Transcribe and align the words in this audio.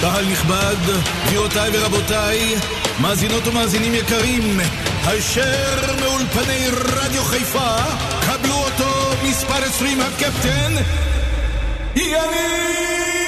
קהל 0.00 0.24
נכבד, 0.24 0.76
גבירותיי 1.26 1.70
ורבותיי, 1.72 2.54
מאזינות 3.00 3.46
ומאזינים 3.46 3.94
יקרים, 3.94 4.60
הישר 5.06 5.94
מאולפני 6.00 6.68
רדיו 6.68 7.24
חיפה, 7.24 7.76
קבלו 8.26 8.54
אותו 8.54 9.10
מספר 9.22 9.64
20 9.64 10.00
הקפטן, 10.00 10.74
יניב 11.96 13.19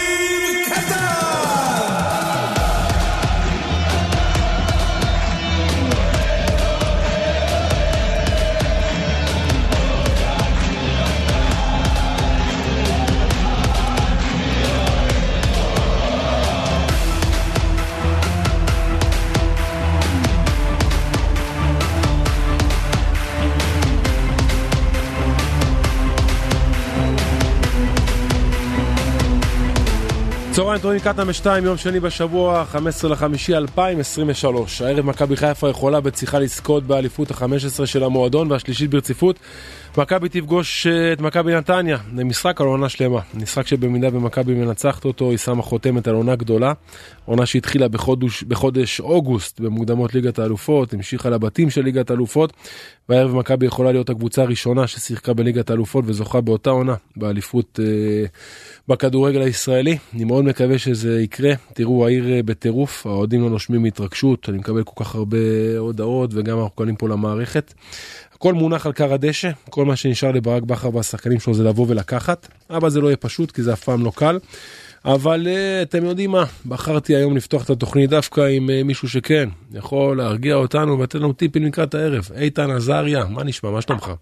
צהריים 30.55 30.81
טובים 30.81 31.01
קטאם 31.01 31.33
2 31.33 31.65
יום 31.65 31.77
שני 31.77 32.01
בשבוע 32.01 32.65
15 32.65 33.11
לחמישי 33.11 33.55
2023 33.57 34.83
הערב 34.83 35.07
מכבי 35.07 35.37
חיפה 35.37 35.69
יכולה 35.69 36.01
בצליחה 36.01 36.39
לזכות 36.39 36.85
באליפות 36.85 37.31
ה-15 37.31 37.87
של 37.87 38.05
המועדון 38.05 38.51
והשלישית 38.53 38.91
ברציפות 38.91 39.39
מכבי 39.99 40.29
תפגוש 40.29 40.87
את 40.87 41.21
מכבי 41.21 41.55
נתניה 41.55 41.97
למשחק 42.15 42.61
על 42.61 42.67
עונה 42.67 42.89
שלמה 42.89 43.21
משחק 43.35 43.67
שבמידה 43.67 44.09
ומכבי 44.13 44.55
מנצחת 44.55 45.05
אותו 45.05 45.31
היא 45.31 45.39
שמה 45.39 45.63
חותמת 45.63 46.09
על 46.09 46.15
עונה 46.15 46.37
גדולה 46.37 46.73
עונה 47.25 47.47
שהתחילה 47.47 47.89
בחודש, 47.89 48.43
בחודש 48.43 49.01
אוגוסט 49.01 49.61
במוקדמות 49.61 50.15
ליגת 50.15 50.39
האלופות 50.39 50.93
המשיכה 50.93 51.31
לבתים 51.31 51.71
של 51.71 51.83
ליגת 51.83 52.11
האלופות 52.11 52.53
והערב 53.09 53.35
מכבי 53.35 53.67
יכולה 53.67 53.93
להיות 53.93 54.11
הקבוצה 54.11 54.43
הראשונה 54.43 54.87
ששיחקה 54.87 55.33
בליגת 55.33 55.71
האלופות 55.71 56.05
וזוכה 56.09 56.41
באותה 56.41 56.71
עונה 56.71 56.95
באליפות 57.17 57.81
אה, 57.83 58.25
בכדורגל 58.89 59.43
הישראלי. 59.43 59.99
אני 60.15 60.25
מאוד 60.25 60.45
מקווה 60.45 60.79
שזה 60.79 61.21
יקרה. 61.21 61.53
תראו, 61.75 62.07
העיר 62.07 62.31
אה, 62.31 62.43
בטירוף, 62.43 63.07
האוהדים 63.07 63.43
לא 63.43 63.51
נושמים 63.51 63.83
מהתרגשות, 63.83 64.49
אני 64.49 64.59
מקבל 64.59 64.83
כל 64.85 65.05
כך 65.05 65.15
הרבה 65.15 65.39
הודעות 65.79 66.31
וגם 66.35 66.59
אנחנו 66.59 66.71
קולים 66.71 66.97
פה 66.97 67.09
למערכת. 67.09 67.75
הכל 68.43 68.55
מונח 68.55 68.87
על 68.87 68.93
כר 68.93 69.15
הדשא, 69.15 69.51
כל 69.71 69.85
מה 69.85 69.97
שנשאר 69.97 70.33
לברק 70.33 70.63
בכר 70.63 70.97
והשחקנים 70.97 71.41
שלו 71.41 71.55
זה 71.55 71.65
לבוא 71.65 71.87
ולקחת, 71.89 72.49
אבל 72.71 72.91
זה 72.91 73.01
לא 73.01 73.07
יהיה 73.07 73.17
פשוט 73.17 73.51
כי 73.51 73.63
זה 73.63 73.73
אף 73.73 73.85
פעם 73.85 74.05
לא 74.05 74.13
קל. 74.17 74.39
אבל 75.05 75.47
uh, 75.47 75.83
אתם 75.83 76.05
יודעים 76.05 76.31
מה, 76.31 76.45
בחרתי 76.67 77.17
היום 77.17 77.37
לפתוח 77.37 77.65
את 77.65 77.71
התוכנית 77.71 78.11
דווקא 78.11 78.41
עם 78.41 78.67
uh, 78.69 78.85
מישהו 78.85 79.09
שכן, 79.09 79.49
יכול 79.73 80.17
להרגיע 80.17 80.55
אותנו 80.55 80.99
ולתת 80.99 81.15
לנו 81.15 81.33
טיפים 81.33 81.65
לקראת 81.65 81.95
הערב. 81.95 82.29
איתן 82.37 82.71
עזריה, 82.71 83.25
מה 83.31 83.45
נשמע, 83.45 83.71
מה 83.71 83.81
שלומך? 83.81 84.13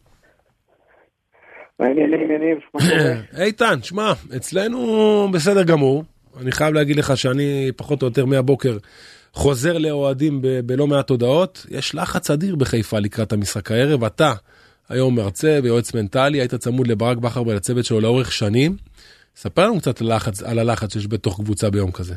איתן, 3.44 3.82
שמע, 3.82 4.12
אצלנו 4.36 5.28
בסדר 5.32 5.62
גמור. 5.62 6.04
אני 6.40 6.52
חייב 6.52 6.74
להגיד 6.74 6.96
לך 6.96 7.16
שאני 7.16 7.70
פחות 7.76 8.02
או 8.02 8.06
יותר 8.06 8.26
מהבוקר 8.26 8.76
חוזר 9.32 9.78
לאוהדים 9.78 10.42
ב- 10.42 10.60
בלא 10.60 10.86
מעט 10.86 11.10
הודעות. 11.10 11.66
יש 11.70 11.94
לחץ 11.94 12.30
אדיר 12.30 12.56
בחיפה 12.56 12.98
לקראת 12.98 13.32
המשחק 13.32 13.70
הערב. 13.70 14.04
אתה 14.04 14.32
היום 14.88 15.16
מרצה 15.16 15.58
ויועץ 15.62 15.94
מנטלי, 15.94 16.38
היית 16.40 16.54
צמוד 16.54 16.86
לברק 16.86 17.16
בכר 17.18 17.46
ולצוות 17.46 17.84
שלו 17.84 18.00
לאורך 18.00 18.32
שנים. 18.32 18.76
ספר 19.36 19.66
לנו 19.66 19.78
קצת 19.80 20.00
על 20.00 20.12
הלחץ, 20.12 20.42
על 20.42 20.58
הלחץ 20.58 20.92
שיש 20.92 21.08
בתוך 21.08 21.40
קבוצה 21.40 21.70
ביום 21.70 21.92
כזה. 21.92 22.14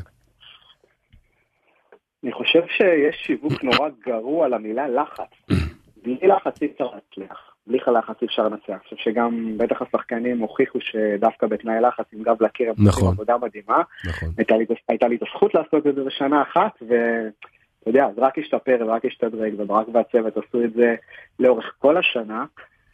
אני 2.24 2.32
חושב 2.32 2.60
שיש 2.68 3.16
שיווק 3.26 3.64
נורא 3.64 3.88
גרוע 4.06 4.48
למילה 4.48 4.88
לחץ. 4.88 5.54
בלי 6.02 6.28
לחץ 6.28 6.62
אי 6.62 6.68
אפשר 6.72 6.84
להצליח. 6.84 7.53
בלי 7.66 7.78
לחץ 7.98 8.14
אי 8.22 8.26
אפשר 8.26 8.48
לנצח. 8.48 8.68
אני 8.68 8.78
חושב 8.78 8.96
שגם 8.96 9.58
בטח 9.58 9.82
השחקנים 9.82 10.38
הוכיחו 10.38 10.78
שדווקא 10.80 11.46
בתנאי 11.46 11.80
לחץ 11.80 12.04
עם 12.12 12.22
גב 12.22 12.42
לקיר 12.42 12.68
הם 12.68 12.74
נכון. 12.78 12.88
עושים 12.88 13.06
עבודה 13.06 13.36
מדהימה. 13.38 13.82
נכון. 14.06 14.28
הייתה 14.38 14.56
לי, 14.56 14.64
הייתה 14.88 15.08
לי 15.08 15.16
את 15.16 15.22
הזכות 15.22 15.54
לעשות 15.54 15.86
את 15.86 15.94
זה 15.94 16.04
בשנה 16.04 16.42
אחת 16.42 16.72
ואתה 16.82 17.90
יודע, 17.90 18.06
זה 18.14 18.20
רק 18.20 18.38
השתפר 18.38 18.76
ורק 18.80 19.04
השתדרג 19.04 19.54
וברק 19.58 19.86
והצוות 19.92 20.36
עשו 20.36 20.64
את 20.64 20.72
זה 20.72 20.94
לאורך 21.38 21.74
כל 21.78 21.96
השנה. 21.96 22.44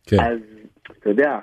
כן. 0.07 0.17
אז 0.21 0.39
אתה 0.99 1.11
יודע, 1.11 1.39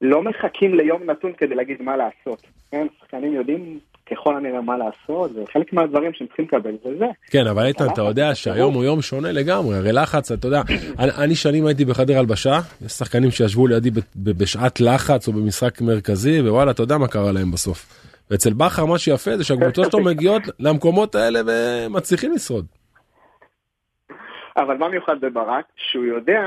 לא 0.00 0.22
מחכים 0.22 0.74
ליום 0.74 1.10
נתון 1.10 1.32
כדי 1.32 1.54
להגיד 1.54 1.82
מה 1.82 1.96
לעשות. 1.96 2.42
כן, 2.70 2.86
שחקנים 2.98 3.32
יודעים 3.32 3.78
ככל 4.10 4.36
הנראה 4.36 4.60
מה 4.60 4.76
לעשות, 4.76 5.30
וחלק 5.34 5.72
מהדברים 5.72 6.12
שהם 6.14 6.26
צריכים 6.26 6.44
לקבל 6.44 6.72
זה 6.84 6.98
זה. 6.98 7.06
כן, 7.30 7.46
אבל 7.46 7.66
איתן, 7.66 7.84
אתה 7.92 8.02
יודע 8.02 8.34
שהיום 8.34 8.74
הוא 8.74 8.84
יום 8.84 9.02
שונה 9.02 9.32
לגמרי, 9.32 9.76
הרי 9.76 9.92
לחץ, 9.92 10.32
אתה 10.32 10.46
יודע, 10.46 10.62
אני, 10.98 11.34
שנים 11.34 11.66
הייתי 11.66 11.84
בחדר 11.84 12.18
הלבשה, 12.18 12.58
יש 12.86 12.92
שחקנים 12.92 13.30
שישבו 13.30 13.66
לידי 13.66 13.90
בשעת 14.16 14.80
לחץ 14.80 15.28
או 15.28 15.32
במשחק 15.32 15.80
מרכזי, 15.80 16.40
ווואלה, 16.40 16.70
אתה 16.70 16.82
יודע 16.82 16.98
מה 16.98 17.08
קרה 17.08 17.32
להם 17.32 17.50
בסוף. 17.50 18.08
ואצל 18.30 18.52
בכר 18.52 18.84
מה 18.86 18.98
שיפה 18.98 19.36
זה 19.36 19.44
שהקבוצות 19.44 19.92
שלו 19.92 20.04
מגיעות 20.04 20.42
למקומות 20.60 21.14
האלה 21.14 21.40
ומצליחים 21.46 22.32
לשרוד. 22.32 22.66
אבל 24.56 24.76
מה 24.76 24.88
מיוחד 24.88 25.20
בברק? 25.20 25.64
שהוא 25.76 26.04
יודע 26.04 26.40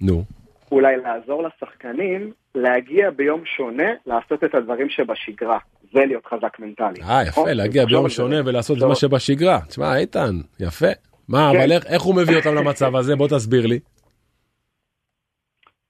נו, 0.00 0.24
אולי 0.72 0.96
לעזור 0.96 1.42
לשחקנים 1.42 2.32
להגיע 2.54 3.10
ביום 3.10 3.44
שונה, 3.44 3.88
לעשות 4.06 4.44
את 4.44 4.54
הדברים 4.54 4.88
שבשגרה. 4.90 5.58
זה 5.92 6.00
להיות 6.06 6.26
חזק 6.26 6.58
מנטלי. 6.58 7.02
אה, 7.02 7.22
יפה, 7.22 7.30
נכון? 7.30 7.50
להגיע 7.50 7.84
ביום. 7.84 8.08
שונה 8.08 8.36
ולעשות 8.44 8.78
את. 8.78 8.82
מה 8.82 8.94
שבשגרה. 8.94 9.60
תשמע, 9.68 9.96
איתן, 9.96 10.34
יפה. 10.60 10.86
מה, 11.28 11.50
כן. 11.52 11.58
אבל 11.60 11.72
איך- 11.72 12.02
הוא 12.02 12.14
מביא 12.16 12.36
אותם 12.36 12.54
למצב 12.54 12.96
הזה? 12.96 13.16
בוא 13.16 13.28
תסביר 13.28 13.66
לי. 13.66 13.78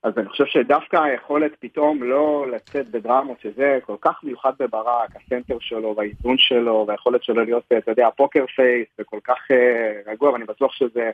אז 0.02 0.12
אני 0.16 0.28
חושב 0.28 0.44
שדווקא 0.46 0.96
היכולת 0.96 1.52
פתאום 1.60 2.02
לא 2.02 2.46
לצאת 2.54 2.88
בדרמות, 2.90 3.40
שזה 3.40 3.78
כל 3.86 3.96
כך 4.00 4.20
מיוחד 4.24 4.52
בברק, 4.60 5.10
הסנטר 5.16 5.56
שלו 5.60 5.94
והאיזון 5.96 6.34
שלו, 6.38 6.84
והיכולת 6.88 7.22
שלו 7.22 7.44
להיות, 7.44 7.64
אתה 7.78 7.90
יודע, 7.90 8.08
פוקר 8.16 8.44
פייס, 8.56 8.86
וכל 8.98 9.18
כך 9.24 9.36
אה, 9.50 10.12
רגוע, 10.12 10.30
ואני 10.32 10.44
בטוח 10.44 10.72
שזה 10.72 11.10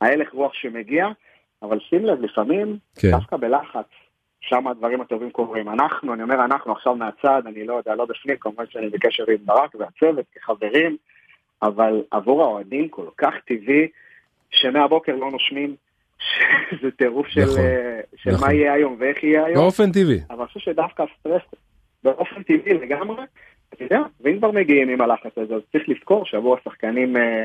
ההלך 0.00 0.32
רוח 0.32 0.52
שמגיע, 0.54 1.06
אבל 1.62 1.78
שים 1.90 2.06
לב, 2.06 2.20
לפעמים, 2.20 2.78
כן. 2.98 3.10
דווקא 3.10 3.36
בלחץ, 3.36 3.86
שם 4.48 4.66
הדברים 4.66 5.00
הטובים 5.00 5.30
קורים. 5.30 5.68
אנחנו, 5.68 6.14
אני 6.14 6.22
אומר 6.22 6.44
אנחנו 6.44 6.72
עכשיו 6.72 6.94
מהצד, 6.94 7.42
אני 7.46 7.64
לא 7.64 7.74
יודע, 7.74 7.94
לא 7.94 8.04
בפנים, 8.04 8.36
כמובן 8.36 8.64
שאני 8.70 8.88
בקשר 8.88 9.24
עם 9.28 9.36
ברק 9.44 9.74
והצוות 9.74 10.24
כחברים, 10.34 10.96
אבל 11.62 12.02
עבור 12.10 12.42
האוהדים 12.42 12.88
כל 12.88 13.06
כך 13.16 13.34
טבעי, 13.46 13.88
שמהבוקר 14.50 15.16
לא 15.16 15.30
נושמים, 15.30 15.74
שזה 16.70 16.90
טירוף 16.90 17.26
של, 17.26 17.40
נכון, 17.40 17.58
אה, 17.58 18.00
של 18.16 18.30
נכון. 18.30 18.48
מה 18.48 18.54
יהיה 18.54 18.72
היום 18.72 18.96
ואיך 18.98 19.24
יהיה 19.24 19.44
היום, 19.44 19.62
באופן 19.62 19.92
טבעי. 19.92 20.20
אבל 20.30 20.38
אני 20.38 20.46
חושב 20.46 20.60
שדווקא 20.60 21.02
הסטרס 21.02 21.42
באופן 22.04 22.42
טבעי 22.42 22.74
לגמרי, 22.74 23.22
אתה 23.74 23.84
יודע, 23.84 24.00
ואם 24.20 24.38
כבר 24.38 24.50
מגיעים 24.50 24.88
עם 24.88 25.00
הלחץ 25.00 25.38
הזה, 25.38 25.54
אז 25.54 25.62
צריך 25.72 25.88
לזכור 25.88 26.26
שעבור 26.26 26.56
השחקנים 26.56 27.16
אה, 27.16 27.44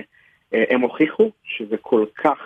אה, 0.53 0.63
הם 0.69 0.81
הוכיחו 0.81 1.31
שזה 1.43 1.77
כל 1.77 2.05
כך, 2.15 2.39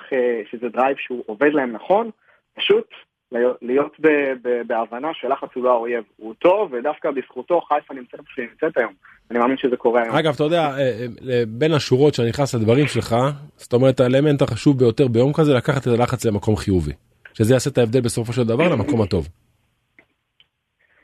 שזה 0.51 0.69
drive 0.69 0.97
שהוא 0.97 1.23
עובד 1.25 1.53
להם 1.53 1.71
נכון, 1.71 2.09
פשוט 2.53 2.87
להיות- 3.61 3.99
ב- 3.99 4.33
ב- 4.43 4.61
בהבנה 4.67 5.07
שלחץ 5.13 5.49
הוא 5.55 5.63
לא 5.63 5.71
האויב, 5.71 6.03
הוא 6.17 6.33
טוב, 6.39 6.73
ודווקא 6.73 7.11
בזכותו 7.11 7.61
חיפה 7.61 7.93
נמצאת 7.93 8.13
איפה 8.13 8.29
שהיא 8.35 8.47
נמצאת 8.51 8.77
היום. 8.77 8.93
אני 9.31 9.39
מאמין 9.39 9.57
שזה 9.57 9.77
קורה 9.77 10.03
היום. 10.03 10.15
אגב, 10.15 10.33
אתה 10.35 10.43
יודע, 10.43 10.61
אה, 10.61 11.05
אה, 11.29 11.43
בין 11.47 11.71
השורות 11.71 12.13
שאני 12.13 12.29
נכנס 12.29 12.55
לדברים 12.55 12.87
שלך, 12.87 13.15
זאת 13.55 13.73
אומרת, 13.73 13.99
האלמנט 13.99 14.41
החשוב 14.41 14.79
ביותר 14.79 15.07
ביום 15.07 15.33
כזה, 15.33 15.53
לקחת 15.53 15.81
את 15.81 15.99
הלחץ 15.99 16.25
למקום 16.25 16.55
חיובי. 16.55 16.91
שזה 17.33 17.53
יעשה 17.53 17.69
את 17.69 17.77
ההבדל 17.77 18.01
בסופו 18.01 18.33
של 18.33 18.43
דבר 18.43 18.63
למקום 18.73 19.01
הטוב. 19.01 19.27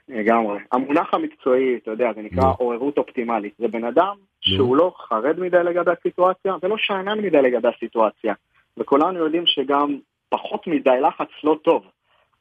לגמרי. 0.09 0.59
המונח 0.71 1.13
המקצועי, 1.13 1.77
אתה 1.83 1.91
יודע, 1.91 2.13
זה 2.15 2.21
נקרא. 2.21 2.51
עוררות 2.57 2.97
אופטימלית. 2.97 3.53
זה 3.59 3.67
בן 3.67 3.83
אדם 3.83 4.15
שהוא 4.41 4.77
לא 4.77 4.93
חרד 4.97 5.39
מדי 5.39 5.63
לגבי 5.63 5.91
הסיטואציה 5.99 6.55
ולא 6.63 6.75
שאנן 6.77 7.19
מדי 7.19 7.41
לגבי 7.41 7.67
הסיטואציה. 7.75 8.33
וכולנו 8.77 9.19
יודעים 9.19 9.43
שגם 9.45 9.97
פחות 10.29 10.67
מדי 10.67 11.01
לחץ 11.01 11.29
לא 11.43 11.55
טוב. 11.63 11.83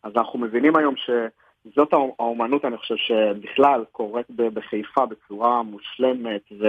אז 0.04 0.12
אנחנו 0.16 0.38
מבינים 0.38 0.76
היום 0.76 0.94
שזאת 0.96 1.92
האומ- 1.92 2.14
האומנות, 2.18 2.64
אני 2.64 2.76
חושב, 2.76 2.94
שבכלל 2.96 3.84
קורית 3.92 4.26
בחיפה 4.30 5.06
בצורה 5.06 5.62
מושלמת, 5.62 6.40
ו... 6.60 6.64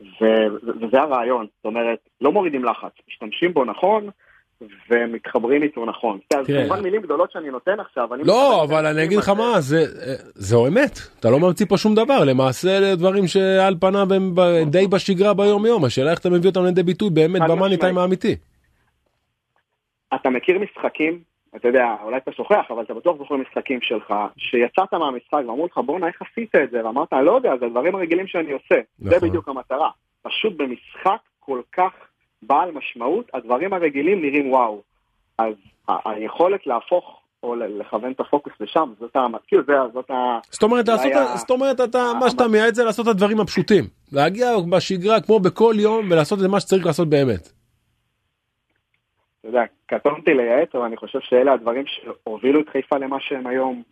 ו... 0.00 0.24
ו- 0.62 0.84
וזה 0.86 1.00
הרעיון. 1.00 1.46
זאת 1.56 1.64
אומרת, 1.64 1.98
לא 2.20 2.32
מורידים 2.32 2.64
לחץ, 2.64 2.92
משתמשים 3.08 3.54
בו 3.54 3.64
נכון, 3.64 4.08
ומתחברים 4.90 5.62
איתו 5.62 5.84
נכון. 5.86 6.18
אז 6.34 6.46
תראה. 6.46 6.60
כמובן 6.66 6.82
מילים 6.82 7.02
גדולות 7.02 7.32
שאני 7.32 7.50
נותן 7.50 7.80
עכשיו. 7.80 8.14
אני 8.14 8.22
לא, 8.24 8.64
אבל 8.64 8.86
אני 8.86 9.04
אגיד 9.04 9.18
לך. 9.18 9.28
מה, 9.28 9.60
זה, 9.60 9.84
זו 10.34 10.66
אמת. 10.66 10.98
אתה 11.20 11.30
לא 11.30 11.40
ממציא 11.40 11.66
פה 11.66 11.76
שום 11.76 11.94
דבר. 11.94 12.24
למעשה 12.24 12.78
אלה 12.78 12.94
דברים 12.96 13.26
שעל 13.26 13.74
פניו 13.80 14.14
הם 14.14 14.34
ב- 14.34 14.62
די 14.70 14.86
בשגרה 14.86 15.34
ביום 15.34 15.66
יום. 15.66 15.84
השאלה 15.84 16.10
איך 16.10 16.18
אתה 16.18 16.30
מביא 16.30 16.50
אותם 16.50 16.64
לידי 16.64 16.82
ביטוי 16.82 17.10
באמת 17.10 17.42
במאני. 17.48 17.76
טיים 17.76 17.98
האמיתי. 17.98 18.36
אתה 20.14 20.30
מכיר 20.30 20.58
משחקים, 20.58 21.20
אתה 21.56 21.68
יודע, 21.68 21.96
אולי 22.02 22.16
אתה 22.16 22.32
שוכח, 22.32 22.64
אבל 22.70 22.82
אתה 22.82 22.94
בטוח 22.94 23.18
זוכר 23.18 23.36
משחקים 23.36 23.78
שלך, 23.82 24.14
שיצאת 24.36 24.94
מהמשחק 24.94 25.32
ואמרו 25.32 25.66
לך, 25.66 25.78
בואנה, 25.78 26.06
איך 26.06 26.22
עשית 26.22 26.54
את 26.54 26.70
זה? 26.70 26.86
ואמרת, 26.86 27.12
אני 27.12 27.26
לא 27.26 27.32
יודע, 27.32 27.56
זה 27.60 27.66
הדברים 27.66 27.94
הרגילים 27.94 28.26
שאני 28.26 28.52
עושה. 28.52 28.80
זה 28.98 29.16
נכון. 29.16 29.28
בדיוק 29.28 29.48
המטרה. 29.48 29.90
פשוט 30.22 30.52
במשחק 30.56 31.20
כל 31.40 31.60
כך 31.72 31.92
בעל 32.42 32.70
משמעות, 32.70 33.30
הדברים 33.34 33.72
הרגילים 33.72 34.22
נראים 34.22 34.52
וואו. 34.52 34.82
אז 35.38 35.54
היכולת 36.04 36.66
להפוך 36.66 37.18
או 37.42 37.54
לכוון 37.54 38.12
את 38.12 38.20
הפוקוס 38.20 38.52
לשם, 38.60 38.92
זאת 39.00 39.16
ה... 39.16 39.26
כאילו 39.46 39.62
זה, 39.66 39.72
זאת 39.94 40.10
ה... 40.10 40.38
זאת 40.50 40.62
אומרת, 40.62 40.88
לעשות, 40.88 41.06
היה... 41.06 41.36
זאת 41.36 41.50
אומרת, 41.50 41.80
אתה, 41.80 42.12
מה 42.20 42.30
שאתה 42.30 42.48
מייעד 42.48 42.74
זה 42.74 42.84
לעשות 42.84 43.08
את 43.08 43.10
הדברים 43.10 43.40
הפשוטים. 43.40 43.84
להגיע 44.12 44.48
בשגרה 44.70 45.20
כמו 45.20 45.40
בכל 45.40 45.74
יום 45.78 46.10
ולעשות 46.10 46.38
את 46.38 46.44
מה 46.44 46.60
שצריך 46.60 46.86
לעשות 46.86 47.08
באמת. 47.08 47.61
אתה 49.42 49.50
יודע, 49.50 49.64
קטונתי 49.86 50.34
לייעץ, 50.34 50.74
אבל 50.74 50.84
אני 50.84 50.96
חושב 50.96 51.18
שאלה 51.22 51.52
הדברים 51.52 51.84
שהובילו 51.86 52.60
את 52.60 52.68
חיפה 52.68 52.96
למה 52.96 53.16
שהם 53.20 53.46
היום. 53.46 53.82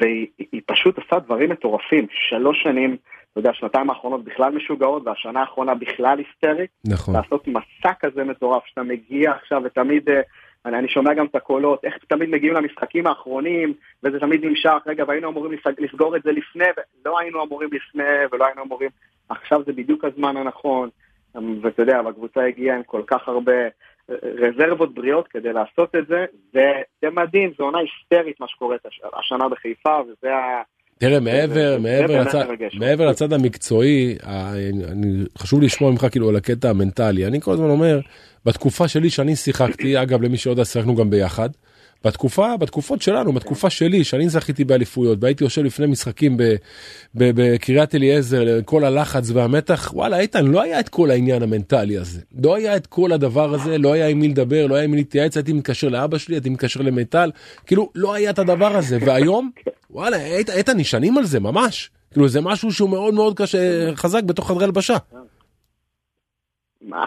והיא 0.00 0.60
פשוט 0.66 0.98
עושה 0.98 1.18
דברים 1.18 1.50
מטורפים. 1.50 2.06
שלוש 2.10 2.62
שנים, 2.62 2.96
אתה 3.32 3.40
יודע, 3.40 3.50
שנתיים 3.52 3.90
האחרונות 3.90 4.24
בכלל 4.24 4.52
משוגעות, 4.52 5.02
והשנה 5.06 5.40
האחרונה 5.40 5.74
בכלל 5.74 6.18
היסטרית. 6.18 6.70
נכון. 6.86 7.14
לעשות 7.16 7.48
מסע 7.48 7.92
כזה 8.00 8.24
מטורף, 8.24 8.62
שאתה 8.66 8.82
מגיע 8.82 9.32
עכשיו 9.32 9.62
ותמיד... 9.64 10.08
אה, 10.08 10.20
אני, 10.66 10.78
אני 10.78 10.88
שומע 10.88 11.14
גם 11.14 11.26
את 11.26 11.34
הקולות, 11.34 11.84
איך 11.84 11.94
תמיד 12.08 12.30
מגיעים 12.30 12.54
למשחקים 12.54 13.06
האחרונים, 13.06 13.74
וזה 14.02 14.20
תמיד 14.20 14.44
נמשך, 14.44 14.82
רגע, 14.86 15.04
והיינו 15.08 15.28
אמורים 15.28 15.58
לסגור 15.78 16.16
את 16.16 16.22
זה 16.22 16.32
לפני, 16.32 16.64
לא 17.04 17.18
היינו 17.18 17.44
אמורים 17.44 17.68
לפני, 17.72 18.04
ולא 18.32 18.46
היינו 18.46 18.62
אמורים, 18.62 18.90
עכשיו 19.28 19.62
זה 19.66 19.72
בדיוק 19.72 20.04
הזמן 20.04 20.36
הנכון, 20.36 20.88
ואתה 21.34 21.82
יודע, 21.82 22.00
הקבוצה 22.08 22.44
הגיעה 22.44 22.76
עם 22.76 22.82
כל 22.82 23.02
כך 23.06 23.28
הרבה 23.28 23.52
אה, 24.10 24.14
רזרבות 24.22 24.94
בריאות 24.94 25.28
כדי 25.28 25.52
לעשות 25.52 25.94
את 25.94 26.06
זה, 26.08 26.24
זה 27.02 27.10
מדהים, 27.10 27.52
זו 27.58 27.64
עונה 27.64 27.78
היסטרית 27.78 28.40
מה 28.40 28.48
שקורה 28.48 28.76
השנה 29.18 29.48
בחיפה, 29.48 30.00
וזה 30.00 30.34
ה... 30.34 30.62
תראה, 30.98 31.20
מעבר, 31.20 31.76
מעבר, 31.80 32.20
לצד, 32.20 32.44
מעבר 32.78 33.06
לצד 33.06 33.32
המקצועי, 33.32 34.16
אני, 34.92 35.24
חשוב 35.38 35.62
לשמוע 35.62 35.90
ממך 35.90 36.06
כאילו 36.10 36.28
על 36.28 36.36
הקטע 36.36 36.70
המנטלי. 36.70 37.26
אני 37.26 37.40
כל 37.40 37.52
הזמן 37.52 37.70
אומר, 37.70 38.00
בתקופה 38.44 38.88
שלי 38.88 39.10
שאני 39.10 39.36
שיחקתי, 39.36 40.02
אגב, 40.02 40.22
למי 40.22 40.36
שעוד 40.36 40.64
שיחקנו 40.64 40.94
גם 40.94 41.10
ביחד, 41.10 41.48
בתקופה, 42.04 42.56
בתקופות 42.56 43.02
שלנו, 43.02 43.32
בתקופה 43.32 43.70
שלי, 43.70 44.04
שאני 44.04 44.28
זכיתי 44.28 44.64
באליפויות, 44.64 45.18
והייתי 45.20 45.44
יושב 45.44 45.62
לפני 45.62 45.86
משחקים 45.86 46.36
בקריית 47.14 47.94
אליעזר, 47.94 48.60
כל 48.64 48.84
הלחץ 48.84 49.30
והמתח, 49.30 49.90
וואלה, 49.94 50.18
איתן, 50.18 50.46
לא 50.46 50.62
היה 50.62 50.80
את 50.80 50.88
כל 50.88 51.10
העניין 51.10 51.42
המנטלי 51.42 51.98
הזה. 51.98 52.20
לא 52.42 52.54
היה 52.54 52.76
את 52.76 52.86
כל 52.86 53.12
הדבר 53.12 53.54
הזה, 53.54 53.78
לא 53.78 53.92
היה 53.92 54.08
עם 54.08 54.18
מי 54.18 54.28
לדבר, 54.28 54.66
לא 54.66 54.74
היה 54.74 54.84
עם 54.84 54.90
מי 54.90 54.96
להתייעץ, 54.96 55.36
הייתי 55.36 55.52
מתקשר 55.52 55.88
לאבא 55.88 56.18
שלי, 56.18 56.34
הייתי 56.34 56.50
מתקשר 56.50 56.80
למיטל, 56.80 57.30
כאילו, 57.66 57.90
לא 57.94 58.14
היה 58.14 58.30
את 58.30 58.38
הדבר 58.38 58.76
הזה. 58.76 58.98
והיום, 59.06 59.50
וואלה, 59.90 60.16
איתן, 60.56 60.76
נשענים 60.76 61.18
על 61.18 61.24
זה, 61.24 61.40
ממש. 61.40 61.90
כאילו, 62.12 62.28
זה 62.28 62.40
משהו 62.40 62.72
שהוא 62.72 62.90
מאוד 62.90 63.14
מאוד 63.14 63.36
קשה, 63.36 63.90
חזק 63.94 64.22
בתוך 64.22 64.48
חדרי 64.48 64.64
הלבשה. 64.64 64.96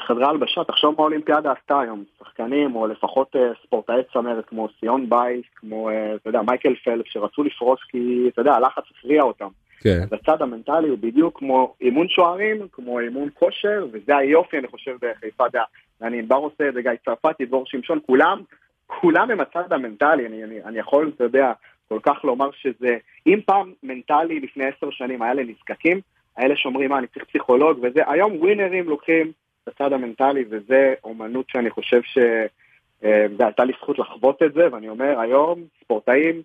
חדרי 0.07 0.25
הלבשה, 0.25 0.63
תחשוב 0.63 0.95
מה 0.98 1.04
האולימפיאדה 1.04 1.51
עשתה 1.51 1.80
היום, 1.80 2.04
שחקנים 2.19 2.75
או 2.75 2.88
לפחות 2.88 3.36
uh, 3.36 3.39
ספורטאי 3.63 4.01
צמרת 4.13 4.45
כמו 4.45 4.68
סימון 4.80 5.09
ביילס, 5.09 5.45
כמו, 5.56 5.89
uh, 5.89 5.94
אתה 6.16 6.30
יודע, 6.30 6.42
מייקל 6.42 6.75
פלפס, 6.75 7.07
שרצו 7.07 7.44
לפרוש 7.44 7.80
כי, 7.89 8.30
אתה 8.33 8.42
יודע, 8.42 8.54
הלחץ 8.54 8.83
הפריע 8.92 9.24
אותם. 9.24 9.48
כן. 9.80 10.06
בצד 10.12 10.42
המנטלי 10.42 10.89
הוא 10.89 10.98
בדיוק 10.98 11.39
כמו 11.39 11.75
אימון 11.81 12.07
שוערים, 12.10 12.68
כמו 12.72 13.00
אימון 13.00 13.30
כושר, 13.33 13.86
וזה 13.92 14.18
היופי, 14.18 14.57
אני 14.57 14.68
חושב, 14.68 14.98
בחיפה, 15.01 15.45
אתה 15.45 15.57
יודע, 15.57 15.63
אני 16.01 16.21
בר 16.21 16.36
עושה 16.36 16.69
את 16.69 16.74
זה, 16.74 16.81
גיא 16.81 16.92
צרפתי, 17.06 17.45
דבור 17.45 17.66
שמשון, 17.66 18.00
כולם, 18.06 18.42
כולם 18.88 19.31
הם 19.31 19.39
הצד 19.39 19.74
המנטלי, 19.74 20.25
אני, 20.25 20.44
אני, 20.44 20.63
אני 20.63 20.80
יכול, 20.80 21.12
אתה 21.16 21.24
יודע, 21.24 21.51
כל 21.89 22.00
כך 22.04 22.24
לומר 22.24 22.50
שזה, 22.51 22.98
אם 23.28 23.39
פעם 23.45 23.71
מנטלי 23.83 24.39
לפני 24.39 24.66
עשר 24.66 24.89
שנים 24.92 25.21
היה 25.21 25.33
לנזקקים, 25.33 26.01
האלה 26.38 26.56
שאומרים, 26.56 26.89
מה, 26.89 26.98
אני 26.98 27.07
צריך 27.07 27.25
פסיכולוג 27.25 27.80
וזה, 27.81 28.01
היום 28.07 28.36
winner 28.36 28.76
ים 28.76 28.89
לוקחים 28.89 29.31
בצד 29.67 29.94
המנטלי, 29.94 30.45
וזה 30.50 30.94
אומנות 31.03 31.50
שאני 31.50 31.69
חושב 31.69 32.01
שהייתה 32.01 33.62
אה, 33.62 33.65
לי 33.65 33.73
זכות 33.81 34.00
לחוות 34.00 34.44
את 34.44 34.53
זה, 34.53 34.67
ואני 34.71 34.89
אומר, 34.89 35.19
היום 35.19 35.63
ספורטאים, 35.83 36.41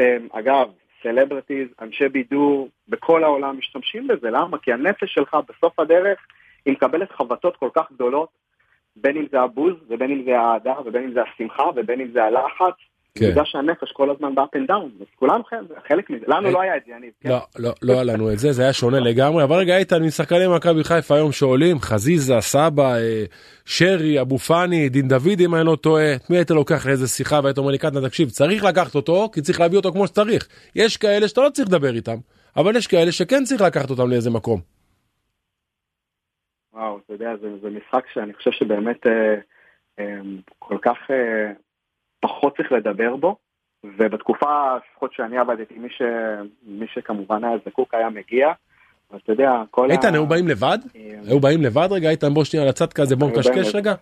אה, 0.00 0.16
אגב, 0.32 0.68
סלבריטיז, 1.02 1.68
אנשי 1.80 2.08
בידור, 2.08 2.68
בכל 2.88 3.24
העולם 3.24 3.58
משתמשים 3.58 4.06
בזה, 4.06 4.30
למה? 4.30 4.58
כי 4.58 4.72
הנפש 4.72 5.14
שלך 5.14 5.36
בסוף 5.48 5.78
הדרך, 5.78 6.18
היא 6.64 6.72
מקבלת 6.72 7.12
חבטות 7.12 7.56
כל 7.56 7.68
כך 7.74 7.92
גדולות, 7.92 8.28
בין 8.96 9.16
אם 9.16 9.26
זה 9.30 9.40
הבוז, 9.40 9.74
ובין 9.88 10.10
אם 10.10 10.24
זה 10.24 10.40
האהדה, 10.40 10.74
ובין 10.84 11.04
אם 11.04 11.12
זה 11.12 11.22
השמחה, 11.22 11.64
ובין 11.76 12.00
אם 12.00 12.10
זה 12.12 12.24
הלחץ, 12.24 12.74
כן. 13.14 13.30
בגלל 13.30 13.44
שהנפש 13.44 13.92
כל 13.92 14.10
הזמן 14.10 14.34
ב 14.34 14.41
up 14.41 14.56
and 14.56 14.66
down, 14.66 14.90
אז 15.00 15.06
כולנו 15.16 15.42
חלק 15.88 16.10
מזה, 16.10 16.24
לנו 16.28 16.50
לא 16.50 16.60
היה 16.60 16.76
את 16.76 16.82
זה, 16.86 16.92
יניב. 16.92 17.10
כן? 17.20 17.28
לא, 17.28 17.38
לא, 17.58 17.72
לא 17.82 17.92
היה 17.92 18.04
לנו 18.04 18.32
את 18.32 18.38
זה, 18.38 18.52
זה 18.52 18.62
היה 18.62 18.72
שונה 18.72 19.00
לגמרי, 19.00 19.44
אבל 19.44 19.56
רגע 19.56 19.76
איתן, 19.76 20.02
משחקני 20.02 20.48
מכבי 20.56 20.84
חיפה 20.84 21.14
היום 21.14 21.32
שעולים, 21.32 21.78
חזיזה, 21.78 22.40
סבא, 22.40 22.94
אה, 22.94 23.24
שרי, 23.64 24.20
אבו 24.20 24.38
פאני, 24.38 24.88
דין 24.88 25.08
דוד 25.08 25.40
אם 25.40 25.54
אני 25.54 25.66
לא 25.66 25.76
טועה, 25.76 26.12
מי 26.30 26.36
היית 26.36 26.50
לוקח 26.50 26.86
לאיזה 26.86 27.08
שיחה 27.08 27.40
והיית 27.42 27.58
אומר 27.58 27.70
לי 27.70 27.78
קטנה, 27.78 28.08
תקשיב, 28.08 28.28
צריך 28.28 28.64
לקחת 28.64 28.94
אותו, 28.94 29.28
כי 29.32 29.40
צריך 29.40 29.60
להביא 29.60 29.76
אותו 29.76 29.92
כמו 29.92 30.06
שצריך. 30.06 30.48
יש 30.76 30.96
כאלה 30.96 31.28
שאתה 31.28 31.40
לא 31.40 31.48
צריך 31.48 31.68
לדבר 31.68 31.94
איתם, 31.94 32.16
אבל 32.56 32.76
יש 32.76 32.86
כאלה 32.86 33.12
שכן 33.12 33.44
צריך 33.44 33.60
לקחת 33.60 33.90
אותם 33.90 34.10
לאיזה 34.10 34.30
מקום. 34.30 34.60
וואו, 36.72 36.98
אתה 36.98 37.12
יודע, 37.12 37.30
זה, 37.40 37.48
זה 37.62 37.70
משחק 37.70 38.04
שאני 38.12 38.34
חושב 38.34 38.50
שבאמת 38.50 39.06
אה, 39.06 39.34
אה, 39.98 40.20
כל 40.58 40.78
כך... 40.82 40.96
אה, 41.10 41.52
פחות 42.20 42.56
צריך 42.56 42.72
לדבר 42.72 43.16
בו, 43.16 43.36
ובתקופה, 43.84 44.76
לפחות 44.76 45.12
שאני 45.12 45.38
עבדתי, 45.38 45.74
מי, 45.78 45.88
ש... 45.90 46.02
מי 46.62 46.86
שכמובן 46.94 47.44
היה 47.44 47.56
זקוק 47.66 47.94
היה 47.94 48.10
מגיע. 48.10 48.52
אתה 49.16 49.32
יודע, 49.32 49.62
כל 49.70 49.90
איתן, 49.90 50.14
היו 50.14 50.26
באים 50.26 50.48
לבד? 50.48 50.78
אה, 50.96 51.14
היו 51.28 51.40
באים 51.40 51.62
לבד 51.62 51.88
רגע? 51.90 52.10
איתן, 52.10 52.34
בוא 52.34 52.44
שנייה 52.44 52.66
לצד 52.66 52.92
כזה, 52.92 53.16
בוא 53.16 53.28
נקשקש 53.30 53.74
רגע. 53.74 53.94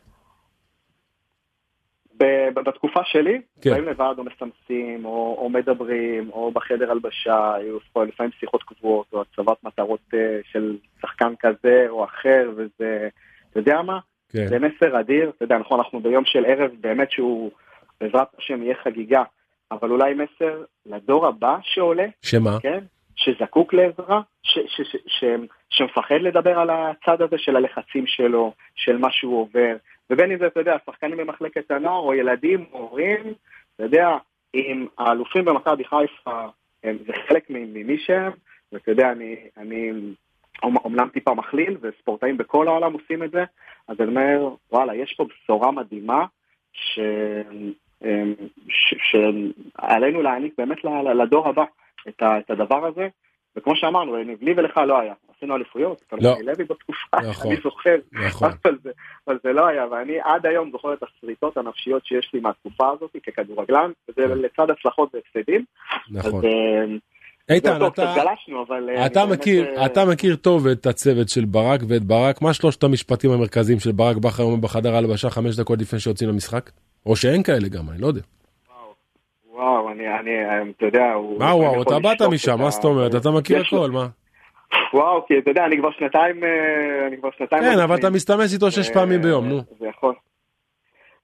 בתקופה 2.54 3.00
שלי, 3.04 3.40
כן. 3.60 3.70
באים 3.70 3.84
לבד 3.84 4.14
או 4.18 4.24
מסמסים, 4.24 5.04
או, 5.04 5.36
או 5.38 5.50
מדברים, 5.50 6.30
או 6.32 6.50
בחדר 6.50 6.90
הלבשה, 6.90 7.54
היו 7.54 7.78
לפעמים 8.08 8.32
שיחות 8.40 8.62
קבועות, 8.62 9.06
או 9.12 9.22
הצבת 9.22 9.64
מטרות 9.64 10.00
uh, 10.10 10.16
של 10.52 10.76
שחקן 11.02 11.34
כזה 11.40 11.86
או 11.88 12.04
אחר, 12.04 12.50
וזה, 12.56 13.08
אתה 13.50 13.58
יודע 13.60 13.82
מה? 13.82 13.98
כן. 14.28 14.46
זה 14.46 14.58
מסר 14.58 15.00
אדיר, 15.00 15.30
אתה 15.36 15.44
יודע, 15.44 15.58
נכון, 15.58 15.80
אנחנו 15.80 16.00
ביום 16.00 16.24
של 16.24 16.44
ערב 16.44 16.70
באמת 16.80 17.10
שהוא 17.10 17.50
בעזרת 18.00 18.28
השם 18.38 18.62
יהיה 18.62 18.74
חגיגה, 18.82 19.22
אבל 19.70 19.90
אולי 19.90 20.14
מסר 20.14 20.64
לדור 20.86 21.26
הבא 21.26 21.56
שעולה, 21.62 22.06
שמה? 22.22 22.60
כן? 22.60 22.84
שזקוק 23.16 23.74
לעזרה, 23.74 24.20
ש, 24.42 24.58
ש, 24.58 24.80
ש, 24.80 24.96
ש, 25.06 25.24
שמפחד 25.70 26.14
לדבר 26.20 26.58
על 26.58 26.70
הצד 26.70 27.22
הזה 27.22 27.38
של 27.38 27.56
הלחצים 27.56 28.06
שלו, 28.06 28.52
של 28.74 28.98
מה 28.98 29.08
שהוא 29.10 29.40
עובר, 29.40 29.76
ובין 30.10 30.32
אם 30.32 30.38
זה, 30.38 30.46
אתה 30.46 30.60
יודע, 30.60 30.76
שחקנים 30.86 31.16
במחלקת 31.16 31.70
הנוער, 31.70 31.98
או 31.98 32.14
ילדים, 32.14 32.64
הורים, 32.70 33.20
אתה 33.74 33.84
יודע, 33.84 34.08
אם 34.54 34.86
האלופים 34.98 35.44
במכבי 35.44 35.84
חיפה, 35.84 36.46
הם, 36.84 36.96
זה 37.06 37.12
חלק 37.28 37.50
ממי 37.50 37.98
שהם, 37.98 38.32
ואתה 38.72 38.90
יודע, 38.90 39.12
אני, 39.12 39.36
אני 39.56 39.92
אומנם 40.62 41.08
טיפה 41.08 41.34
מכליל, 41.34 41.76
וספורטאים 41.80 42.36
בכל 42.36 42.68
העולם 42.68 42.92
עושים 42.92 43.22
את 43.22 43.30
זה, 43.30 43.44
אז 43.88 43.96
אני 44.00 44.08
אומר, 44.08 44.54
וואלה, 44.72 44.94
יש 44.94 45.14
פה 45.16 45.24
בשורה 45.24 45.70
מדהימה, 45.70 46.26
ש... 46.72 47.00
אמ, 48.04 48.34
שעלינו 49.10 50.22
להעניק 50.22 50.54
באמת 50.58 50.78
לדור 51.22 51.48
הבא 51.48 51.64
את 52.08 52.50
הדבר 52.50 52.86
הזה, 52.86 53.08
וכמו 53.56 53.76
שאמרנו, 53.76 54.16
לי 54.16 54.54
ולך 54.56 54.76
לא 54.76 54.98
היה, 54.98 55.14
עשינו 55.36 55.56
אליפויות, 55.56 56.02
לא. 56.12 56.34
לוי 56.40 56.64
בתקופה, 56.64 57.16
נכון, 57.30 57.52
אני 57.52 57.60
זוכר, 57.62 57.96
נכון. 58.12 58.48
אבל, 58.64 58.78
זה, 58.82 58.90
אבל 59.26 59.38
זה 59.42 59.52
לא 59.52 59.66
היה, 59.66 59.86
ואני 59.90 60.20
עד 60.24 60.46
היום 60.46 60.70
זוכר 60.70 60.92
את 60.92 61.02
השריטות 61.02 61.56
הנפשיות 61.56 62.06
שיש 62.06 62.30
לי 62.34 62.40
מהתקופה 62.40 62.90
הזאת 62.90 63.10
ככדורגלן, 63.26 63.90
וזה 64.08 64.22
כן. 64.28 64.38
לצד 64.38 64.70
הצלחות 64.70 65.14
והפסדים. 65.14 65.64
נכון. 66.10 66.38
אז, 66.38 66.44
אמ, 66.44 66.98
איתן, 67.50 67.86
אתה, 67.86 68.14
גלשנו, 68.16 68.62
אבל 68.68 68.90
אה, 68.90 69.06
אתה, 69.06 69.26
מכיר, 69.26 69.64
באמת... 69.64 69.90
אתה 69.92 70.04
מכיר 70.04 70.36
טוב 70.36 70.66
את 70.66 70.86
הצוות 70.86 71.28
של 71.28 71.44
ברק 71.44 71.80
ואת 71.88 72.04
ברק, 72.04 72.42
מה 72.42 72.54
שלושת 72.54 72.84
המשפטים 72.84 73.30
המרכזיים 73.30 73.78
של 73.78 73.92
ברק 73.92 74.16
בכר 74.16 74.42
היום 74.42 74.60
בחדר 74.60 74.96
הלבשה 74.96 75.30
חמש 75.30 75.56
דקות 75.56 75.80
לפני 75.80 75.98
שיוצאים 75.98 76.30
למשחק? 76.30 76.70
או 77.08 77.16
שאין 77.16 77.42
כאלה 77.42 77.68
גם, 77.68 77.90
אני 77.90 78.00
לא 78.00 78.06
יודע. 78.06 78.20
וואו, 79.50 79.90
אני, 79.90 80.08
אני, 80.18 80.30
אתה 80.76 80.86
יודע, 80.86 81.12
הוא... 81.12 81.38
מה 81.38 81.54
וואו, 81.54 81.82
אתה 81.82 81.98
באת 81.98 82.22
משם, 82.22 82.58
מה 82.58 82.70
זאת 82.70 82.84
אומרת? 82.84 83.14
אתה 83.14 83.30
מכיר 83.30 83.60
הכל, 83.60 83.90
מה? 83.90 84.06
וואו, 84.92 85.26
כי 85.26 85.38
אתה 85.38 85.50
יודע, 85.50 85.64
אני 85.66 85.78
כבר 85.78 85.90
שנתיים, 85.90 86.44
אה, 86.44 87.06
אני 87.06 87.16
כבר 87.16 87.28
שנתיים... 87.38 87.62
כן, 87.62 87.78
אבל 87.78 87.96
אתה 87.96 88.10
מסתמס 88.10 88.54
איתו 88.54 88.70
שש 88.70 88.90
פעמים 88.90 89.22
ביום, 89.22 89.48
נו. 89.48 89.60
זה 89.80 89.86
יכול. 89.86 90.14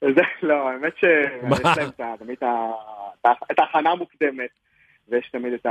זה, 0.01 0.23
לא, 0.43 0.69
האמת 0.69 0.93
ש... 0.97 1.05
יש 1.05 1.61
להם 1.99 2.17
תמיד 2.19 2.37
את 3.53 3.59
ההכנה 3.59 3.91
המוקדמת. 3.91 4.51
ויש 5.09 5.31
תמיד 5.33 5.53
את 5.53 5.67
ה... 5.67 5.71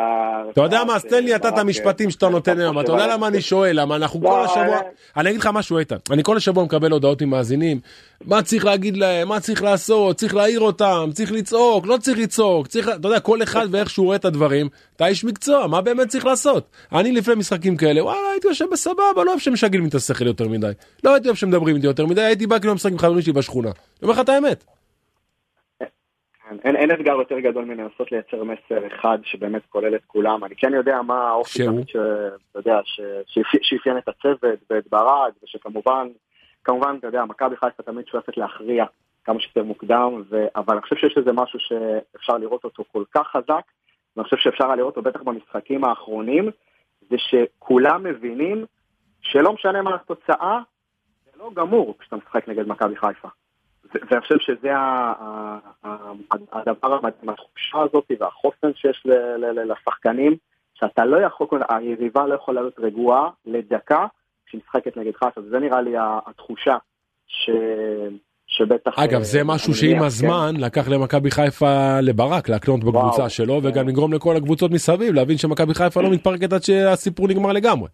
אתה 0.52 0.62
יודע 0.62 0.84
מה, 0.84 0.96
אז 0.96 1.06
תן 1.06 1.24
לי 1.24 1.36
אתה 1.36 1.50
את 1.50 1.58
המשפטים 1.58 2.12
שאתה 2.12 2.30
נותן 2.30 2.60
היום, 2.60 2.80
אתה 2.80 2.92
יודע 2.92 3.08
למה 3.08 3.28
אני 3.28 3.42
שואל, 3.42 3.82
למה 3.82 3.96
אנחנו 3.96 4.22
כל 4.22 4.28
לא, 4.28 4.46
השבוע, 4.46 4.76
אה. 4.76 4.82
אני 5.18 5.30
אגיד 5.30 5.42
לך 5.42 5.50
משהו 5.54 5.78
איתן, 5.78 5.96
אני 6.12 6.24
כל 6.24 6.38
השבוע 6.38 6.64
מקבל 6.64 6.92
הודעות 6.92 7.22
ממאזינים, 7.22 7.80
מה 8.26 8.42
צריך 8.42 8.66
להגיד 8.66 8.98
להם, 8.98 9.28
מה 9.28 9.40
צריך 9.40 9.64
לעשות, 9.64 10.16
צריך 10.16 10.36
להעיר 10.36 10.60
אותם, 10.60 11.10
צריך 11.14 11.32
לצעוק, 11.32 11.86
לא 11.86 11.98
צריך 11.98 12.18
לצעוק, 12.18 12.68
צריך, 12.68 12.90
אתה 12.90 13.08
יודע, 13.08 13.20
כל 13.20 13.44
אחד 13.44 13.68
ואיך 13.72 13.90
שהוא 13.90 14.06
רואה 14.06 14.16
את 14.16 14.26
הדברים, 14.26 14.70
אתה 14.96 15.08
איש 15.08 15.24
מקצוע, 15.24 15.68
מה 15.68 15.82
באמת 15.82 16.08
צריך 16.08 16.26
לעשות? 16.26 16.70
אני 16.92 17.12
לפני 17.12 17.36
משחקים 17.36 17.78
כאלה, 17.78 18.04
וואלה, 18.04 18.32
הייתי 18.32 18.48
יושב 18.48 18.66
בסבבה, 18.72 19.24
לא 19.26 19.30
אוהב 19.30 19.40
שמשגעים 19.40 19.84
לי 19.84 19.90
את 19.90 19.96
השכל 19.96 20.28
יותר 20.28 20.48
מדי, 20.48 20.72
לא 21.04 21.14
הייתי 21.14 21.28
אוהב 21.28 21.38
שמדברים 21.38 21.76
איתי 21.76 21.88
יותר 21.88 22.06
מדי, 22.06 22.22
הייתי 22.22 22.48
בא 22.48 22.60
כאילו 22.60 22.76
משחק 22.76 22.92
עם 22.92 22.98
חברים 22.98 23.22
שלי 23.22 23.34
בשכונה, 23.34 23.70
אני 23.70 23.76
אומר 24.04 24.14
לך 24.14 24.20
את 24.20 24.30
האמת. 24.30 24.64
כן, 26.62 26.68
אין, 26.68 26.76
אין 26.76 26.92
אתגר 26.92 27.16
יותר 27.16 27.40
גדול 27.40 27.66
מלנסות 27.66 28.12
לייצר 28.12 28.44
מסר 28.44 28.88
אחד 28.88 29.18
שבאמת 29.24 29.62
כולל 29.70 29.96
את 29.96 30.06
כולם. 30.08 30.44
אני 30.44 30.56
כן 30.56 30.74
יודע 30.74 31.02
מה 31.02 31.28
האופי? 31.28 31.66
תמיד 31.66 31.86
שאפיין 33.62 33.98
את 33.98 34.08
הצוות 34.08 34.60
ואת 34.70 34.88
ברק, 34.90 35.34
ושכמובן, 35.44 36.08
כמובן, 36.64 36.96
אתה 37.00 37.08
יודע, 37.08 37.26
מכבי 37.26 37.56
חיפה 37.56 37.84
תמיד 37.84 38.08
שואפת 38.08 38.38
להכריע 38.38 38.86
כמה 39.24 39.40
שיותר 39.40 39.64
מוקדם, 39.64 40.24
ו... 40.30 40.46
אבל 40.56 40.74
אני 40.74 40.82
חושב 40.82 40.96
שיש 40.96 41.18
איזה 41.18 41.32
משהו 41.32 41.60
שאפשר 41.60 42.38
לראות 42.38 42.64
אותו 42.64 42.84
כל 42.92 43.04
כך 43.16 43.28
חזק, 43.28 43.64
ואני 44.18 44.24
חושב 44.24 44.38
שאפשר 44.38 44.66
היה 44.66 44.76
לראות 44.76 44.98
אותו 44.98 45.10
בטח 45.10 45.22
במשחקים 45.22 45.84
האחרונים, 45.86 46.50
זה 47.10 47.16
שכולם 47.18 48.04
מבינים 48.04 48.66
שלא 49.22 49.54
משנה 49.54 49.82
מה 49.82 49.96
התוצאה, 49.96 50.60
זה 51.26 51.32
לא 51.40 51.52
גמור 51.54 51.96
כשאתה 52.00 52.16
משחק 52.16 52.48
נגד 52.48 52.68
מכבי 52.68 52.96
חיפה. 52.96 53.28
ואני 54.10 54.22
חושב 54.22 54.36
שזה 54.40 54.70
הדבר 56.52 56.94
המדהים, 56.94 57.30
התחושה 57.30 57.82
הזאת 57.90 58.12
והחוסן 58.20 58.74
שיש 58.76 59.08
לשחקנים, 59.66 60.36
שאתה 60.74 61.06
לא 61.06 61.18
יכול, 61.26 61.48
היריבה 61.70 62.28
לא 62.28 62.36
יכולה 62.36 62.62
להיות 62.62 62.80
רגועה 62.80 63.30
לדקה 63.46 64.06
כשהיא 64.46 64.62
משחקת 64.66 64.98
נגד 64.98 65.16
חיפה, 65.16 65.42
וזה 65.42 65.60
נראה 65.60 65.82
לי 65.82 65.94
התחושה 65.98 66.78
ש... 67.28 67.50
שבטח... 68.48 69.00
אגב, 69.00 69.20
אה, 69.20 69.24
זה 69.24 69.44
משהו 69.44 69.70
אני 69.70 69.78
שעם 69.78 70.04
הזמן 70.04 70.56
לקח 70.58 70.88
למכבי 70.88 71.32
חיפה 71.32 72.00
לברק 72.02 72.50
להקנות 72.50 72.80
בקבוצה 72.80 73.18
וואו. 73.18 73.30
שלו, 73.30 73.62
כן. 73.62 73.68
וגם 73.68 73.88
לגרום 73.88 74.14
לכל 74.14 74.36
הקבוצות 74.36 74.72
מסביב 74.72 75.14
להבין 75.14 75.38
שמכבי 75.38 75.74
חיפה 75.74 76.02
לא 76.02 76.10
מתפרקת 76.16 76.54
עד 76.54 76.64
שהסיפור 76.64 77.28
נגמר 77.28 77.52
לגמרי. 77.52 77.88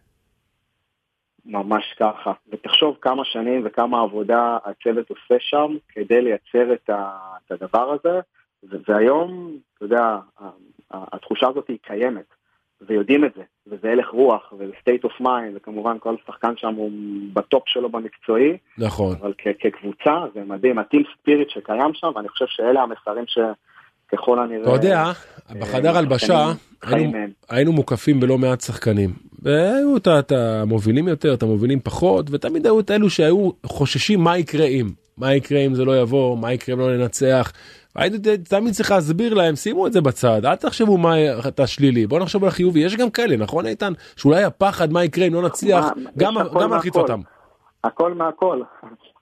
ממש 1.49 1.93
ככה. 1.99 2.31
ותחשוב 2.51 2.97
כמה 3.01 3.25
שנים 3.25 3.61
וכמה 3.65 4.01
עבודה 4.01 4.57
הצוות 4.65 5.09
עושה 5.09 5.35
שם 5.39 5.77
כדי 5.89 6.21
לייצר 6.21 6.73
את, 6.73 6.89
ה, 6.89 7.17
את 7.45 7.51
הדבר 7.51 7.91
הזה, 7.91 8.19
והיום, 8.63 9.57
אתה 9.73 9.85
יודע, 9.85 10.17
התחושה 10.91 11.47
הזאת 11.47 11.67
היא 11.67 11.77
קיימת, 11.81 12.25
ויודעים 12.81 13.25
את 13.25 13.33
זה, 13.35 13.43
וזה 13.67 13.91
הלך 13.91 14.09
רוח, 14.09 14.53
וזה 14.53 14.73
state 14.73 15.07
of 15.09 15.21
mind, 15.21 15.51
וכמובן 15.55 15.97
כל 15.99 16.15
שחקן 16.27 16.57
שם 16.57 16.75
הוא 16.75 16.91
בטופ 17.33 17.63
שלו 17.65 17.89
במקצועי, 17.89 18.57
נכון. 18.77 19.15
אבל 19.21 19.33
כ- 19.37 19.57
כקבוצה 19.59 20.25
זה 20.33 20.43
מדהים, 20.43 20.79
הטים 20.79 21.03
ספיריט 21.13 21.49
שקיים 21.49 21.93
שם, 21.93 22.11
ואני 22.15 22.29
חושב 22.29 22.45
שאלה 22.47 22.83
המסרים 22.83 23.25
שככל 24.11 24.39
הנראה... 24.39 24.61
אתה 24.61 24.69
יודע, 24.69 25.03
אה, 25.49 25.55
בחדר 25.59 25.97
הלבשה 25.97 26.51
היינו-. 26.81 27.17
היינו 27.49 27.71
מוקפים 27.71 28.19
בלא 28.19 28.37
מעט 28.37 28.61
שחקנים. 28.61 29.13
והיו 29.41 29.97
את 29.97 30.31
המובילים 30.31 31.07
יותר, 31.07 31.33
את 31.33 31.43
המובילים 31.43 31.79
פחות, 31.79 32.25
ותמיד 32.31 32.65
היו 32.65 32.79
את 32.79 32.91
אלו 32.91 33.09
שהיו 33.09 33.49
חוששים 33.65 34.19
מה 34.19 34.37
יקרה 34.37 34.65
אם. 34.65 34.89
מה 35.17 35.33
יקרה 35.33 35.59
אם 35.59 35.75
זה 35.75 35.85
לא 35.85 36.01
יבוא, 36.01 36.37
מה 36.37 36.53
יקרה 36.53 36.75
אם 36.75 36.79
לא 36.79 36.97
ננצח. 36.97 37.51
הייתי 37.95 38.37
תמיד 38.37 38.73
צריך 38.73 38.91
להסביר 38.91 39.33
להם, 39.33 39.55
שימו 39.55 39.87
את 39.87 39.93
זה 39.93 40.01
בצד, 40.01 40.45
אל 40.45 40.55
תחשבו 40.55 40.97
מה 40.97 41.15
אתה 41.47 41.67
שלילי, 41.67 42.07
בוא 42.07 42.19
נחשוב 42.19 42.43
על 42.43 42.49
החיובי, 42.49 42.79
יש 42.79 42.95
גם 42.95 43.09
כאלה, 43.09 43.37
נכון 43.37 43.65
איתן? 43.65 43.93
שאולי 44.15 44.43
הפחד 44.43 44.93
מה 44.93 45.03
יקרה 45.03 45.27
אם 45.27 45.33
לא 45.33 45.41
נצליח, 45.41 45.85
גם 46.17 46.33
מלחיץ. 46.69 46.95
אותם. 46.95 47.19
הכל 47.83 48.13
מהכל. 48.13 48.61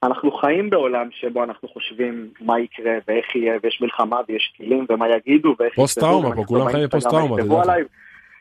אנחנו 0.04 0.32
חיים 0.32 0.70
בעולם 0.70 1.08
שבו 1.12 1.44
אנחנו 1.44 1.68
חושבים 1.68 2.30
מה 2.42 2.60
יקרה 2.60 2.94
ואיך 3.08 3.36
יהיה 3.36 3.58
ויש 3.63 3.82
מלחמה 3.82 4.20
ויש 4.27 4.54
טילים 4.58 4.86
ומה 4.89 5.10
יגידו 5.10 5.56
ואיך 5.60 5.75
פוסט 5.75 6.00
טראומה 6.00 6.27
ומה 6.27 6.36
פה, 6.36 6.44
כולם 6.44 6.70
חיים 6.72 6.88
בפוסט 6.88 7.10
טראומה. 7.10 7.62
עליי. 7.62 7.84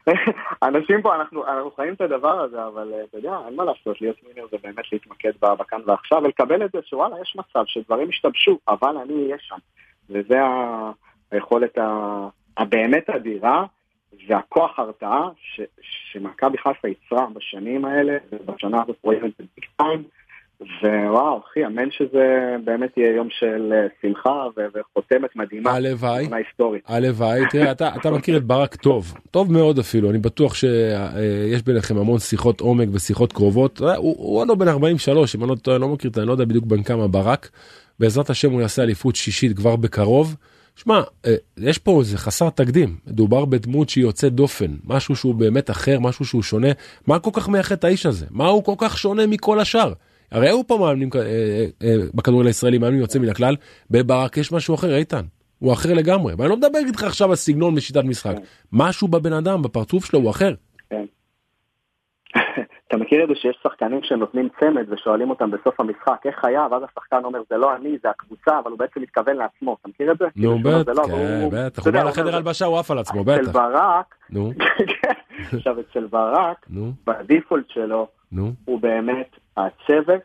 אנשים 0.68 1.02
פה, 1.02 1.14
אנחנו, 1.14 1.46
אנחנו 1.46 1.70
חיים 1.70 1.94
את 1.94 2.00
הדבר 2.00 2.40
הזה, 2.40 2.66
אבל 2.66 2.92
אה, 2.94 3.04
אתה 3.04 3.18
יודע, 3.18 3.38
אין 3.46 3.56
מה 3.56 3.64
לעשות, 3.64 4.00
להיות 4.00 4.16
מינר 4.28 4.46
זה 4.50 4.56
באמת 4.62 4.92
להתמקד 4.92 5.32
בכאן 5.40 5.80
ועכשיו, 5.86 6.22
ולקבל 6.24 6.64
את 6.64 6.70
זה 6.72 6.78
שוואלה, 6.84 7.16
יש 7.22 7.36
מצב 7.36 7.62
שדברים 7.66 8.08
השתבשו, 8.08 8.58
אבל 8.68 8.96
אני 8.96 9.24
אהיה 9.24 9.36
שם. 9.40 9.56
וזה 10.10 10.38
היכולת 11.30 11.78
ה- 11.78 12.28
הבאמת 12.56 13.10
אדירה, 13.10 13.64
והכוח 14.28 14.78
הרתעה 14.78 15.28
ש- 15.40 15.60
שמכבי 16.12 16.58
חיפה 16.58 16.88
יצרה 16.88 17.26
בשנים 17.34 17.84
האלה, 17.84 18.16
ובשנה 18.32 18.82
הזאת 18.82 18.96
רואים 19.02 19.24
את 19.24 19.30
זה 19.38 19.44
ביג 19.56 19.64
טיים. 19.76 20.02
ווואו, 20.60 21.40
אחי, 21.50 21.66
אמן 21.66 21.90
שזה 21.90 22.56
באמת 22.64 22.96
יהיה 22.96 23.16
יום 23.16 23.28
של 23.30 23.72
אה, 23.72 23.86
שמחה 24.02 24.46
ו- 24.56 24.66
וחותמת 24.74 25.36
מדהימה. 25.36 25.70
הלוואי. 25.70 26.28
הלוואי, 26.86 27.40
תראה, 27.50 27.72
אתה, 27.72 27.88
אתה 27.96 28.10
מכיר 28.10 28.36
את 28.36 28.44
ברק 28.44 28.74
טוב, 28.74 29.14
טוב 29.30 29.52
מאוד 29.52 29.78
אפילו, 29.78 30.10
אני 30.10 30.18
בטוח 30.18 30.54
שיש 30.54 31.62
ביניכם 31.66 31.96
המון 31.96 32.18
שיחות 32.18 32.60
עומק 32.60 32.88
ושיחות 32.92 33.32
קרובות. 33.32 33.80
הוא, 33.80 33.96
הוא 33.96 34.38
עוד 34.38 34.48
לא 34.48 34.54
בן 34.54 34.68
43, 34.68 35.36
אם 35.36 35.42
אני 35.42 35.50
לא 35.50 35.54
טועה, 35.54 35.78
לא 35.78 35.88
מכיר, 35.88 36.10
אני 36.16 36.26
לא 36.26 36.32
יודע 36.32 36.44
בדיוק 36.44 36.64
בן 36.64 36.82
כמה 36.82 37.08
ברק. 37.08 37.50
בעזרת 38.00 38.30
השם 38.30 38.52
הוא 38.52 38.60
יעשה 38.60 38.82
אליפות 38.82 39.16
שישית 39.16 39.56
כבר 39.56 39.76
בקרוב. 39.76 40.36
שמע, 40.76 41.00
אה, 41.26 41.34
יש 41.58 41.78
פה 41.78 42.00
איזה 42.00 42.18
חסר 42.18 42.50
תקדים, 42.50 42.96
מדובר 43.06 43.44
בדמות 43.44 43.88
שהיא 43.88 44.04
יוצאת 44.04 44.32
דופן, 44.32 44.76
משהו 44.84 45.16
שהוא 45.16 45.34
באמת 45.34 45.70
אחר, 45.70 46.00
משהו 46.00 46.24
שהוא 46.24 46.42
שונה. 46.42 46.68
מה 47.06 47.18
כל 47.18 47.30
כך 47.32 47.48
מייחד 47.48 47.74
את 47.74 47.84
האיש 47.84 48.06
הזה? 48.06 48.26
מה 48.30 48.46
הוא 48.46 48.64
כל 48.64 48.74
כך 48.78 48.98
שונה 48.98 49.26
מכל 49.26 49.60
השאר? 49.60 49.92
הרי 50.36 50.48
היו 50.48 50.66
פה 50.66 50.78
מאמנים 50.80 51.08
אה, 51.14 51.20
אה, 51.20 51.64
אה, 51.82 51.94
בכדורגל 52.14 52.46
הישראלי, 52.46 52.78
מאמנים 52.78 53.00
יוצאים 53.00 53.22
מן 53.22 53.28
הכלל, 53.28 53.54
בברק 53.90 54.36
יש 54.36 54.52
משהו 54.52 54.74
אחר, 54.74 54.96
איתן. 54.96 55.22
הוא 55.58 55.72
אחר 55.72 55.94
לגמרי, 55.94 56.34
ואני 56.38 56.50
לא 56.50 56.56
מדבר 56.56 56.78
איתך 56.78 57.02
עכשיו 57.02 57.28
על 57.28 57.34
סגנון 57.34 57.74
ושיטת 57.74 58.04
משחק. 58.04 58.34
משהו 58.72 59.08
בבן 59.08 59.32
אדם, 59.32 59.62
בפרצוף 59.62 60.04
שלו, 60.04 60.18
הוא 60.18 60.30
אחר. 60.30 60.54
כן. 60.90 61.04
אתה 62.88 62.96
מכיר 62.96 63.24
את 63.24 63.28
זה 63.28 63.34
שיש 63.34 63.58
שחקנים 63.62 64.00
שנותנים 64.02 64.48
צמד 64.60 64.92
ושואלים 64.92 65.30
אותם 65.30 65.50
בסוף 65.50 65.80
המשחק 65.80 66.20
איך 66.24 66.44
היה, 66.44 66.66
ואז 66.70 66.82
השחקן 66.82 67.24
אומר 67.24 67.40
זה 67.50 67.56
לא 67.56 67.76
אני, 67.76 67.96
זה 68.02 68.10
הקבוצה, 68.10 68.58
אבל 68.58 68.70
הוא 68.70 68.78
בעצם 68.78 69.00
מתכוון 69.00 69.36
לעצמו, 69.36 69.76
אתה 69.80 69.88
מכיר 69.88 70.12
את 70.12 70.18
זה? 70.18 70.24
נו 70.24 70.30
כאילו 70.32 70.58
בטח, 70.58 70.84
"זה 70.84 70.92
לא", 70.92 71.06
כן, 71.06 71.48
בטח, 71.52 71.86
הוא 71.86 71.92
בא 71.92 72.02
לחדר 72.02 72.36
הלבשה, 72.36 72.64
הוא 72.64 72.78
עף 72.78 72.90
על 72.90 72.98
עצמו, 72.98 73.22
אצל 73.22 73.42
בטח. 73.42 73.52
ברק, 73.52 74.14
נו, 74.30 74.52
עכשיו 75.52 75.76
אצל 75.80 76.06
ברק, 76.06 76.66
בדיפולט 77.06 77.68
שלו, 77.68 78.08
הוא 78.64 78.80
באמת 78.80 79.36
הצוות 79.56 80.22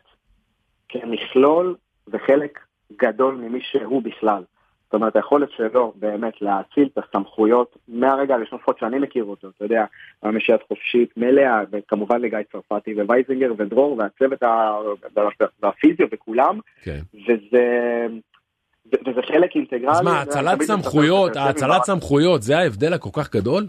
כמכלול 0.88 1.76
וחלק 2.08 2.58
גדול 2.96 3.34
ממי 3.34 3.60
שהוא 3.62 4.02
בכלל. 4.02 4.42
זאת 4.84 4.94
אומרת, 4.94 5.16
היכולת 5.16 5.48
שלו 5.56 5.92
באמת 5.96 6.42
להאציל 6.42 6.88
את 6.92 6.98
הסמכויות 6.98 7.76
מהרגע 7.88 8.34
הראשון, 8.34 8.58
לפחות 8.58 8.78
שאני 8.78 8.98
מכיר 8.98 9.24
אותו, 9.24 9.48
אתה 9.48 9.64
יודע, 9.64 9.84
המשיית 10.22 10.60
חופשית 10.68 11.16
מלאה, 11.16 11.60
וכמובן 11.72 12.20
לגיא 12.20 12.38
צרפתי 12.52 12.94
ווייזינגר 12.94 13.52
ודרור 13.58 13.98
והצוות 13.98 14.42
ה- 14.42 14.78
והפיזיו 15.62 16.06
וכולם, 16.12 16.58
כן. 16.82 17.00
וזה... 17.14 18.06
וזה 18.86 19.22
חלק 19.28 19.56
אינטגרלי. 19.56 19.90
אז 19.90 20.00
מה, 20.00 20.10
האצלת 20.20 20.54
תמיד 20.54 20.62
סמכויות, 20.68 21.36
האצלת 21.36 21.82
סמכויות, 21.84 22.42
זה 22.42 22.58
ההבדל 22.58 22.92
הכל 22.92 23.10
כך 23.12 23.34
גדול? 23.34 23.66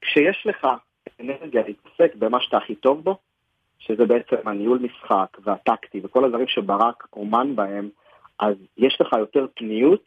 כשיש 0.00 0.46
לך 0.46 0.66
אנרגיה 1.20 1.62
להתעסק 1.66 2.16
במה 2.16 2.40
שאתה 2.40 2.56
הכי 2.56 2.74
טוב 2.74 3.04
בו, 3.04 3.18
שזה 3.86 4.04
בעצם 4.06 4.48
הניהול 4.48 4.78
משחק 4.78 5.38
והטקטי 5.44 6.00
וכל 6.04 6.24
הדברים 6.24 6.46
שברק 6.48 7.06
אומן 7.12 7.56
בהם, 7.56 7.88
אז 8.38 8.54
יש 8.78 8.98
לך 9.00 9.12
יותר 9.18 9.46
פניות, 9.54 10.04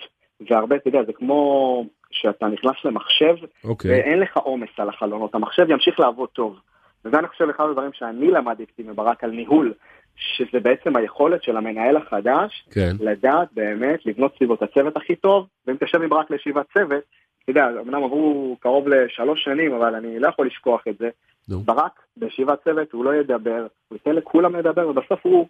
והרבה, 0.50 0.76
אתה 0.76 0.88
יודע, 0.88 1.04
זה 1.04 1.14
כמו 1.14 1.86
שאתה 2.12 2.48
נכנס 2.48 2.76
למחשב, 2.86 3.36
אוקיי. 3.64 3.92
ואין 3.92 4.20
לך 4.20 4.38
עומס 4.38 4.70
על 4.78 4.90
החלונות, 4.90 5.36
המחשב 5.36 5.66
ימשיך 5.70 6.00
לעבוד 6.00 6.30
טוב. 6.30 6.60
וזה 7.06 7.20
אני 7.20 7.28
חושב 7.28 7.50
אחד 7.50 7.64
הדברים 7.70 7.92
שאני 7.94 8.32
למדתי 8.32 8.84
מברק 8.84 9.24
על 9.24 9.32
ניהול, 9.32 9.74
שזה 10.16 10.60
בעצם 10.60 10.98
היכולת 10.98 11.44
של 11.44 11.58
המנהל 11.58 11.98
החדש 11.98 12.68
כן. 12.72 12.92
לדעת 13.00 13.48
באמת 13.54 14.06
לבנות 14.06 14.36
סביבו 14.38 14.54
את 14.54 14.62
הצוות 14.62 14.98
הכי 14.98 15.16
טוב, 15.16 15.48
ואם 15.68 15.76
תשב 15.80 16.02
עם 16.02 16.10
ברק 16.10 16.32
לישיבת 16.32 16.66
צוות, 16.74 17.04
יודע, 17.52 17.68
אמנם 17.82 18.04
עברו 18.04 18.58
קרוב 18.60 18.88
לשלוש 18.88 19.44
שנים, 19.44 19.74
אבל 19.74 19.96
אני 19.96 20.20
לא 20.20 20.28
יכול 20.28 20.48
לשכוח 20.48 20.82
את 20.90 20.98
זה. 20.98 21.10
נו. 21.50 21.60
ברק 21.60 21.92
בישיבת 22.18 22.64
צוות 22.64 22.92
הוא 22.92 23.06
לא 23.06 23.16
ידבר, 23.16 23.68
הוא 23.88 23.96
ייתן 23.96 24.12
לכולם 24.12 24.56
לדבר, 24.56 24.88
ובסוף 24.90 25.20
הוא 25.24 25.48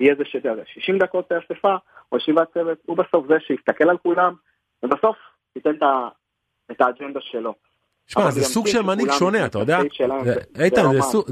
יהיה 0.00 0.14
זה 0.18 0.24
שאתה 0.26 0.48
יודע, 0.48 0.62
60 0.66 0.98
דקות 0.98 1.28
באספה, 1.30 1.76
או 2.12 2.16
ישיבת 2.16 2.52
צוות, 2.54 2.78
הוא 2.86 2.96
בסוף 2.96 3.26
זה 3.28 3.34
שיסתכל 3.46 3.90
על 3.90 3.96
כולם, 3.98 4.34
ובסוף 4.82 5.16
ייתן 5.56 5.70
את 6.70 6.80
האג'נדה 6.80 7.20
שלו. 7.22 7.54
שמע, 8.06 8.30
זה 8.30 8.40
סוג 8.44 8.64
כן 8.66 8.72
של 8.72 8.82
מנהיג 8.82 9.10
שונה, 9.10 9.46
אתה 9.46 9.58
יודע? 9.58 9.78
איתן, 10.60 10.82
זה 10.82 10.88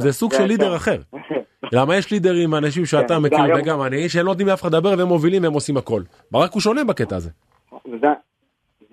ממש, 0.06 0.14
סוג- 0.14 0.32
של 0.34 0.44
לידר 0.44 0.68
כן. 0.70 0.74
אחר. 0.76 0.96
למה 1.72 1.96
יש 1.96 2.10
לידרים, 2.10 2.54
אנשים 2.54 2.86
שאתה 2.86 3.14
כן, 3.14 3.22
מכיר 3.22 3.38
זה 3.38 3.44
היום- 3.44 3.60
וגם 3.60 3.82
אני, 3.82 4.08
שהם 4.08 4.26
לא 4.26 4.32
נותנים 4.32 4.48
לאף 4.48 4.60
אחד 4.62 4.74
לדבר 4.74 4.94
והם 4.98 5.08
מובילים 5.08 5.42
והם 5.42 5.52
עושים 5.52 5.76
הכל. 5.76 6.02
ברק 6.30 6.52
הוא 6.52 6.60
שונה 6.60 6.84
בקטע 6.84 7.16
הזה. 7.16 7.30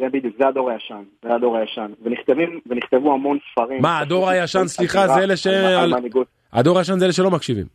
זה 0.02 0.10
בדיוק, 0.10 0.36
זה 0.38 0.48
הדור 0.48 0.70
הישן, 0.70 1.04
זה 1.24 1.36
הדור 1.36 1.58
הישן. 1.58 1.92
ונכתבים, 2.04 2.60
ונכתבו 2.66 3.14
המון 3.14 3.38
ספרים. 3.52 3.82
מה, 3.82 4.00
הדור 4.00 4.30
הישן, 4.30 4.68
סליחה, 4.68 5.08
זה 5.08 5.24
אלה 5.24 5.38
ש... 5.38 5.48
על 5.48 5.94
מנהיגות. 5.94 6.28
הדור 6.54 6.78
הישן 6.78 7.00
זה 7.00 7.06
אלה 7.06 7.14
שלא 7.14 7.32
מקשיבים. 7.32 7.66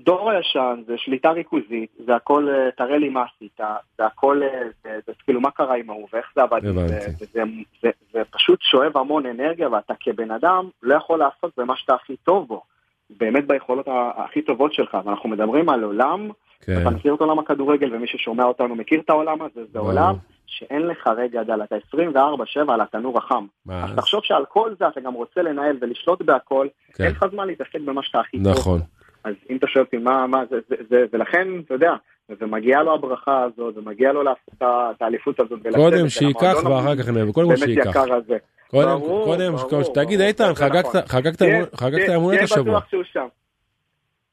דור 0.00 0.30
הישן 0.30 0.82
זה 0.86 0.94
שליטה 0.96 1.30
ריכוזית, 1.30 1.90
זה 2.06 2.16
הכל, 2.16 2.48
אה, 2.48 2.70
תראה 2.76 2.98
לי 2.98 3.08
מה 3.08 3.24
עשית, 3.34 3.60
זה 3.98 4.06
הכל, 4.06 4.40
אה, 4.42 4.62
זה, 4.84 4.90
זה 5.06 5.12
כאילו 5.24 5.40
מה 5.40 5.50
קרה 5.50 5.76
עם 5.76 5.90
ההוא 5.90 6.08
ואיך 6.12 6.26
זה 6.36 6.42
עבד. 6.42 6.60
זה, 6.62 6.98
זה, 7.32 7.42
זה, 7.82 7.90
זה 8.12 8.22
פשוט 8.30 8.58
שואב 8.62 8.96
המון 8.96 9.26
אנרגיה 9.26 9.68
ואתה 9.70 9.94
כבן 10.00 10.30
אדם 10.30 10.68
לא 10.82 10.94
יכול 10.94 11.18
לעסוק 11.18 11.50
במה 11.56 11.76
שאתה 11.76 11.94
הכי 11.94 12.16
טוב 12.16 12.48
בו, 12.48 12.62
באמת 13.10 13.46
ביכולות 13.46 13.86
הכי 14.16 14.42
טובות 14.42 14.74
שלך, 14.74 14.96
ואנחנו 15.04 15.28
מדברים 15.28 15.68
על 15.68 15.82
עולם, 15.82 16.30
כן. 16.60 16.80
אתה 16.80 16.90
מכיר 16.90 17.14
את 17.14 17.20
עולם 17.20 17.38
הכדורגל 17.38 17.94
ומי 17.94 18.06
ששומע 18.06 18.44
אותנו 18.44 18.74
מכיר 18.74 19.00
את 19.00 19.10
העולם 19.10 19.42
הזה, 19.42 19.60
זה. 19.72 19.78
עולם 19.78 20.14
שאין 20.58 20.82
לך 20.86 21.06
רגע 21.16 21.42
דל, 21.42 21.62
אתה 21.62 21.76
24-7 21.94 22.72
על 22.72 22.80
התנור 22.80 23.18
החם. 23.18 23.46
אז 23.70 23.90
תחשוב 23.96 24.20
שעל 24.24 24.44
כל 24.48 24.70
זה 24.78 24.88
אתה 24.88 25.00
גם 25.00 25.14
רוצה 25.14 25.42
לנהל 25.42 25.76
ולשלוט 25.80 26.22
בהכל, 26.22 26.66
כן. 26.94 27.04
אין 27.04 27.12
לך 27.12 27.24
זמן 27.32 27.46
להתעסק 27.46 27.80
במה 27.84 28.02
שאתה 28.02 28.20
הכי 28.20 28.36
טוב. 28.42 28.52
נכון. 28.52 28.80
אז 29.24 29.34
אם 29.50 29.56
אתה 29.56 29.66
שואל 29.66 29.84
אותי 29.84 29.96
מה, 29.96 30.26
מה 30.26 30.42
זה, 30.50 30.56
זה, 30.68 30.76
זה, 30.90 31.04
ולכן, 31.12 31.48
אתה 31.64 31.74
יודע, 31.74 31.92
ומגיעה 32.40 32.82
לו 32.82 32.94
הברכה 32.94 33.42
הזאת, 33.42 33.74
ומגיע 33.76 34.12
לו 34.12 34.22
לעשות 34.22 34.50
את 34.94 35.02
האליפות 35.02 35.40
הזאת. 35.40 35.58
קודם 35.74 36.08
שייקח 36.08 36.54
ואחר 36.64 36.96
כך 36.96 37.08
נהיה, 37.08 37.24
קודם 37.32 37.48
כל 37.48 37.54
באמת 37.54 37.58
שייקח. 37.58 37.90
יקר 37.90 38.14
הזה. 38.14 38.36
קודם, 38.70 38.88
ברור, 38.88 39.24
קודם, 39.24 39.52
ברור, 39.56 39.82
תגיד 39.94 40.20
איתן, 40.20 40.54
חגגת, 40.54 40.84
נכון. 40.86 41.00
חגגת 41.06 41.38
תהיה- 41.38 41.56
אמון- 41.56 41.68
חגגת 41.74 42.04
תהיה- 42.06 42.16
אמון 42.16 42.32
את 42.34 42.38
תהיה 42.38 42.44
השבוע. 42.44 42.78
בטוח 42.78 42.90
שהוא 42.90 43.02
שם. 43.12 43.26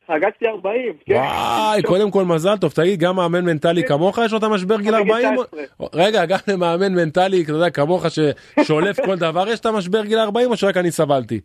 חגגתי 0.07 0.48
40, 0.48 0.93
כן. 1.05 1.13
וואי, 1.13 1.83
קודם 1.83 2.12
כל 2.12 2.24
מזל 2.24 2.57
טוב, 2.57 2.72
תגיד, 2.72 3.00
גם 3.00 3.15
מאמן 3.15 3.45
מנטלי 3.45 3.81
כן. 3.81 3.88
כמוך 3.88 4.17
יש 4.25 4.31
לו 4.31 4.38
את 4.38 4.43
המשבר 4.43 4.81
גיל 4.81 5.01
בגיל 5.01 5.13
40? 5.15 5.36
19. 5.36 5.88
רגע, 5.93 6.25
גם 6.25 6.38
למאמן 6.48 6.93
מנטלי, 6.93 7.43
אתה 7.43 7.51
יודע, 7.51 7.69
כמוך 7.69 8.05
ששולף 8.10 9.00
כל 9.05 9.15
דבר, 9.15 9.50
יש 9.50 9.60
את 9.60 9.65
המשבר 9.65 10.05
גיל 10.05 10.19
40 10.19 10.51
או 10.51 10.57
שרק 10.57 10.77
אני 10.77 10.91
סבלתי? 10.91 11.39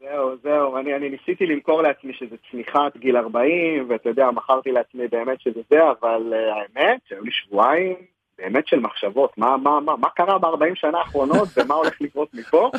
זהו, 0.00 0.36
זהו, 0.42 0.76
אני, 0.76 0.94
אני 0.94 1.08
ניסיתי 1.08 1.46
למכור 1.46 1.82
לעצמי 1.82 2.12
שזה 2.12 2.36
צמיחת 2.50 2.96
גיל 2.96 3.16
40, 3.16 3.86
ואתה 3.88 4.08
יודע, 4.08 4.30
מכרתי 4.30 4.72
לעצמי 4.72 5.08
באמת 5.08 5.40
שזה 5.40 5.60
זה, 5.70 5.78
אבל 6.00 6.32
uh, 6.32 6.54
האמת 6.54 7.00
שהיו 7.08 7.24
לי 7.24 7.30
שבועיים 7.30 7.94
באמת 8.38 8.68
של 8.68 8.80
מחשבות, 8.80 9.38
מה, 9.38 9.56
מה, 9.56 9.80
מה, 9.80 9.96
מה 9.96 10.08
קרה 10.08 10.38
ב-40 10.38 10.74
שנה 10.74 10.98
האחרונות 10.98 11.48
ומה 11.56 11.74
הולך 11.74 12.00
לקרות 12.00 12.34
מפה, 12.34 12.70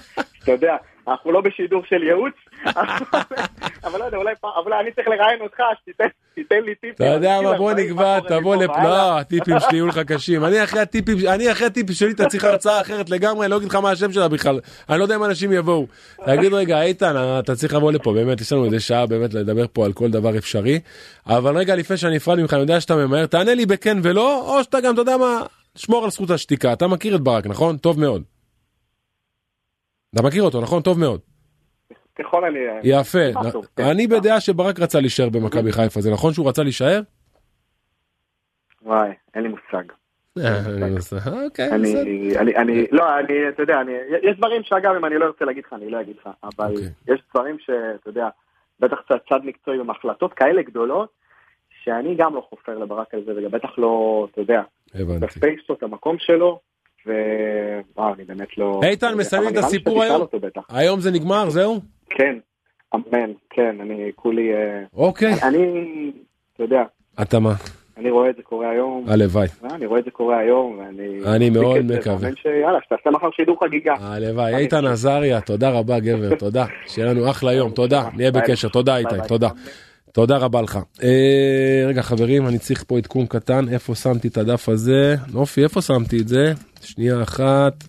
אתה 0.43 0.51
יודע, 0.51 0.75
אנחנו 1.07 1.31
לא 1.31 1.41
בשידור 1.41 1.81
של 1.89 2.03
ייעוץ, 2.03 2.33
אבל 3.85 3.99
לא 3.99 4.05
יודע, 4.05 4.17
אולי, 4.17 4.33
פעם- 4.41 4.51
אולי 4.65 4.79
אני 4.79 4.91
צריך 4.91 5.07
לראיין 5.07 5.41
אותך, 5.41 5.57
שתיתן 5.81 6.03
תיתן 6.35 6.55
לי 6.65 6.75
טיפים. 6.75 6.91
אתה 6.95 7.05
יודע 7.05 7.41
מה, 7.43 7.53
בוא 7.57 7.69
40, 7.71 7.87
נקבע, 7.89 8.19
תבוא 8.19 8.55
לפה. 8.55 8.83
לא, 8.83 9.19
הטיפים 9.19 9.59
שלי 9.59 9.77
יהיו 9.77 9.87
לך 9.87 9.99
קשים. 9.99 10.45
אני 10.45 10.63
אחרי 10.63 10.79
הטיפים, 10.79 11.17
אני 11.27 11.51
אחרי 11.51 11.67
הטיפים 11.67 11.95
שלי, 11.95 12.11
אתה 12.11 12.25
צריך 12.25 12.43
הרצאה 12.43 12.81
אחרת 12.81 13.09
לגמרי, 13.09 13.45
אני 13.45 13.51
לא 13.51 13.57
אגיד 13.57 13.69
לך 13.69 13.75
מה 13.75 13.91
השם 13.91 14.11
שלה 14.11 14.27
בכלל. 14.27 14.59
אני 14.89 14.99
לא 14.99 15.03
יודע 15.03 15.15
אם 15.15 15.23
אנשים 15.23 15.51
יבואו. 15.51 15.87
תגיד 16.25 16.53
רגע, 16.53 16.81
איתן, 16.81 17.15
אתה 17.39 17.55
צריך 17.55 17.73
לבוא 17.73 17.91
לפה, 17.91 18.13
באמת, 18.13 18.41
יש 18.41 18.51
לנו 18.53 18.65
איזה 18.65 18.79
שעה 18.79 19.05
באמת 19.05 19.33
לדבר 19.33 19.65
פה 19.73 19.85
על 19.85 19.93
כל 19.93 20.09
דבר 20.11 20.37
אפשרי. 20.37 20.79
אבל 21.27 21.57
רגע, 21.57 21.75
לפני 21.75 21.97
שאני 21.97 22.15
נפרד 22.15 22.39
ממך, 22.39 22.53
אני 22.53 22.61
יודע 22.61 22.79
שאתה 22.81 22.95
ממהר, 22.95 23.25
תענה 23.25 23.53
לי 23.53 23.65
בכן 23.65 23.97
ולא, 24.03 24.41
או 24.57 24.63
שאתה 24.63 24.81
גם, 24.81 24.93
אתה 24.93 25.01
יודע 25.01 25.17
מה, 25.17 25.41
שמור 25.75 26.03
על 26.03 26.09
זכות 26.11 26.29
השתיקה. 26.29 26.73
אתה 26.73 26.87
מכיר 26.87 27.15
את 27.15 27.21
ברק, 27.21 27.47
נכון? 27.47 27.77
טוב 27.77 27.99
מאוד. 27.99 28.21
אתה 30.15 30.23
מכיר 30.23 30.43
אותו, 30.43 30.61
נכון? 30.61 30.81
טוב 30.81 30.99
מאוד. 30.99 31.19
ככל 32.15 32.45
הנראה. 32.45 32.79
יפה. 32.83 33.19
כן. 33.75 33.83
אני 33.83 34.07
בדעה 34.07 34.39
שברק 34.41 34.79
רצה 34.79 34.99
להישאר 34.99 35.29
במכבי 35.29 35.71
חיפה, 35.71 36.01
זה 36.01 36.11
נכון 36.11 36.33
שהוא 36.33 36.49
רצה 36.49 36.63
להישאר? 36.63 37.01
וואי, 38.81 39.09
אין 39.33 39.43
לי 39.43 39.49
מושג. 39.49 39.83
אני, 40.37 40.95
בסדר. 40.95 42.39
אני, 42.39 42.55
אני, 42.55 42.85
לא, 42.91 43.19
אני, 43.19 43.49
אתה 43.49 43.63
יודע, 43.63 43.81
אני, 43.81 43.91
יש 44.23 44.37
דברים 44.37 44.63
שאגב, 44.63 44.95
אם 44.95 45.05
אני 45.05 45.17
לא 45.17 45.25
ארצה 45.25 45.45
להגיד 45.45 45.63
לך, 45.67 45.73
אני 45.73 45.89
לא 45.89 46.01
אגיד 46.01 46.15
לך, 46.17 46.29
אבל 46.43 46.71
אוקיי. 46.71 47.13
יש 47.15 47.21
דברים 47.33 47.57
שאתה 47.59 48.09
יודע, 48.09 48.29
בטח 48.79 48.97
קצת 49.05 49.21
צד 49.29 49.39
מקצועי 49.43 49.79
עם 49.79 49.89
החלטות 49.89 50.33
כאלה 50.33 50.61
גדולות, 50.61 51.09
שאני 51.83 52.15
גם 52.15 52.35
לא 52.35 52.47
חופר 52.49 52.77
לברק 52.77 53.13
על 53.13 53.23
זה, 53.25 53.31
וגם 53.37 53.51
בטח 53.51 53.69
לא, 53.77 54.27
אתה 54.31 54.41
יודע, 54.41 54.61
הבנתי. 54.95 55.25
את 55.71 55.83
המקום 55.83 56.15
שלו, 56.19 56.59
ווואו, 57.05 58.13
אני 58.13 58.23
באמת 58.23 58.57
לא... 58.57 58.81
איתן, 58.83 59.13
מסיימים 59.17 59.49
את 59.49 59.57
הסיפור 59.57 60.03
היום? 60.03 60.27
היום 60.69 60.99
זה 60.99 61.11
נגמר, 61.11 61.49
זהו? 61.49 61.79
כן, 62.09 62.35
אמן, 62.95 63.31
כן, 63.49 63.81
אני 63.81 64.11
כולי, 64.15 64.53
אה, 64.53 64.83
אוקיי. 64.93 65.33
אני, 65.43 66.11
אתה 66.53 66.63
יודע, 66.63 66.83
אתה 67.21 67.39
מה? 67.39 67.53
אני 67.97 68.09
רואה 68.09 68.29
את 68.29 68.35
זה 68.35 68.41
קורה 68.41 68.69
היום, 68.69 69.05
הלוואי. 69.07 69.47
אה, 69.63 69.75
אני 69.75 69.85
רואה 69.85 69.99
את 69.99 70.05
זה 70.05 70.11
קורה 70.11 70.37
היום, 70.39 70.79
ואני... 70.79 71.35
אני 71.35 71.49
מאוד 71.49 71.81
מקווה. 71.81 72.29
שיאללה, 72.35 72.79
שתעשה 72.85 73.09
מחר 73.09 73.27
שידור 73.35 73.57
חגיגה. 73.63 73.93
הלוואי. 73.99 74.55
איתן 74.55 74.85
עזריה, 74.85 75.41
תודה 75.41 75.69
רבה 75.69 75.99
גבר, 75.99 76.35
תודה. 76.35 76.65
שיהיה 76.87 77.11
לנו 77.11 77.29
אחלה 77.29 77.53
יום, 77.53 77.71
תודה. 77.81 78.03
נהיה. 78.17 78.31
בקשר, 78.31 78.69
תודה 78.69 78.97
איתי, 78.97 79.15
ביי. 79.15 79.27
תודה. 79.27 79.49
תודה 80.11 80.37
רבה 80.37 80.61
לך. 80.61 80.79
אה, 81.03 81.83
רגע 81.87 82.01
חברים, 82.01 82.47
אני 82.47 82.59
צריך 82.59 82.83
פה 82.87 82.97
עדכון 82.97 83.25
קטן, 83.25 83.65
איפה 83.73 83.95
שמתי 83.95 84.27
את 84.27 84.37
הדף 84.37 84.69
הזה? 84.69 85.15
נופי, 85.33 85.63
איפה 85.63 85.81
שמתי 85.81 86.17
את 86.21 86.27
זה? 86.27 86.53
שנייה 86.85 87.23
אחת. 87.23 87.83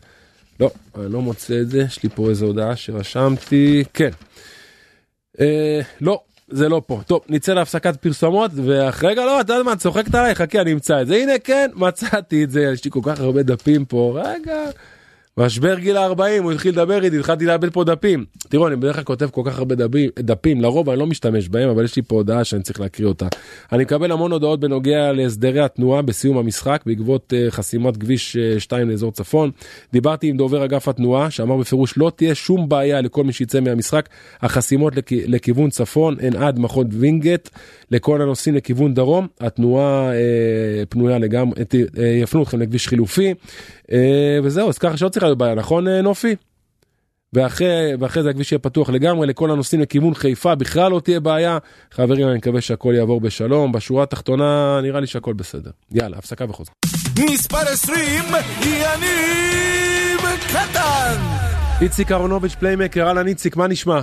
לא, 0.61 0.71
אני 0.99 1.13
לא 1.13 1.21
מוצא 1.21 1.61
את 1.61 1.71
זה, 1.71 1.81
יש 1.81 2.03
לי 2.03 2.09
פה 2.09 2.31
איזו 2.31 2.47
הודעה 2.47 2.77
שרשמתי, 2.77 3.85
כן. 3.95 4.11
אה, 5.41 5.81
לא, 6.01 6.21
זה 6.49 6.69
לא 6.69 6.83
פה. 6.87 7.01
טוב, 7.07 7.21
נצא 7.29 7.55
להפסקת 7.55 7.97
פרסומות, 7.97 8.51
ואחרי 8.55 9.11
רגע, 9.11 9.25
לא, 9.25 9.41
אתה 9.41 9.53
יודע 9.53 9.63
מה, 9.63 9.73
את 9.73 9.79
צוחקת 9.79 10.15
עליי, 10.15 10.35
חכה, 10.35 10.61
אני 10.61 10.73
אמצא 10.73 11.03
את 11.03 11.07
זה. 11.07 11.17
הנה, 11.17 11.39
כן, 11.39 11.71
מצאתי 11.75 12.45
את 12.45 12.51
זה, 12.51 12.63
יש 12.63 12.85
לי 12.85 12.91
כל 12.91 13.01
כך 13.03 13.21
הרבה 13.21 13.43
דפים 13.43 13.85
פה, 13.85 14.21
רגע. 14.25 14.71
משבר 15.39 15.79
גיל 15.79 15.97
ה-40, 15.97 16.43
הוא 16.43 16.53
התחיל 16.53 16.73
לדבר 16.73 17.05
איתי, 17.05 17.19
התחלתי 17.19 17.47
לאבד 17.47 17.73
פה 17.73 17.85
דפים. 17.85 18.25
תראו, 18.49 18.69
אני 18.69 18.77
בדרך 18.77 18.97
כלל 18.97 19.05
כותב 19.05 19.29
כל 19.31 19.43
כך 19.45 19.59
הרבה 19.59 19.75
דפים, 19.75 20.11
דפים, 20.19 20.61
לרוב 20.61 20.91
אני 20.91 20.99
לא 20.99 21.07
משתמש 21.07 21.49
בהם, 21.49 21.69
אבל 21.69 21.85
יש 21.85 21.97
לי 21.97 22.03
פה 22.03 22.17
הודעה 22.17 22.45
שאני 22.45 22.63
צריך 22.63 22.81
להקריא 22.81 23.09
אותה. 23.09 23.27
אני 23.73 23.83
מקבל 23.83 24.13
המון 24.13 24.33
הודעות 24.33 24.61
בנוגע 24.61 25.13
להסדרי 25.13 25.61
התנועה 25.61 26.03
בסיום 26.03 26.39
המשחק, 26.39 26.83
בעקבות 26.87 27.33
uh, 27.33 27.51
חסימת 27.51 27.97
כביש 27.97 28.37
2 28.59 28.91
לאזור 28.91 29.13
צפון. 29.13 29.51
דיברתי 29.93 30.29
עם 30.29 30.37
דובר 30.37 30.65
אגף 30.65 30.89
התנועה, 30.89 31.31
שאמר 31.31 31.57
בפירוש 31.57 31.99
לא 31.99 32.13
תהיה 32.17 32.35
שום 32.35 32.69
בעיה 32.69 33.01
לכל 33.01 33.25
מי 33.25 33.33
שיצא 33.33 33.61
מהמשחק. 33.61 34.09
החסימות 34.41 34.97
לכ... 34.97 35.05
לכיוון 35.13 35.71
צפון 35.71 36.17
הן 36.21 36.37
עד 36.37 36.59
מכון 36.59 36.87
וינגייט, 36.91 37.49
לכל 37.91 38.23
הנוסעים 38.23 38.57
לכיוון 38.57 38.95
דרום, 38.95 39.27
התנועה 39.41 40.13
אה, 40.13 40.87
פנויה 40.89 41.19
לגמרי, 41.19 41.63
אה, 41.99 42.07
יפנו 42.07 42.43
אתכם 42.43 42.61
לכביש 42.61 42.89
חילופי, 42.89 43.29
אה, 43.29 43.86
וזהו, 44.43 44.69
אז 44.69 44.79
ככה 44.79 44.97
שלא 44.97 45.09
צריך 45.09 45.23
להיות 45.23 45.39
בעיה, 45.39 45.55
נכון 45.55 45.89
אה, 45.89 46.03
נופי? 46.03 46.37
ואחרי, 47.33 47.93
ואחרי 48.01 48.23
זה 48.23 48.31
הכביש 48.31 48.53
יהיה 48.53 48.59
פתוח 48.59 48.91
לגמרי 48.91 49.27
לכל 49.27 49.51
הנוסעים 49.51 49.83
לכיוון 49.83 50.15
חיפה 50.15 50.55
בכלל 50.55 50.91
לא 50.91 51.01
תהיה 51.01 51.21
בעיה 51.21 51.59
חברים 51.93 52.29
אני 52.29 52.37
מקווה 52.37 52.61
שהכל 52.61 52.93
יעבור 52.97 53.21
בשלום 53.21 53.73
בשורה 53.73 54.03
התחתונה 54.03 54.81
נראה 54.83 55.01
לי 55.01 55.07
שהכל 55.07 55.33
בסדר 55.33 55.71
יאללה 55.93 56.19
הפסקה 56.19 56.45
וחוזר. 56.49 56.73
מספר 57.31 57.57
20, 57.57 57.99
יניב 58.63 60.21
קטן! 60.49 61.21
איציק 61.81 62.13
אהרונוביץ' 62.13 62.55
פליימקר 62.55 63.07
אהלן 63.07 63.27
איציק 63.29 63.57
מה 63.57 63.67
נשמע? 63.67 64.01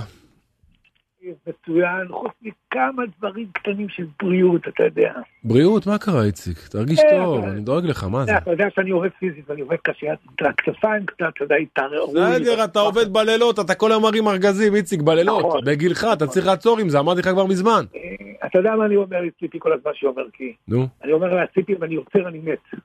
מצוין, 1.46 2.08
חוץ 2.10 2.32
מכמה 2.42 3.02
דברים 3.18 3.46
קטנים 3.52 3.88
של 3.88 4.06
בריאות, 4.22 4.68
אתה 4.68 4.84
יודע. 4.84 5.12
בריאות 5.44 5.86
מה 5.86 5.98
קרה 5.98 6.24
איציק 6.24 6.58
תרגיש 6.68 6.98
אה, 6.98 7.24
טוב 7.24 7.44
אני 7.44 7.60
דואג 7.60 7.84
לך 7.84 8.04
מה 8.04 8.24
זה? 8.24 8.36
אתה 8.36 8.50
יודע 8.50 8.64
שאני 8.74 8.90
עובד 8.90 9.08
פיזית 9.18 9.50
ואני 9.50 9.60
עובד 9.60 9.76
קשה, 9.82 10.12
את 10.12 10.42
הכתפיים 10.46 11.06
קצת, 11.06 11.24
אתה 11.34 11.44
יודע, 11.44 11.56
התערערו. 11.56 12.14
לי. 12.14 12.20
בסדר 12.20 12.64
אתה 12.64 12.80
עובד 12.80 13.12
בלילות 13.12 13.60
אתה 13.60 13.74
כל 13.74 13.90
היום 13.92 14.02
מרים 14.02 14.28
ארגזים 14.28 14.74
איציק 14.74 15.00
בלילות 15.02 15.44
נכון. 15.46 15.60
בגילך 15.64 16.06
אתה 16.12 16.26
צריך 16.26 16.46
לעצור 16.46 16.78
עם 16.78 16.88
זה 16.88 16.98
אמרתי 16.98 17.20
לך 17.20 17.28
כבר 17.28 17.46
מזמן. 17.46 17.84
אה, 17.94 18.46
אתה 18.46 18.58
יודע 18.58 18.74
מה 18.76 18.86
אני 18.86 18.96
אומר 18.96 19.20
לציפי 19.20 19.58
כל 19.60 19.72
הזמן 19.72 19.92
שהיא 19.94 20.10
אומר 20.10 20.24
כי 20.32 20.52
נו 20.68 20.86
אני 21.04 21.12
אומר 21.12 21.34
לה 21.34 21.46
ציפי 21.46 21.74
ואני 21.80 21.94
עוצר 21.94 22.28
אני 22.28 22.38
מת. 22.38 22.80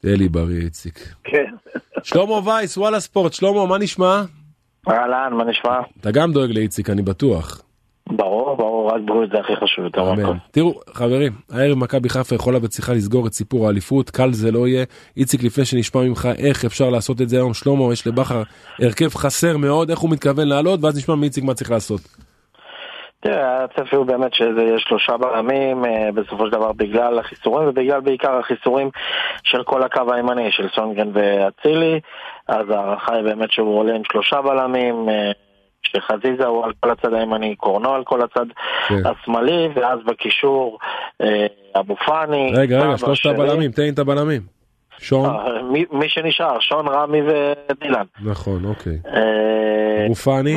תהיה 0.00 0.16
לי 0.16 0.28
בריא 0.28 0.60
איציק. 0.60 0.98
כן. 1.24 1.54
שלמה 2.02 2.48
וייס 2.48 2.78
וואלה 2.78 3.00
ספורט 3.00 3.32
שלמה 3.32 3.66
מה 3.66 3.78
נשמע? 3.78 4.22
אהלן, 4.88 5.32
מה 5.32 5.44
נשמע? 5.44 5.80
אתה 6.00 6.10
גם 6.10 6.32
דואג 6.32 6.50
לאיציק 6.50 6.90
אני 6.90 7.02
בטוח. 7.02 7.62
ברור, 8.10 8.56
ברור, 8.56 8.90
רק 8.90 9.00
בריאות 9.04 9.30
זה 9.30 9.38
הכי 9.38 9.56
חשוב, 9.56 9.84
יותר. 9.84 10.12
מהכל. 10.12 10.32
תראו 10.50 10.74
חברים 10.92 11.32
הערב 11.52 11.78
מכבי 11.78 12.08
חיפה 12.08 12.34
יכולה 12.34 12.58
וצריכה 12.62 12.92
לסגור 12.92 13.26
את 13.26 13.32
סיפור 13.32 13.66
האליפות 13.66 14.10
קל 14.10 14.32
זה 14.32 14.52
לא 14.52 14.68
יהיה 14.68 14.84
איציק 15.16 15.42
לפני 15.42 15.64
שנשמע 15.64 16.02
ממך 16.02 16.28
איך 16.38 16.64
אפשר 16.64 16.90
לעשות 16.90 17.20
את 17.20 17.28
זה 17.28 17.36
היום 17.36 17.54
שלמה 17.54 17.92
יש 17.92 18.06
לבכר 18.06 18.42
הרכב 18.78 19.08
חסר 19.08 19.56
מאוד 19.56 19.90
איך 19.90 19.98
הוא 19.98 20.10
מתכוון 20.10 20.48
לעלות 20.48 20.84
ואז 20.84 20.98
נשמע 20.98 21.14
מאיציק 21.14 21.44
מה 21.44 21.54
צריך 21.54 21.70
לעשות. 21.70 22.00
תראה, 23.20 23.64
הצפי 23.64 23.96
הוא 23.96 24.06
באמת 24.06 24.34
שזה 24.34 24.62
יהיה 24.62 24.78
שלושה 24.78 25.16
בלמים, 25.16 25.84
אה, 25.84 26.12
בסופו 26.14 26.46
של 26.46 26.52
דבר 26.52 26.72
בגלל 26.72 27.18
החיסורים, 27.18 27.68
ובגלל 27.68 28.00
בעיקר 28.00 28.38
החיסורים 28.38 28.90
של 29.44 29.62
כל 29.62 29.82
הקו 29.82 30.12
הימני, 30.14 30.52
של 30.52 30.68
סונגרן 30.74 31.10
ואצילי, 31.14 32.00
אז 32.48 32.70
ההערכה 32.70 33.14
היא 33.14 33.22
באמת 33.22 33.52
שהוא 33.52 33.78
עולה 33.78 33.94
עם 33.94 34.02
שלושה 34.12 34.42
בלמים, 34.42 35.08
אה, 35.08 35.30
שחזיזה 35.82 36.46
הוא 36.46 36.64
על 36.64 36.72
כל 36.80 36.90
הצד 36.90 37.14
הימני, 37.14 37.56
קורנו 37.56 37.94
על 37.94 38.04
כל 38.04 38.20
הצד 38.22 38.46
כן. 38.88 39.02
השמאלי, 39.06 39.68
ואז 39.74 39.98
בקישור 40.06 40.78
אה, 41.22 41.46
אבו 41.80 41.96
פאני. 41.96 42.52
רגע 42.54 42.80
רגע 42.80 42.98
שלושת. 42.98 43.26
הבלמים 43.26 43.72
תן 43.72 43.82
לי 43.82 43.88
את 43.88 43.98
הבלמים. 43.98 44.42
שון? 44.98 45.30
אה, 45.30 45.62
מי, 45.62 45.84
מי 45.92 46.08
שנשאר, 46.08 46.60
שון, 46.60 46.88
רמי 46.88 47.20
ודילן. 47.22 48.04
נכון, 48.24 48.64
אוקיי. 48.64 48.98
אה, 49.14 50.06
אבו 50.06 50.14
פאני? 50.14 50.56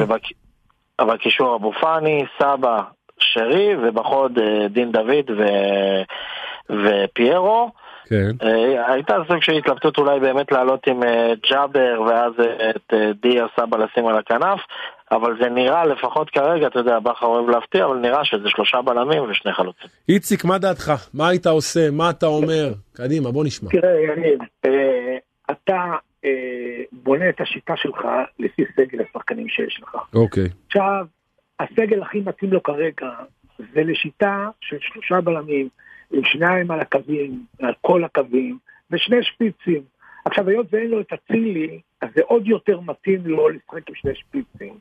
בקישור 1.01 1.55
אבו 1.55 1.71
פאני, 1.71 2.25
סבא, 2.39 2.79
שרי, 3.19 3.75
ובחוד 3.75 4.39
דין 4.69 4.91
דוד 4.91 5.29
ו... 5.37 5.43
ופיירו. 6.69 7.71
כן. 8.09 8.31
אה, 8.47 8.93
הייתה 8.93 9.17
סוג 9.27 9.41
של 9.41 9.51
התלבטות 9.51 9.97
אולי 9.97 10.19
באמת 10.19 10.51
לעלות 10.51 10.87
עם 10.87 11.03
אה, 11.03 11.33
ג'אבר 11.49 12.01
ואז 12.01 12.33
אה, 12.39 12.69
את 12.69 12.93
דיה 13.21 13.45
סבא 13.55 13.77
לשים 13.77 14.07
על 14.07 14.17
הכנף, 14.17 14.59
אבל 15.11 15.37
זה 15.41 15.49
נראה 15.49 15.85
לפחות 15.85 16.29
כרגע, 16.29 16.67
אתה 16.67 16.79
יודע, 16.79 16.99
בכר 16.99 17.25
אוהב 17.25 17.49
להפתיע, 17.49 17.85
אבל 17.85 17.97
נראה 17.97 18.25
שזה 18.25 18.49
שלושה 18.49 18.81
בלמים 18.81 19.23
ושני 19.29 19.53
חלוצים. 19.53 19.89
איציק, 20.09 20.45
מה 20.45 20.57
דעתך? 20.57 20.91
מה 21.13 21.27
היית 21.27 21.45
עושה? 21.45 21.91
מה 21.91 22.09
אתה 22.09 22.25
אומר? 22.25 22.73
קדימה, 22.93 23.31
בוא 23.31 23.45
נשמע. 23.45 23.69
תראה, 23.69 24.01
יניב, 24.01 24.39
אתה 25.51 25.93
בונה 26.91 27.29
את 27.29 27.41
השיטה 27.41 27.73
שלך 27.77 27.99
לפי 28.39 28.63
סגל 28.75 29.03
השחקנים 29.09 29.49
שיש 29.49 29.79
לך. 29.83 29.95
אוקיי. 30.15 30.49
עכשיו, 30.67 31.05
הסגל 31.59 32.01
הכי 32.01 32.19
מתאים 32.19 32.53
לו 32.53 32.63
כרגע 32.63 33.09
זה 33.73 33.83
לשיטה 33.83 34.49
של 34.61 34.77
שלושה 34.79 35.21
בלמים, 35.21 35.69
שניים 36.23 36.71
על 36.71 36.79
הקווים, 36.79 37.45
על 37.61 37.73
כל 37.81 38.03
הקווים, 38.03 38.57
ושני 38.91 39.23
שפיצים. 39.23 39.81
עכשיו, 40.25 40.49
היות 40.49 40.67
ואין 40.71 40.87
לו 40.87 41.01
את 41.01 41.13
אצילי, 41.13 41.79
אז 42.01 42.09
זה 42.15 42.21
עוד 42.25 42.47
יותר 42.47 42.79
מתאים 42.79 43.21
לו 43.25 43.49
לשחק 43.49 43.89
עם 43.89 43.95
שני 43.95 44.15
שפיצים. 44.15 44.73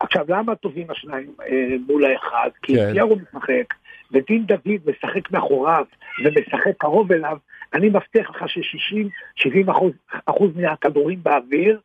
עכשיו, 0.00 0.24
למה 0.28 0.54
טובים 0.54 0.90
השניים 0.90 1.34
אה, 1.42 1.76
מול 1.86 2.04
האחד? 2.04 2.50
כי 2.62 2.74
כן. 2.76 2.92
פיירו 2.92 3.16
משחק, 3.16 3.74
ודין 4.12 4.46
דוד 4.46 4.80
משחק 4.86 5.30
מאחוריו, 5.30 5.84
ומשחק 6.24 6.76
קרוב 6.78 7.12
אליו, 7.12 7.38
אני 7.74 7.88
מבטיח 7.88 8.30
לך 8.30 8.48
ש-60-70 8.48 9.70
אחוז, 9.70 9.92
אחוז 10.26 10.50
מהכדורים 10.56 11.22
באוויר, 11.22 11.80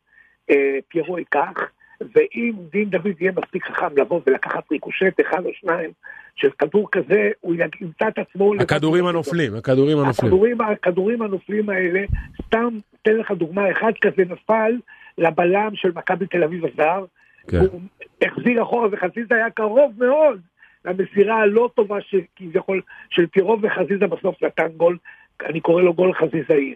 אה, 0.50 0.78
פיירו 0.88 1.20
ייקח, 1.20 1.72
ואם 2.16 2.54
דין 2.72 2.90
דוד 2.90 3.14
יהיה 3.20 3.32
מספיק 3.32 3.66
חכם 3.66 3.98
לבוא 3.98 4.22
ולקחת 4.28 4.72
ריקושט 4.72 5.22
אחד 5.22 5.46
או 5.46 5.50
שניים 5.54 5.92
של 6.36 6.50
כדור 6.50 6.88
כזה, 6.92 7.30
הוא 7.42 7.56
ימצא 7.82 8.08
את 8.08 8.18
עצמו... 8.18 8.54
הכדורים 8.60 9.06
הנופלים, 9.06 9.56
הכדורים 9.56 9.98
הנופלים. 10.00 10.32
הכדורים, 10.32 10.62
הכדורים 10.62 11.22
הנופלים 11.22 11.70
האלה, 11.70 12.04
סתם 12.46 12.78
אתן 13.02 13.16
לך 13.16 13.32
דוגמה, 13.32 13.72
אחד 13.72 13.92
כזה 14.02 14.24
נפל 14.30 14.78
לבלם 15.18 15.70
של 15.76 15.92
מכבי 15.96 16.28
תל 16.28 16.44
אביב 16.44 16.66
הזר, 16.66 17.06
כן. 17.48 17.58
הוא 17.58 17.82
החזיר 18.22 18.64
אחורה 18.64 18.88
וחזיזה 18.92 19.36
היה 19.36 19.50
קרוב 19.50 19.92
מאוד 19.98 20.40
למסירה 20.86 21.36
הלא 21.42 21.70
טובה 21.76 21.98
שכביכול 22.02 22.82
של 23.10 23.28
פירו 23.28 23.58
וחזיזה 23.62 24.08
בסוף 24.08 24.44
נתן 24.44 24.68
גול, 24.78 24.98
אני 25.46 25.62
קורא 25.62 25.82
לו 25.82 25.94
גול 25.94 26.14
חזיזאי. 26.14 26.76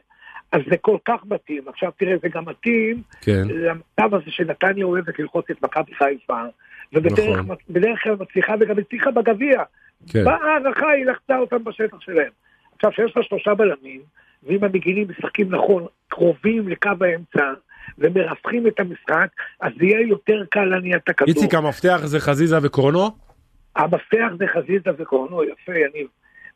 אז 0.52 0.62
זה 0.70 0.78
כל 0.78 0.98
כך 1.06 1.26
מתאים. 1.26 1.64
עכשיו 1.68 1.92
תראה, 1.98 2.16
זה 2.22 2.30
גם 2.30 2.46
מתאים 2.46 3.02
כן. 3.22 3.44
למצב 3.48 4.16
הזה 4.16 4.32
שנתניה 4.32 4.86
אוהבת 4.86 5.20
ללחוץ 5.20 5.46
את 5.52 5.64
מכבי 5.64 5.96
חיפה, 5.96 6.42
ובדרך 6.94 7.30
נכון. 7.30 7.56
כלל 7.98 8.16
מצליחה 8.16 8.54
וגם 8.60 8.78
הצליחה 8.80 9.12
בגביע. 9.12 9.64
כן. 10.10 10.24
בהערכה 10.24 10.90
היא 10.90 11.06
לחצה 11.06 11.38
אותם 11.38 11.64
בשטח 11.64 12.00
שלהם. 12.00 12.32
עכשיו, 12.76 12.92
שיש 12.92 13.18
לה 13.18 13.24
שלושה 13.24 13.54
בלמים, 13.54 14.02
ואם 14.44 14.64
המגינים 14.64 15.08
משחקים 15.10 15.56
נכון, 15.56 15.86
קרובים 16.08 16.68
לקו 16.68 16.90
האמצע, 17.02 17.54
ומרסחים 17.98 18.68
את 18.68 18.80
המשחק, 18.80 19.28
אז 19.60 19.72
זה 19.80 19.86
יהיה 19.86 20.08
יותר 20.08 20.44
קל 20.50 20.66
להניע 20.66 20.98
את 20.98 21.10
הכדור. 21.10 21.36
איציק, 21.36 21.54
המפתח 21.54 22.00
זה 22.04 22.20
חזיזה 22.20 22.58
וקורנו? 22.64 23.10
המפתח 23.76 24.28
זה 24.40 24.46
חזיזה 24.48 24.90
וקורנו, 24.98 25.44
יפה, 25.44 25.72
יניב. 25.72 26.08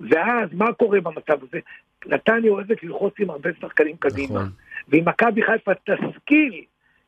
ואז 0.09 0.49
מה 0.53 0.73
קורה 0.73 1.01
במצב 1.01 1.43
הזה? 1.43 1.59
נתניה 2.05 2.51
אוהבת 2.51 2.83
ללחוץ 2.83 3.13
עם 3.19 3.29
הרבה 3.29 3.49
שחקנים 3.61 3.95
קדימה. 3.99 4.39
נכון. 4.39 4.49
ואם 4.89 5.03
מכבי 5.05 5.41
חיפה 5.43 5.71
תשכיל 5.73 6.63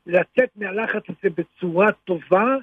לצאת 0.07 0.49
מהלחץ 0.55 1.03
הזה 1.09 1.35
בצורה 1.35 1.91
טובה, 1.91 2.55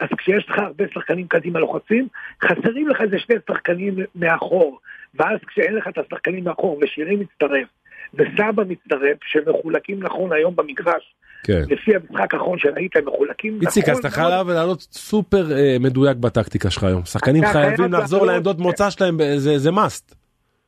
אז 0.00 0.08
כשיש 0.18 0.48
לך 0.48 0.58
הרבה 0.58 0.84
שחקנים 0.94 1.28
קדימה 1.28 1.58
לוחצים, 1.60 2.08
חסרים 2.44 2.88
לך 2.88 3.00
איזה 3.00 3.18
שני 3.18 3.36
שחקנים 3.48 3.96
מאחור. 4.14 4.80
ואז 5.14 5.38
כשאין 5.46 5.74
לך 5.74 5.88
את 5.88 5.98
השחקנים 5.98 6.44
מאחור, 6.44 6.78
ושירי 6.82 7.16
מצטרף, 7.16 7.68
וסבא 8.14 8.62
מצטרף, 8.68 9.18
שמחולקים 9.24 10.02
נכון 10.02 10.32
היום 10.32 10.56
במגרש, 10.56 11.14
כן. 11.44 11.62
לפי 11.68 11.90
המשחק 11.96 12.34
האחרון 12.34 12.58
שראית, 12.58 12.96
הם 12.96 13.04
מחולקים 13.06 13.54
נכון. 13.54 13.66
איציק, 13.66 13.88
אז 13.88 13.98
אתה. 13.98 14.10
חייב 14.10 14.48
לעלות 14.48 14.80
סופר 14.80 15.52
אה, 15.52 15.76
מדויק 15.80 16.16
בטקטיקה 16.16 16.70
שלך 16.70 16.84
היום. 16.84 17.04
שחקנים 17.04 17.44
חייבים 17.46 17.76
חייב 17.76 17.94
לחזור 17.94 18.26
לעמדות 18.26 18.58
מוצא 18.58 18.90
שלהם, 18.90 19.16
ב- 19.16 19.22
זה- 19.36 19.58
זה 19.58 19.70
must. 19.70 20.14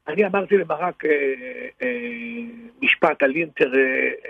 אני 0.09 0.27
אמרתי 0.27 0.57
לברק 0.57 1.05
אה, 1.05 1.11
אה, 1.83 1.89
משפט 2.83 3.23
על 3.23 3.33
אינטר 3.37 3.65
אה, 3.75 3.81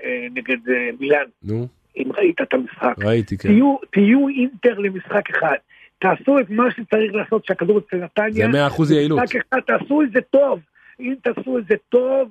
אה, 0.04 0.26
נגד 0.34 0.68
אה, 0.68 0.90
מילאן, 1.00 1.24
נו, 1.42 1.66
אם 1.96 2.10
ראית 2.16 2.40
את 2.42 2.54
המשחק. 2.54 2.94
ראיתי, 3.04 3.38
כן. 3.38 3.48
תהיו, 3.48 3.76
תהיו 3.92 4.28
אינטר 4.28 4.78
למשחק 4.78 5.30
אחד. 5.30 5.56
תעשו 5.98 6.38
את 6.40 6.50
מה 6.50 6.70
שצריך 6.70 7.14
לעשות 7.14 7.44
שהכדור 7.44 7.78
אצל 7.78 7.96
נתניה. 7.96 8.52
זה 8.52 8.68
100% 8.68 8.92
יעילות. 8.94 9.18
משחק 9.22 9.36
אחד, 9.52 9.60
תעשו 9.66 10.02
את 10.02 10.12
זה 10.12 10.20
טוב. 10.30 10.60
אם 11.00 11.14
תעשו 11.22 11.58
את 11.58 11.64
זה 11.68 11.74
טוב, 11.88 12.28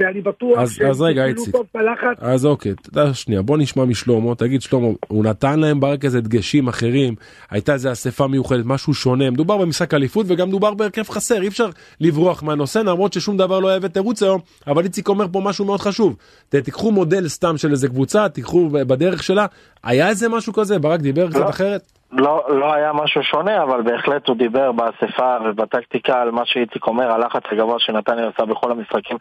ואני 0.00 0.20
בטוח 0.20 0.58
אז- 0.58 0.72
שהם 0.72 0.90
אז 0.90 1.02
רגע, 1.02 1.24
איציק. 1.24 1.52
טוב 1.52 1.66
בלחץ. 1.74 2.22
אז 2.22 2.46
אוקיי, 2.46 2.72
יודע, 2.96 3.14
שנייה, 3.14 3.42
בוא 3.42 3.58
נשמע 3.58 3.84
משלמה, 3.84 4.34
תגיד 4.34 4.62
שלמה, 4.62 4.86
הוא 5.08 5.24
נתן 5.24 5.60
להם 5.60 5.80
ברק 5.80 6.04
איזה 6.04 6.20
דגשים 6.20 6.68
אחרים, 6.68 7.14
הייתה 7.50 7.72
איזה 7.72 7.92
אספה 7.92 8.26
מיוחדת, 8.26 8.64
משהו 8.64 8.94
שונה, 8.94 9.30
מדובר 9.30 9.56
במשחק 9.56 9.94
אליפות 9.94 10.26
וגם 10.28 10.48
מדובר 10.48 10.74
בהרכב 10.74 11.02
חסר, 11.02 11.42
אי 11.42 11.48
אפשר 11.48 11.66
לברוח 12.00 12.42
מהנושא, 12.42 12.78
למרות 12.78 13.12
ששום 13.12 13.36
דבר 13.36 13.60
לא 13.60 13.68
יהווה 13.68 13.88
תירוץ 13.88 14.22
היום, 14.22 14.40
אבל 14.66 14.84
איציק 14.84 15.08
אומר 15.08 15.26
פה 15.32 15.40
משהו 15.44 15.64
מאוד 15.64 15.80
חשוב, 15.80 16.16
תיקחו 16.48 16.92
מודל 16.92 17.28
סתם 17.28 17.56
של 17.56 17.70
איזה 17.70 17.88
קבוצה, 17.88 18.28
תיקחו 18.28 18.68
בדרך 18.70 19.22
שלה, 19.22 19.46
היה 19.84 20.08
איזה 20.08 20.28
משהו 20.28 20.52
כזה, 20.52 20.78
ברק 20.78 21.00
דיבר 21.00 21.28
קצת 21.30 21.40
לא. 21.40 21.48
אחרת? 21.48 21.80
לא, 22.12 22.44
לא 22.48 22.74
היה 22.74 22.92
משהו 22.92 23.22
שונה, 23.22 23.62
אבל 23.62 23.82
בהחלט 23.82 24.28
הוא 24.28 24.36
דיבר 24.36 24.72
באספה 24.72 25.36
ובטקטיקה 25.44 26.22
על 26.22 26.30
מה 26.30 26.42
שאיציק 26.44 26.86
אומר, 26.86 27.12
הלחץ 27.12 27.42
הגבוה 27.52 27.76
שנתניה 27.78 28.24
עושה 28.26 28.44
בכל 28.44 28.70
המשחקים 28.70 29.16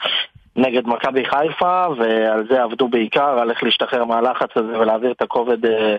נגד 0.61 0.87
מכבי 0.87 1.25
חיפה, 1.25 1.85
ועל 1.97 2.47
זה 2.49 2.63
עבדו 2.63 2.87
בעיקר, 2.87 3.39
על 3.39 3.49
איך 3.49 3.63
להשתחרר 3.63 4.05
מהלחץ 4.05 4.49
הזה 4.55 4.79
ולהעביר 4.79 5.11
את 5.11 5.21
הכובד 5.21 5.65
אה, 5.65 5.95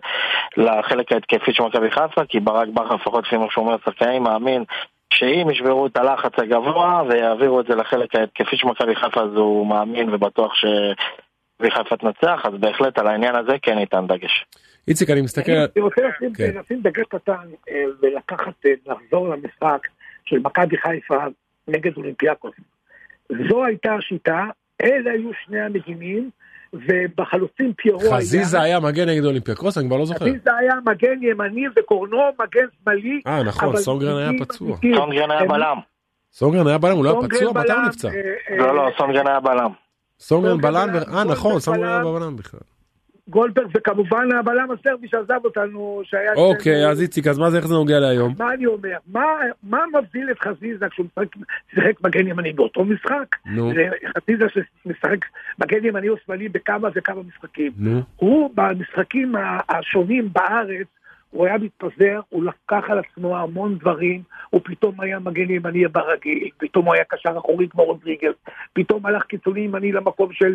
לחלק 0.57 1.12
ההתקפי 1.12 1.53
של 1.53 1.62
מכבי 1.62 1.90
חיפה, 1.90 2.25
כי 2.29 2.40
ברק 2.40 2.68
בכר, 2.68 2.94
לפחות 2.94 3.27
לפי 3.27 3.37
מה 3.37 3.46
שהוא 3.51 3.64
אומר, 3.64 3.77
שחקנים 3.85 4.23
מאמין 4.23 4.64
שאם 5.12 5.51
ישברו 5.51 5.87
את 5.87 5.96
הלחץ 5.96 6.33
הגבוה 6.38 7.03
ויעבירו 7.09 7.61
את 7.61 7.66
זה 7.66 7.75
לחלק 7.75 8.14
ההתקפי 8.14 8.57
של 8.57 8.66
מכבי 8.66 8.96
חיפה, 8.96 9.20
אז 9.20 9.31
הוא 9.35 9.66
מאמין 9.66 10.14
ובטוח 10.14 10.53
שמכבי 10.55 11.70
חיפה 11.70 11.96
תנצח, 11.96 12.40
אז 12.44 12.55
בהחלט 12.61 12.99
על 12.99 13.07
העניין 13.07 13.35
הזה 13.35 13.53
כן 13.62 13.79
ניתן 13.79 14.07
דגש. 14.07 14.46
איציק, 14.88 15.11
אני 15.11 15.20
מסתכל, 15.20 15.53
אני 15.53 15.83
רוצה 15.83 16.01
לשים, 16.09 16.35
כן. 16.35 16.51
לשים 16.64 16.81
דגש 16.83 17.05
קטן 17.09 17.49
אה, 17.70 17.85
ולקחת, 18.03 18.66
אה, 18.66 18.73
לחזור 18.87 19.29
למשחק 19.29 19.88
של 20.25 20.38
מכבי 20.38 20.77
חיפה 20.77 21.25
נגד 21.68 21.96
אולימפיאקוס. 21.96 22.55
זו 23.49 23.64
הייתה 23.64 23.95
השיטה, 23.95 24.45
אלה 24.83 25.11
היו 25.11 25.31
שני 25.45 25.61
המגינים, 25.61 26.31
ובחלוצים 26.73 27.73
פיירו 27.77 28.01
היה... 28.03 28.16
חזיזה 28.16 28.61
היה 28.61 28.81
מגן 28.81 29.09
נגד 29.09 29.25
אולימפיאקוס, 29.25 29.79
אני 29.79 29.87
כבר 29.87 29.97
לא 29.97 30.05
זוכר. 30.05 30.25
חזיזה 30.25 30.51
היה 30.59 30.75
מגן 30.87 31.23
ימני 31.23 31.64
וקורנו 31.77 32.19
מגן 32.40 32.66
שמאלי. 32.83 33.21
אה, 33.27 33.43
נכון, 33.43 33.69
אבל 33.69 33.77
סונגרן 33.77 34.16
היה 34.16 34.31
פצוע. 34.40 34.77
סונגרן 34.97 35.31
היה 35.31 35.45
בלם. 35.45 35.77
סונגרן 36.33 36.66
היה 36.66 36.79
בלם, 36.79 36.97
הוא 36.97 37.05
לא 37.05 37.11
היה 37.11 37.29
פצוע, 37.29 37.53
מתי 37.53 37.73
הוא 37.73 37.83
נפצע? 37.83 38.09
אה, 38.09 38.14
אה, 38.51 38.57
לא, 38.57 38.77
לא, 38.77 38.90
סונגרן 38.99 39.27
היה 39.27 39.40
בלם. 39.40 39.71
סונגרן 40.21 40.61
בלם, 40.61 40.88
אה 41.14 41.25
נכון, 41.25 41.61
סונגרן 41.61 41.88
היה 41.88 41.99
בלם. 41.99 42.21
בלם 42.21 42.37
בכלל. 42.37 42.61
גולדברג 43.31 43.66
וכמובן 43.75 44.33
הבלם 44.33 44.69
הסרבי 44.71 45.09
שעזב 45.09 45.45
אותנו, 45.45 46.01
שהיה... 46.05 46.33
אוקיי, 46.37 46.83
שם- 46.83 46.90
אז 46.90 47.01
איציק, 47.01 47.27
אז 47.27 47.38
מה 47.38 47.51
זה, 47.51 47.57
איך 47.57 47.66
זה 47.66 47.75
נוגע 47.75 47.99
להיום? 48.01 48.35
מה 48.38 48.53
אני 48.53 48.66
אומר? 48.66 48.97
מה, 49.12 49.25
מה 49.62 49.79
מבדיל 49.99 50.31
את 50.31 50.38
חזיזה 50.38 50.88
כשהוא 50.88 51.07
משחק, 51.07 51.37
משחק 51.73 52.01
מגן 52.05 52.27
ימני 52.27 52.53
באותו 52.53 52.85
משחק? 52.85 53.37
נו. 53.47 53.73
זה 53.75 53.88
חזיזה 54.19 54.47
שמשחק 54.49 55.25
מגן 55.59 55.85
ימני 55.85 56.09
או 56.09 56.14
שמאלי 56.27 56.49
בכמה 56.49 56.88
וכמה 56.95 57.23
משחקים. 57.29 57.73
נו, 57.77 58.01
הוא 58.16 58.51
במשחקים 58.55 59.35
השונים 59.69 60.29
בארץ, 60.33 60.87
הוא 61.31 61.47
היה 61.47 61.59
מתפזר, 61.59 62.21
הוא 62.29 62.45
לקח 62.45 62.90
על 62.90 62.99
עצמו 62.99 63.38
המון 63.38 63.79
דברים, 63.79 64.23
הוא 64.51 64.61
פתאום 64.64 65.01
היה 65.01 65.19
מגן 65.19 65.51
ימני 65.51 65.88
ברגיל, 65.88 66.49
פתאום 66.59 66.87
הוא 66.87 66.95
היה 66.95 67.05
קשר 67.05 67.38
אחורי 67.38 67.69
כמו 67.69 67.85
רודריגז, 67.85 68.33
פתאום 68.73 69.07
הלך 69.07 69.23
קיצוני 69.23 69.61
ימני 69.61 69.93
למקום 69.93 70.33
של 70.33 70.55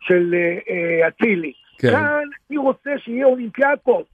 של, 0.00 0.34
אה, 0.34 0.58
אה, 0.70 1.08
אצילי. 1.08 1.52
כן. 1.78 1.90
כאן 1.90 2.18
אני 2.50 2.58
רוצה 2.58 2.90
שיהיה 2.98 3.26
אולימפיאקוס. 3.26 4.04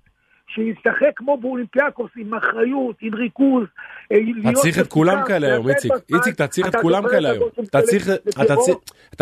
שישחק 0.48 1.10
כמו 1.16 1.36
באולימפיאקוס, 1.36 2.10
עם 2.16 2.34
אחריות, 2.34 2.96
עם 3.00 3.14
ריכוז. 3.14 3.64
אה, 4.12 4.18
צריך 4.54 4.78
את 4.78 4.86
כולם 4.86 5.22
כאלה 5.26 5.46
היום, 5.46 5.68
איציק. 5.68 5.92
איציק, 6.14 6.34
אתה 6.34 6.46
צריך 6.46 6.68
את 6.68 6.76
כולם 6.76 7.08
כאלה 7.08 7.30
היום. 7.30 7.48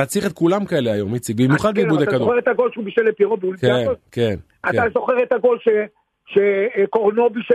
צריך 0.07 0.27
את 0.27 0.33
כולם 0.33 0.65
כאלה 0.65 0.93
היום, 0.93 1.15
איציק, 1.15 1.37
במיוחד 1.37 1.69
כן, 1.69 1.75
באיבודי 1.75 1.95
אבל 1.97 2.03
אתה 2.03 2.11
כדור. 2.13 2.27
זוכר 2.27 2.39
את 2.39 2.49
הגול 2.49 2.71
שהוא 2.73 2.85
בישל 2.85 3.03
לפירו 3.03 3.37
כן, 3.37 3.41
באולימפיאקוס? 3.41 3.97
כן, 4.13 4.35
כן. 4.63 4.71
אתה 4.71 4.83
זוכר 4.95 5.23
את 5.23 5.33
הגול 5.33 5.59
ש- 5.59 6.35
שקורנו 6.35 7.31
בישל 7.31 7.55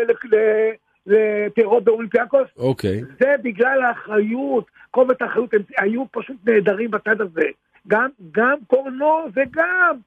לפירו 1.06 1.82
באולימפיאקוס? 1.82 2.47
אוקיי. 2.58 3.02
זה 3.19 3.36
בגלל 3.43 3.82
האחריות, 3.84 4.65
כובד 4.91 5.15
האחריות, 5.21 5.54
הם 5.54 5.62
היו 5.78 6.04
פשוט 6.12 6.36
נהדרים 6.45 6.91
בצד 6.91 7.21
הזה. 7.21 7.47
גם, 7.88 8.10
גם 8.32 8.58
קורנו 8.67 9.19
וגם, 9.36 9.97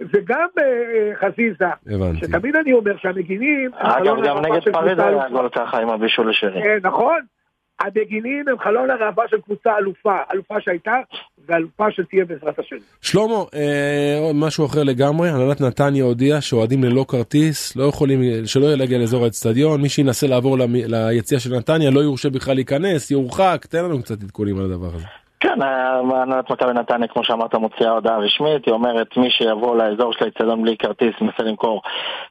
וגם 0.00 0.46
אה, 0.58 1.16
חזיזה. 1.20 1.68
הבנתי. 1.86 2.26
שתמיד 2.26 2.56
אני 2.56 2.72
אומר 2.72 2.96
שהמגינים... 2.96 3.70
אגב, 3.74 4.16
גם 4.24 4.36
נגד 4.38 4.72
פריז 4.72 4.98
היה. 4.98 5.28
גול 5.28 5.48
ככה 5.48 5.78
עם 5.80 5.88
הבישול 5.88 6.30
לשרי. 6.30 6.62
אה, 6.62 6.76
נכון. 6.82 7.20
המגינים 7.80 8.48
הם 8.48 8.58
חלון 8.58 8.90
הראווה 8.90 9.24
של 9.30 9.40
קבוצה 9.40 9.76
אלופה, 9.78 10.16
אלופה 10.32 10.54
שהייתה 10.60 10.94
ואלופה 11.48 11.84
שתהיה 11.90 12.24
בעזרת 12.24 12.58
השם. 12.58 12.76
שלמה, 13.00 13.34
אה, 13.54 14.30
משהו 14.34 14.66
אחר 14.66 14.82
לגמרי, 14.82 15.28
הנהלת 15.28 15.60
נתניה 15.60 16.04
הודיעה 16.04 16.40
שאוהדים 16.40 16.84
ללא 16.84 17.04
כרטיס 17.08 17.76
לא 17.76 17.84
יכולים, 17.84 18.20
שלא 18.46 18.64
יהיה 18.66 18.76
להגיע 18.76 18.98
לאזור 18.98 19.24
האצטדיון, 19.24 19.82
מי 19.82 19.88
שינסה 19.88 20.26
לעבור 20.26 20.56
ליציאה 20.88 21.40
של 21.40 21.56
נתניה 21.56 21.90
לא 21.90 22.00
יורשה 22.00 22.30
בכלל 22.30 22.54
להיכנס, 22.54 23.10
יורחק, 23.10 23.66
תן 23.70 23.84
לנו 23.84 24.02
קצת 24.02 24.22
עדכונים 24.22 24.58
על 24.58 24.64
הדבר 24.64 24.94
הזה. 24.94 25.23
כן, 25.44 25.62
הנהלת 25.62 26.50
מכבי 26.50 26.72
נתניה, 26.72 27.08
כמו 27.08 27.24
שאמרת, 27.24 27.54
מוציאה 27.54 27.90
הודעה 27.90 28.18
רשמית, 28.18 28.66
היא 28.66 28.74
אומרת 28.74 29.16
מי 29.16 29.30
שיבוא 29.30 29.76
לאזור 29.76 30.12
של 30.12 30.24
האצטדיון 30.24 30.62
בלי 30.62 30.76
כרטיס, 30.76 31.14
מנסה 31.20 31.42
למכור, 31.42 31.82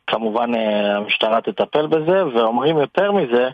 כמובן 0.07 0.55
אה, 0.55 0.97
המשטרה 0.97 1.41
תטפל 1.41 1.87
בזה, 1.87 2.25
ואומרים 2.25 2.77
יותר 2.77 3.11
מזה, 3.11 3.49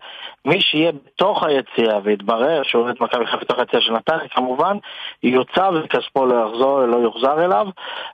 מי 0.45 0.62
שיהיה 0.62 0.91
בתוך 0.91 1.43
היציאה 1.43 2.00
ויתברר 2.04 2.63
שהוא 2.63 2.84
אוהד 2.84 2.95
מכבי 3.00 3.26
חיפה 3.26 3.38
בתוך 3.38 3.60
היציאה 3.60 3.82
של 3.82 3.93
נתניה, 3.93 4.28
כמובן 4.30 4.78
יוצא 5.24 5.69
וכספו 5.74 6.26
לא 6.26 6.45
יחזור, 6.48 6.86
לא 6.86 6.98
יוחזר 6.98 7.45
אליו, 7.45 7.67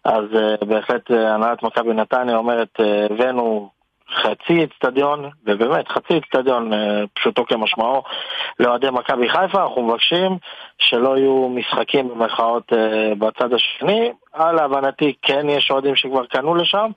אז 0.05 0.23
אה, 0.35 0.55
בהחלט 0.67 1.11
אה, 1.11 1.33
הנהלת 1.33 1.63
מכבי 1.63 1.93
נתניה 1.93 2.37
אומרת, 2.37 2.79
הבאנו 3.09 3.69
חצי 4.15 4.63
אצטדיון, 4.63 5.29
ובאמת 5.45 5.87
חצי 5.87 6.17
אצטדיון, 6.17 6.73
אה, 6.73 7.03
פשוטו 7.13 7.45
כמשמעו, 7.45 8.03
לאוהדי 8.59 8.87
מכבי 8.89 9.29
חיפה, 9.29 9.63
אנחנו 9.63 9.87
מבקשים 9.87 10.37
שלא 10.79 11.17
יהיו 11.17 11.49
משחקים 11.49 12.09
במרכאות 12.09 12.73
אה, 12.73 13.15
בצד 13.15 13.53
השני, 13.53 14.11
על 14.33 14.55
להבנתי 14.55 15.13
כן 15.21 15.49
יש 15.49 15.71
אוהדים 15.71 15.95
שכבר 15.95 16.25
קנו 16.25 16.55
לשם, 16.55 16.89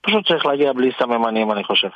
פשוט 0.00 0.26
צריך 0.28 0.46
להגיע 0.46 0.72
בלי 0.72 0.90
סממנים 0.98 1.52
אני 1.52 1.64
חושב. 1.64 1.88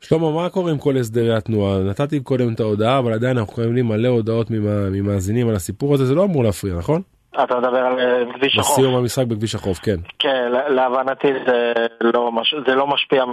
שלמה, 0.00 0.30
מה 0.30 0.48
קורה 0.48 0.70
עם 0.70 0.78
כל 0.78 0.96
הסדרי 0.96 1.34
התנועה? 1.36 1.78
נתתי 1.78 2.20
קודם 2.20 2.52
את 2.54 2.60
ההודעה, 2.60 2.98
אבל 2.98 3.12
עדיין 3.12 3.38
אנחנו 3.38 3.62
מקבלים 3.62 3.86
מלא 3.88 4.08
הודעות 4.08 4.50
ממ- 4.50 4.92
ממאזינים 4.92 5.48
על 5.48 5.54
הסיפור 5.54 5.94
הזה, 5.94 6.04
זה 6.06 6.14
לא 6.14 6.24
אמור 6.24 6.44
להפריע, 6.44 6.74
נכון? 6.74 7.02
אתה 7.44 7.58
מדבר 7.58 7.78
על 7.78 7.98
אה, 8.00 8.22
כביש 8.34 8.58
החוף. 8.58 8.78
בסיום 8.78 8.94
המשחק 8.94 9.26
בכביש 9.26 9.54
החוף, 9.54 9.78
כן. 9.78 9.96
כן, 10.18 10.48
לה- 10.52 10.68
להבנתי 10.68 11.28
זה 11.46 11.72
לא, 12.00 12.32
מש... 12.32 12.54
זה 12.68 12.74
לא 12.74 12.86
משפיע 12.86 13.24
מ... 13.24 13.32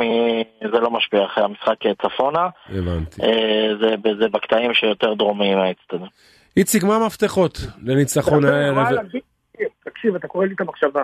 זה 0.61 0.79
לא 0.79 0.91
משפיע 0.91 1.25
אחרי 1.25 1.43
המשחק 1.43 1.85
אה, 1.85 1.91
צפונה, 2.01 2.47
הבנתי. 2.69 3.21
אה, 3.21 3.67
זה, 3.81 3.95
זה 4.19 4.27
בקטעים 4.27 4.73
שיותר 4.73 5.13
דרומיים 5.13 5.57
מהאצטדיון. 5.57 6.09
איציק, 6.57 6.83
מה 6.83 6.95
המפתחות 6.95 7.57
לניצחון 7.83 8.43
תקשיב, 8.45 9.67
תקשיב, 9.83 10.15
אתה 10.15 10.27
קורא 10.27 10.45
לי 10.45 10.53
את 10.53 10.61
המחשבה. 10.61 11.03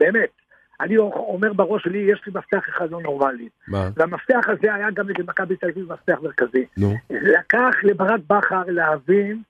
באמת. 0.00 0.28
אני 0.80 0.96
אומר 0.98 1.52
בראש 1.52 1.82
שלי, 1.82 1.98
יש 2.12 2.20
לי 2.26 2.32
מפתח 2.34 2.68
אחד 2.68 2.90
לא 2.90 3.00
נורמלי. 3.02 3.48
מה? 3.68 3.88
והמפתח 3.96 4.48
הזה 4.48 4.74
היה 4.74 4.90
גם 4.90 5.08
נגד 5.08 5.24
מכבי 5.28 5.56
תל 5.56 5.66
אביב 5.72 5.92
מפתח 5.92 6.14
מרכזי. 6.22 6.64
נו. 6.76 6.94
לקח 7.10 7.74
לברק 7.82 8.20
בכר 8.30 8.62
להבין 8.66 9.42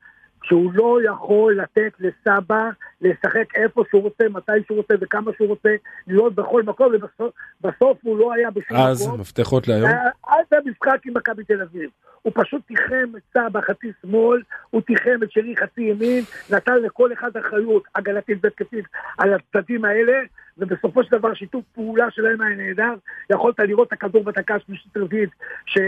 שהוא 0.46 0.72
לא 0.74 0.98
יכול 1.04 1.58
לתת 1.62 1.92
לסבא 2.00 2.70
לשחק 3.00 3.54
איפה 3.54 3.82
שהוא 3.90 4.02
רוצה, 4.02 4.24
מתי 4.30 4.52
שהוא 4.66 4.76
רוצה 4.76 4.94
וכמה 5.00 5.30
שהוא 5.36 5.48
רוצה, 5.48 5.68
להיות 6.06 6.34
בכל 6.34 6.62
מקום, 6.62 6.92
ובסוף 6.94 7.34
בסוף 7.60 7.98
הוא 8.02 8.18
לא 8.18 8.32
היה 8.32 8.50
בשום 8.50 8.76
אז, 8.76 9.06
מקום. 9.06 9.20
מפתחות 9.20 9.68
להיום? 9.68 9.90
עד 10.22 10.44
המשחק 10.52 11.06
עם 11.06 11.14
מכבי 11.16 11.44
תל 11.44 11.62
אביב. 11.62 11.90
הוא 12.22 12.32
פשוט 12.36 12.62
תיחם 12.66 13.12
את 13.16 13.22
סבא 13.32 13.60
חצי 13.60 13.92
שמאל, 14.02 14.42
הוא 14.70 14.82
תיחם 14.82 15.18
את 15.22 15.32
שרי 15.32 15.56
חצי 15.56 15.80
ימין, 15.80 16.24
נתן 16.50 16.76
לכל 16.82 17.12
אחד 17.12 17.36
אחריות 17.36 17.82
הגנתית 17.94 18.38
והתקפית 18.42 18.84
על 19.18 19.34
הצדדים 19.34 19.84
האלה, 19.84 20.12
ובסופו 20.58 21.04
של 21.04 21.18
דבר 21.18 21.34
שיתוף 21.34 21.64
פעולה 21.74 22.10
שלהם 22.10 22.40
היה 22.40 22.56
נהדר. 22.56 22.94
יכולת 23.30 23.58
לראות 23.58 23.88
את 23.88 23.92
הכדור 23.92 24.24
בדקה 24.24 24.54
השלישית 24.54 24.96
רביעית 24.96 25.30
ש- 25.66 25.78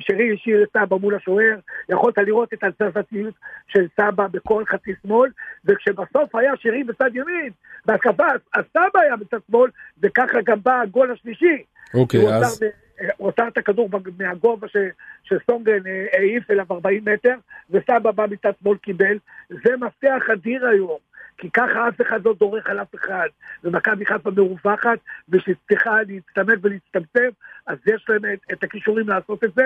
שרי 0.00 0.34
השאיר 0.34 0.62
את 0.62 0.68
סבא 0.76 0.96
מול 0.96 1.14
השוער, 1.14 1.58
יכולת 1.88 2.18
לראות 2.18 2.52
את 2.52 2.64
התזזתיות 2.64 3.34
של 3.68 3.86
סבא 4.00 4.26
בכל 4.26 4.64
חצי 4.64 4.92
שמאל, 5.02 5.30
וכשבסוף 5.64 6.34
היה 6.34 6.52
שרי 6.56 6.84
בצד 6.84 7.10
ימין, 7.16 7.50
בהתקפה, 7.86 8.26
אז 8.54 8.64
סבא 8.70 9.00
היה 9.00 9.16
בצד 9.16 9.38
שמאל, 9.50 9.70
וככה 10.02 10.38
גם 10.44 10.58
בא 10.62 10.80
הגול 10.80 11.12
השלישי. 11.12 11.62
אוקיי, 11.94 12.20
הוא 12.20 12.30
אז... 12.30 12.60
הוא 13.16 13.28
עצר 13.28 13.48
את 13.48 13.58
הכדור 13.58 13.88
מהגובה 14.18 14.68
ש- 14.68 14.76
שסונגרן 15.24 15.86
אה, 15.86 16.06
העיף 16.12 16.50
אליו 16.50 16.66
40 16.70 17.04
מטר, 17.04 17.34
וסבא 17.70 18.10
בא 18.10 18.26
מצד 18.30 18.50
שמאל 18.62 18.76
קיבל. 18.76 19.18
זה 19.48 19.76
מפתח 19.76 20.22
אדיר 20.32 20.66
היום. 20.66 20.98
כי 21.42 21.50
ככה 21.50 21.88
אף 21.88 22.00
אחד 22.00 22.24
לא 22.24 22.34
דורך 22.40 22.66
על 22.66 22.80
אף 22.80 22.94
אחד, 22.94 23.26
ומכבי 23.64 24.06
חיפה 24.06 24.30
מרווחת, 24.30 24.98
ושצריכה 25.28 25.96
להצטמק 26.08 26.58
ולהצטמצם, 26.62 27.28
אז 27.66 27.78
יש 27.86 28.06
להם 28.08 28.32
את, 28.32 28.38
את 28.52 28.64
הכישורים 28.64 29.08
לעשות 29.08 29.44
את 29.44 29.50
זה, 29.56 29.62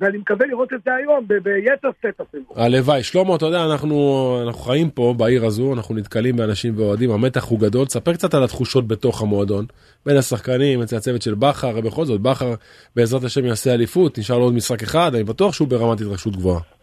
ואני 0.00 0.18
מקווה 0.18 0.46
לראות 0.46 0.72
את 0.72 0.78
זה 0.84 0.94
היום, 0.94 1.28
ביתר 1.28 1.88
סט 1.98 2.20
אפילו. 2.20 2.44
הלוואי. 2.56 3.02
שלמה, 3.02 3.36
אתה 3.36 3.46
יודע, 3.46 3.64
אנחנו, 3.64 3.96
אנחנו 4.46 4.60
חיים 4.60 4.90
פה 4.90 5.14
בעיר 5.16 5.46
הזו, 5.46 5.74
אנחנו 5.74 5.94
נתקלים 5.94 6.36
באנשים 6.36 6.78
ואוהדים, 6.78 7.10
המתח 7.10 7.44
הוא 7.44 7.60
גדול. 7.60 7.86
תספר 7.86 8.14
קצת 8.14 8.34
על 8.34 8.44
התחושות 8.44 8.88
בתוך 8.88 9.22
המועדון, 9.22 9.66
בין 10.06 10.16
השחקנים, 10.16 10.82
אצל 10.82 10.96
הצוות 10.96 11.22
של 11.22 11.34
בכר, 11.34 11.68
הרי 11.68 11.82
בכל 11.82 12.04
זאת, 12.04 12.20
בכר 12.20 12.54
בעזרת 12.96 13.24
השם 13.24 13.44
יעשה 13.44 13.74
אליפות, 13.74 14.18
נשאר 14.18 14.38
לו 14.38 14.44
עוד 14.44 14.54
משחק 14.54 14.82
אחד, 14.82 15.14
אני 15.14 15.24
בטוח 15.24 15.54
שהוא 15.54 15.68
ברמת 15.68 16.00
התרגשות 16.00 16.36
גבוהה. 16.36 16.77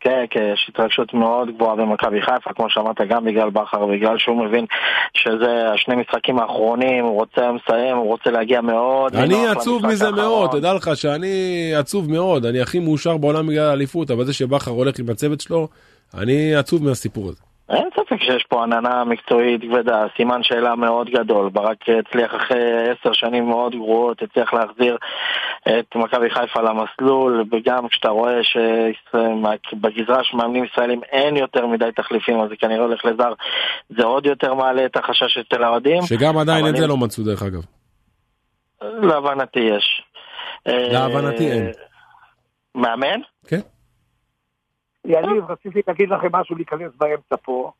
כן, 0.00 0.24
כן, 0.30 0.50
יש 0.52 0.66
התרגשות 0.68 1.14
מאוד 1.14 1.50
גבוהה 1.54 1.76
במכבי 1.76 2.22
חיפה, 2.22 2.50
כמו 2.56 2.70
שאמרת, 2.70 3.00
גם 3.08 3.24
בגלל 3.24 3.50
בכר, 3.50 3.86
בגלל 3.86 4.18
שהוא 4.18 4.44
מבין 4.46 4.66
שזה 5.14 5.70
השני 5.74 5.94
משחקים 5.96 6.38
האחרונים, 6.38 7.04
הוא 7.04 7.14
רוצה 7.14 7.40
היום 7.40 7.56
לסיים, 7.56 7.96
הוא 7.96 8.06
רוצה 8.06 8.30
להגיע 8.30 8.60
מאוד. 8.60 9.16
אני 9.16 9.48
עצוב 9.48 9.86
מזה. 9.86 10.10
מאוד, 10.10 10.50
תדע 10.50 10.74
לך 10.74 10.90
שאני 10.94 11.72
עצוב 11.74 12.10
מאוד, 12.10 12.44
אני 12.44 12.60
הכי 12.60 12.78
מאושר 12.78 13.16
בעולם 13.16 13.46
בגלל 13.46 13.66
האליפות, 13.70 14.10
אבל 14.10 14.24
זה 14.24 14.32
שבכר 14.32 14.70
הולך 14.70 14.98
עם 14.98 15.10
הצוות 15.10 15.40
שלו, 15.40 15.68
אני 16.14 16.54
עצוב 16.54 16.84
מהסיפור 16.84 17.28
הזה. 17.28 17.47
אין 17.70 17.88
ספק 17.96 18.22
שיש 18.22 18.44
פה 18.48 18.62
עננה 18.62 19.04
מקצועית 19.04 19.60
כבדה, 19.60 20.06
סימן 20.16 20.42
שאלה 20.42 20.74
מאוד 20.74 21.10
גדול. 21.10 21.48
ברק 21.48 21.76
הצליח 21.88 22.34
אחרי 22.34 22.88
עשר 22.90 23.12
שנים 23.12 23.48
מאוד 23.48 23.72
גרועות, 23.74 24.22
הצליח 24.22 24.54
להחזיר 24.54 24.96
את 25.68 25.96
מכבי 25.96 26.30
חיפה 26.30 26.60
למסלול, 26.62 27.44
וגם 27.52 27.88
כשאתה 27.88 28.08
רואה 28.08 28.40
שבגזרה 28.42 30.24
של 30.24 30.36
מאמנים 30.36 30.64
ישראלים 30.64 31.00
אין 31.12 31.36
יותר 31.36 31.66
מדי 31.66 31.90
תחליפים, 31.96 32.40
אז 32.40 32.48
זה 32.48 32.56
כנראה 32.56 32.84
הולך 32.84 33.04
לזר, 33.04 33.32
זה 33.88 34.04
עוד 34.04 34.26
יותר 34.26 34.54
מעלה 34.54 34.84
את 34.84 34.96
החשש 34.96 35.38
אצל 35.38 35.64
האוהדים. 35.64 36.02
שגם 36.02 36.38
עדיין 36.38 36.66
את 36.66 36.76
זה 36.76 36.86
לא 36.86 36.96
מצאו 36.96 37.24
דרך 37.24 37.42
אגב. 37.42 37.62
להבנתי 38.82 39.60
יש. 39.60 40.02
להבנתי 40.66 41.48
אה, 41.48 41.52
אין. 41.52 41.70
מאמן? 42.74 43.20
כן. 43.46 43.60
יניב, 45.08 45.50
רציתי 45.50 45.80
להגיד 45.88 46.08
לכם 46.08 46.28
משהו 46.32 46.56
להיכנס 46.56 46.92
באמצע 46.98 47.36
פה. 47.42 47.70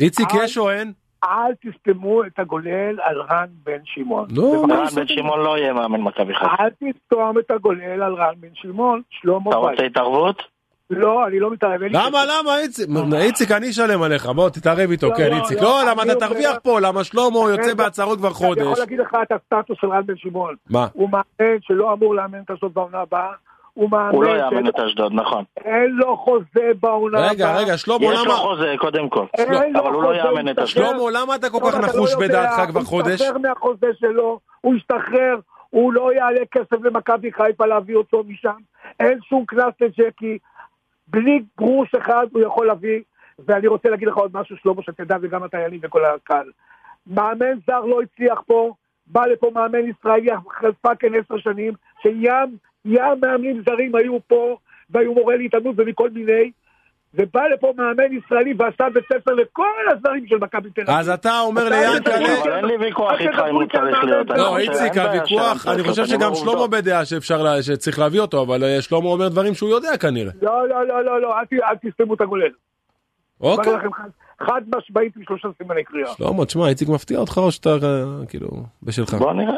איציק 0.00 0.28
יש 0.42 0.58
או 0.58 0.70
אין? 0.70 0.92
אל 1.24 1.52
תסתמו 1.54 2.24
את 2.24 2.38
הגולל 2.38 3.00
על 3.02 3.20
רן 3.30 3.46
בן 3.64 3.78
שמעון. 3.84 4.28
לא, 4.30 4.64
רן? 4.70 4.86
בן 4.94 5.06
שמעון 5.06 5.40
לא 5.40 5.58
יהיה 5.58 5.72
מאמן 5.72 6.00
מכבי 6.00 6.34
חיפה. 6.34 6.50
אל 6.60 6.70
תסתום 6.70 7.38
את 7.38 7.50
הגולל 7.50 8.02
על 8.02 8.14
רן 8.14 8.34
בן 8.36 8.48
שמעון, 8.54 9.02
שלמה 9.10 9.50
אתה 9.50 9.56
רוצה. 9.56 9.82
התערבות? 9.82 10.42
לא, 10.90 11.26
אני 11.26 11.40
לא 11.40 11.50
מתערב. 11.50 11.82
למה, 11.82 12.24
למה, 12.24 12.58
איציק? 12.58 12.88
איציק, 13.20 13.50
אני 13.50 13.70
אשלם 13.70 14.02
עליך, 14.02 14.26
בוא 14.26 14.50
תתערב 14.50 14.90
איתו, 14.90 15.08
לא, 15.08 15.14
כן, 15.16 15.30
לא, 15.30 15.36
איציק. 15.36 15.58
לא, 15.58 15.62
לא, 15.62 15.90
למה 15.90 16.02
אני 16.02 16.12
אתה 16.12 16.26
תרוויח 16.28 16.56
פה? 16.62 16.80
למה 16.80 17.04
שלמה 17.04 17.38
יוצא 17.50 17.74
בהצהרות 17.74 18.18
כבר 18.18 18.28
אני 18.28 18.34
יכול 18.34 18.46
חודש? 18.48 18.78
להגיד 18.78 18.98
לך 18.98 19.16
את 19.22 19.32
הסטטוס 19.32 19.78
של 19.80 19.86
רן 19.86 20.06
בן 20.06 20.16
שמעון. 20.16 20.54
מה? 20.70 20.86
הוא 20.92 21.08
מאמן 21.10 21.56
שלא 21.60 21.92
אמור 21.92 22.14
לאמן 22.14 22.40
את 22.40 22.50
אשדוד 22.50 22.74
בעונה 22.74 22.98
הבאה. 22.98 23.32
הוא 23.78 23.90
מאמן 23.90 24.14
הוא 24.14 24.24
לא 24.24 24.30
יאמן 24.30 24.68
את 24.68 24.78
אשדוד, 24.78 25.12
נכון. 25.14 25.44
אין 25.56 25.90
לו 25.90 26.16
חוזה 26.16 26.70
בעונה 26.80 27.18
הבאה. 27.18 27.30
רגע, 27.30 27.56
רגע, 27.56 27.76
שלמה, 27.76 28.04
יש 28.04 28.18
לו 28.18 28.24
למה? 28.24 28.34
חוזה 28.34 28.74
קודם 28.78 29.08
כל, 29.08 29.26
אין 29.34 29.52
לו 29.52 29.80
אבל 29.80 29.92
הוא 29.92 30.02
לא 30.02 30.14
יאמן 30.16 30.48
את 30.48 30.58
הוא 30.58 30.64
אשדוד. 30.64 30.84
שלמה, 30.86 31.10
למה 31.20 31.34
אתה 31.34 31.50
כל 31.50 31.58
טוב, 31.58 31.70
כך 31.70 31.78
נחוש 31.78 32.14
לא 32.14 32.22
יודע, 32.22 32.42
בדעתך 32.42 32.70
כבר 32.70 32.80
הוא 32.80 32.88
חודש? 32.88 33.20
השתחרר 33.20 33.38
מהחוזה 33.38 33.86
שלו, 33.98 34.40
הוא 34.60 34.74
השתחרר, 34.74 35.36
הוא 35.70 35.92
לא 35.92 36.12
יעלה 36.12 36.40
כסף 36.50 36.82
למכבי 36.84 37.32
חיפה 37.32 37.66
להביא 37.66 37.96
אותו 37.96 38.22
משם, 38.28 38.56
אין 39.00 39.18
שום 39.28 39.44
קנס 39.46 39.74
לג'קי, 39.80 40.38
בלי 41.08 41.42
גרוש 41.58 41.94
אחד 41.94 42.26
הוא 42.32 42.42
יכול 42.42 42.66
להביא, 42.66 43.00
ואני 43.46 43.66
רוצה 43.66 43.88
להגיד 43.88 44.08
לך 44.08 44.16
עוד 44.16 44.30
משהו, 44.34 44.56
שלמה, 44.56 44.82
שתדע, 44.82 45.16
וגם 45.22 45.42
הטיילים 45.42 45.80
וכל 45.82 46.04
הקהל. 46.04 46.50
מאמן 47.06 47.58
זר 47.66 47.80
לא 47.80 48.00
הצליח 48.02 48.40
פה, 48.46 48.72
בא 49.06 49.26
לפה 49.26 49.50
מאמן 49.54 49.88
ישראלי 49.88 50.30
אחרי 50.34 50.70
פאקינג 50.80 51.16
עשר 51.16 51.38
שנים, 51.38 51.72
שים, 52.02 52.56
ים 52.88 53.20
מאמנים 53.22 53.62
זרים 53.66 53.94
היו 53.94 54.18
פה, 54.26 54.56
והיו 54.90 55.14
מורה 55.14 55.36
להתאמנות 55.36 55.74
ומכל 55.78 56.10
מיני, 56.10 56.50
ובא 57.14 57.40
לפה 57.54 57.72
מאמן 57.76 58.12
ישראלי 58.12 58.54
ועשה 58.58 58.84
בית 58.94 59.04
ספר 59.12 59.34
לכל 59.34 59.64
הזרים 59.92 60.26
של 60.26 60.36
מכבי 60.36 60.70
תל 60.70 60.80
אביב. 60.82 60.94
אז 60.96 61.08
אתה 61.08 61.40
אומר 61.40 61.68
ליענקל'ה... 61.68 62.14
אבל 62.42 62.52
אין 62.52 62.64
לי 62.64 62.76
ויכוח 62.76 63.12
אל 63.12 63.28
איתך 63.28 63.38
אם 63.50 63.54
הוא 63.54 63.64
תדברו 63.64 63.82
צריך 63.90 63.96
איתי 63.96 64.06
להיות. 64.06 64.30
לא, 64.30 64.44
חושב- 64.44 64.70
איציק, 64.70 64.96
הוויכוח, 64.98 65.66
אני 65.66 65.82
חושב 65.82 66.06
שגם 66.06 66.34
שלמה. 66.34 66.66
בדעה 66.66 67.04
שצריך 67.62 67.98
להביא 67.98 68.20
אותו, 68.20 68.42
אבל 68.42 68.64
אה, 68.64 68.82
שלמה 68.82 69.08
אומר 69.08 69.28
דברים 69.28 69.54
שהוא 69.54 69.70
יודע 69.70 69.96
כנראה. 69.96 70.32
לא, 70.42 70.68
לא, 70.68 70.86
לא, 70.86 71.04
לא, 71.04 71.20
לא, 71.20 71.34
אל 71.52 71.90
תסתמו 71.90 72.14
את 72.14 72.20
הגולל. 72.20 72.50
אוקיי. 73.40 73.72
חד 74.40 74.62
משמעית 74.76 75.16
עם 75.16 75.22
שלושה 75.28 75.48
סימני 75.58 75.84
קריאה. 75.84 76.08
שלמה, 76.16 76.44
תשמע, 76.44 76.68
איציק 76.68 76.88
מפתיע 76.88 77.18
אותך 77.18 77.38
או 77.38 77.52
שאתה 77.52 77.70
אה, 77.70 78.26
כאילו 78.28 78.48
בשלך? 78.82 79.14
בוא 79.14 79.32
נראה. 79.32 79.54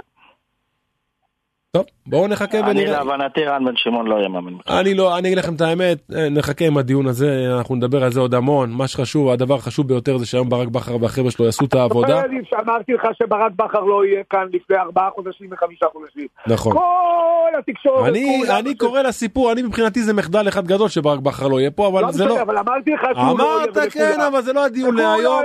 טוב, 1.73 1.85
בואו 2.07 2.29
נחכה 2.29 2.59
אני 2.59 2.71
ונראה. 2.71 2.91
להבנתי 3.05 3.45
רן 3.45 3.65
בן 3.65 3.77
שמעון 3.77 4.07
לא 4.07 4.17
יהיה 4.17 4.29
מאמן. 4.29 4.53
אני 4.69 4.95
לא, 4.95 5.19
אני 5.19 5.29
אגיד 5.29 5.39
לכם 5.39 5.55
את 5.55 5.61
האמת, 5.61 5.99
אה, 6.17 6.29
נחכה 6.29 6.67
עם 6.67 6.77
הדיון 6.77 7.07
הזה, 7.07 7.47
אנחנו 7.57 7.75
נדבר 7.75 8.05
על 8.05 8.11
זה 8.11 8.21
עוד 8.21 8.35
המון. 8.35 8.71
מה 8.71 8.89
שחשוב, 8.89 9.29
הדבר 9.29 9.55
החשוב 9.55 9.89
ביותר 9.89 10.19
זה 10.19 10.27
שהיום 10.27 10.49
ברק 10.49 10.69
בכר 10.69 10.97
והחבר'ה 11.03 11.31
שלו 11.31 11.45
יעשו 11.45 11.65
את 11.65 11.75
העבודה. 11.75 12.23
שאמרתי 12.51 12.93
לך 12.93 13.03
שברק 13.19 13.53
בכר 13.57 13.81
לא 13.81 14.05
יהיה 14.05 14.23
כאן 14.31 14.47
לפני 14.53 14.77
ארבעה 14.77 15.11
חודשים 15.11 15.49
וחמישה 15.53 15.87
חודשים. 15.93 16.27
נכון. 16.47 16.73
כל 16.73 17.59
התקשורת, 17.59 18.09
אני, 18.09 18.43
אני 18.59 18.75
קורא 18.75 19.03
לסיפור, 19.03 19.53
אני 19.53 19.63
מבחינתי 19.63 20.03
זה 20.03 20.13
מחדל 20.13 20.49
אחד 20.49 20.67
גדול 20.67 20.89
שברק 20.89 21.21
בכר 21.21 21.49
לא 21.49 21.61
יהיה 21.61 21.71
פה, 21.71 21.89
אבל 21.89 22.03
לא 22.03 22.13
זה 22.13 22.25
לא... 22.25 22.43
אבל 22.43 22.59
אמרתי 22.59 22.91
לך 22.91 23.01
שהוא 23.15 23.39
לא 23.39 23.45
יהיה. 23.45 23.65
אמרת 23.65 23.93
כן. 23.93 24.21
אבל 24.21 24.43
זה 24.43 24.53
לא 24.53 24.65
הדיון 24.65 24.97
להיום. 24.97 25.43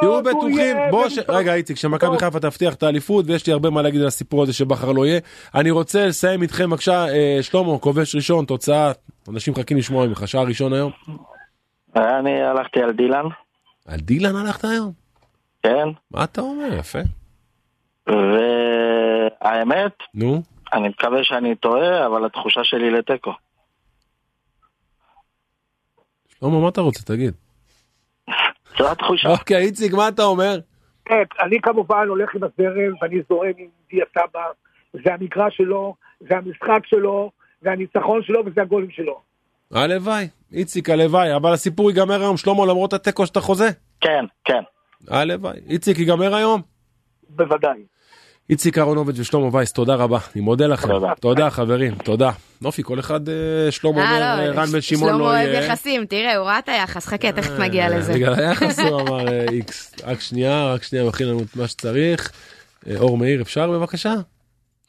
תהיו 0.00 0.22
בטוחים. 0.22 0.76
רגע 1.28 1.54
איציק, 1.54 1.76
שמכבי. 1.76 2.18
חיפה 2.18 2.40
תבטיח 2.40 2.74
את 2.74 2.82
האליפות 2.82 3.24
ויש 3.28 3.46
לי 3.46 3.52
הרבה 3.52 3.70
מה 3.70 3.82
להגיד 3.82 4.00
על 4.00 4.06
הסיפור 4.06 4.42
הזה 4.42 4.52
שבכר 4.52 4.92
לא 4.92 5.06
יהיה. 5.06 5.20
אני 5.54 5.70
רוצה 5.70 6.06
לסיים 6.06 6.42
איתכם 6.42 6.70
בבקשה, 6.70 7.06
אה, 7.08 7.38
שלמה, 7.42 7.78
כובש 7.78 8.14
ראשון, 8.14 8.44
תוצאה, 8.44 8.92
אנשים 9.28 9.52
מחכים 9.52 9.76
לשמוע 9.76 10.06
ממך, 10.06 10.28
שעה 10.28 10.42
ראשון 10.42 10.72
היום. 10.72 10.92
אני 11.96 12.42
הלכתי 12.42 12.82
על 12.82 12.92
דילן, 12.92 13.24
על 13.86 14.00
דילן 14.00 14.36
הלכת 14.36 14.64
היום? 14.64 14.92
כן, 15.62 15.88
מה 16.10 16.24
אתה 16.24 16.40
אומר? 16.40 16.74
יפה. 16.78 16.98
והאמת, 18.06 19.92
נו, 20.14 20.42
אני 20.72 20.88
מקווה 20.88 21.24
שאני 21.24 21.54
טועה, 21.54 22.06
אבל 22.06 22.26
התחושה 22.26 22.60
שלי 22.64 22.90
לתיקו. 22.90 23.32
שלמה, 26.28 26.60
מה 26.60 26.68
אתה 26.68 26.80
רוצה? 26.80 27.02
תגיד. 27.02 27.34
זו 28.78 28.90
התחושה. 28.92 29.28
אוקיי, 29.28 29.56
איציק, 29.56 29.92
מה 29.92 30.08
אתה 30.08 30.22
אומר? 30.22 30.58
כן, 31.04 31.22
אני 31.40 31.60
כמובן 31.62 32.08
הולך 32.08 32.34
עם 32.34 32.40
הזרם 32.44 32.92
ואני 33.02 33.16
זורם 33.28 33.52
עם 33.58 33.68
דיה 33.90 34.04
סבא. 34.14 34.40
זה 34.94 35.14
המגרש 35.14 35.56
שלו, 35.56 35.94
זה 36.20 36.36
המשחק 36.36 36.86
שלו, 36.86 37.30
זה 37.62 37.70
הניצחון 37.70 38.22
שלו 38.22 38.46
וזה 38.46 38.62
הגולים 38.62 38.90
שלו. 38.90 39.20
הלוואי, 39.72 40.28
איציק, 40.52 40.90
הלוואי, 40.90 41.36
אבל 41.36 41.52
הסיפור 41.52 41.90
ייגמר 41.90 42.20
היום, 42.22 42.36
שלמה, 42.36 42.66
למרות 42.66 42.92
התיקו 42.92 43.26
שאתה 43.26 43.40
חוזה? 43.40 43.68
כן, 44.00 44.24
כן. 44.44 44.62
הלוואי. 45.08 45.58
איציק, 45.68 45.98
ייגמר 45.98 46.34
היום? 46.34 46.62
בוודאי. 47.28 47.78
איציק 48.50 48.78
אהרונוביץ' 48.78 49.18
ושלמה 49.18 49.48
וייס, 49.52 49.72
תודה 49.72 49.94
רבה, 49.94 50.18
אני 50.34 50.42
מודה 50.42 50.66
לכם. 50.66 50.88
תודה. 50.88 51.12
תודה 51.20 51.50
חברים, 51.50 51.94
תודה. 51.94 52.30
נופי, 52.62 52.82
כל 52.82 52.98
אחד, 52.98 53.28
אה, 53.28 53.34
שלמה 53.70 53.94
אומר, 53.94 54.02
אה, 54.04 54.38
אה, 54.38 54.48
לא, 54.48 54.60
רן 54.60 54.66
בן 54.66 54.80
שמעון 54.80 55.08
שלמה 55.08 55.18
לא 55.18 55.24
אוהב 55.24 55.48
יהיה. 55.48 55.64
יחסים, 55.64 56.06
תראה, 56.06 56.36
הוא 56.36 56.46
ראה 56.46 56.58
את 56.58 56.68
היחס, 56.68 57.06
חכה, 57.06 57.32
תכף 57.32 57.58
נגיע 57.60 57.84
אה, 57.84 57.98
לזה. 57.98 58.12
בגלל 58.12 58.34
היחס 58.40 58.78
הוא 58.78 59.00
אמר 59.00 59.28
אה, 59.28 59.44
איקס. 59.52 59.94
רק 60.04 60.20
שנייה, 60.20 60.72
רק 60.74 60.82
שנייה, 60.82 61.04
מכין 61.04 61.28
לנו 61.28 61.40
את 61.42 61.56
מה 61.56 61.68
שצריך. 61.68 62.32
אה, 62.86 62.98
אור 62.98 63.18
מאיר, 63.18 63.42
אפשר 63.42 63.70
בבקשה? 63.70 64.14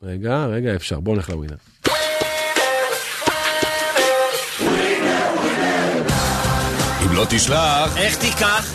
רגע, 0.04 0.46
רגע, 0.46 0.76
אפשר, 0.76 1.00
בואו 1.00 1.16
נלך 1.16 1.30
לווינר. 1.30 1.56
אם 7.06 7.16
לא 7.16 7.26
תשלח, 7.30 7.98
איך 7.98 8.18
תיקח? 8.18 8.74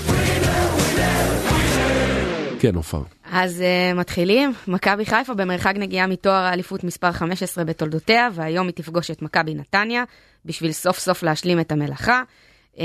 כן, 2.60 2.74
עופר. 2.74 3.02
אז 3.32 3.62
uh, 3.62 3.98
מתחילים, 3.98 4.52
מכבי 4.68 5.06
חיפה 5.06 5.34
במרחק 5.34 5.74
נגיעה 5.76 6.06
מתואר 6.06 6.42
האליפות 6.42 6.84
מספר 6.84 7.12
15 7.12 7.64
בתולדותיה, 7.64 8.28
והיום 8.34 8.66
היא 8.66 8.74
תפגוש 8.74 9.10
את 9.10 9.22
מכבי 9.22 9.54
נתניה, 9.54 10.04
בשביל 10.44 10.72
סוף 10.72 10.98
סוף 10.98 11.22
להשלים 11.22 11.60
את 11.60 11.72
המלאכה. 11.72 12.22
Uh, 12.74 12.78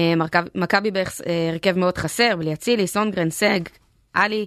מכבי 0.56 0.92
בהרכב 0.92 1.78
מאוד 1.78 1.98
חסר, 1.98 2.36
בלי 2.36 2.54
אצילי, 2.54 2.88
סונגרן, 2.88 3.30
סג, 3.30 3.60
עלי. 4.14 4.46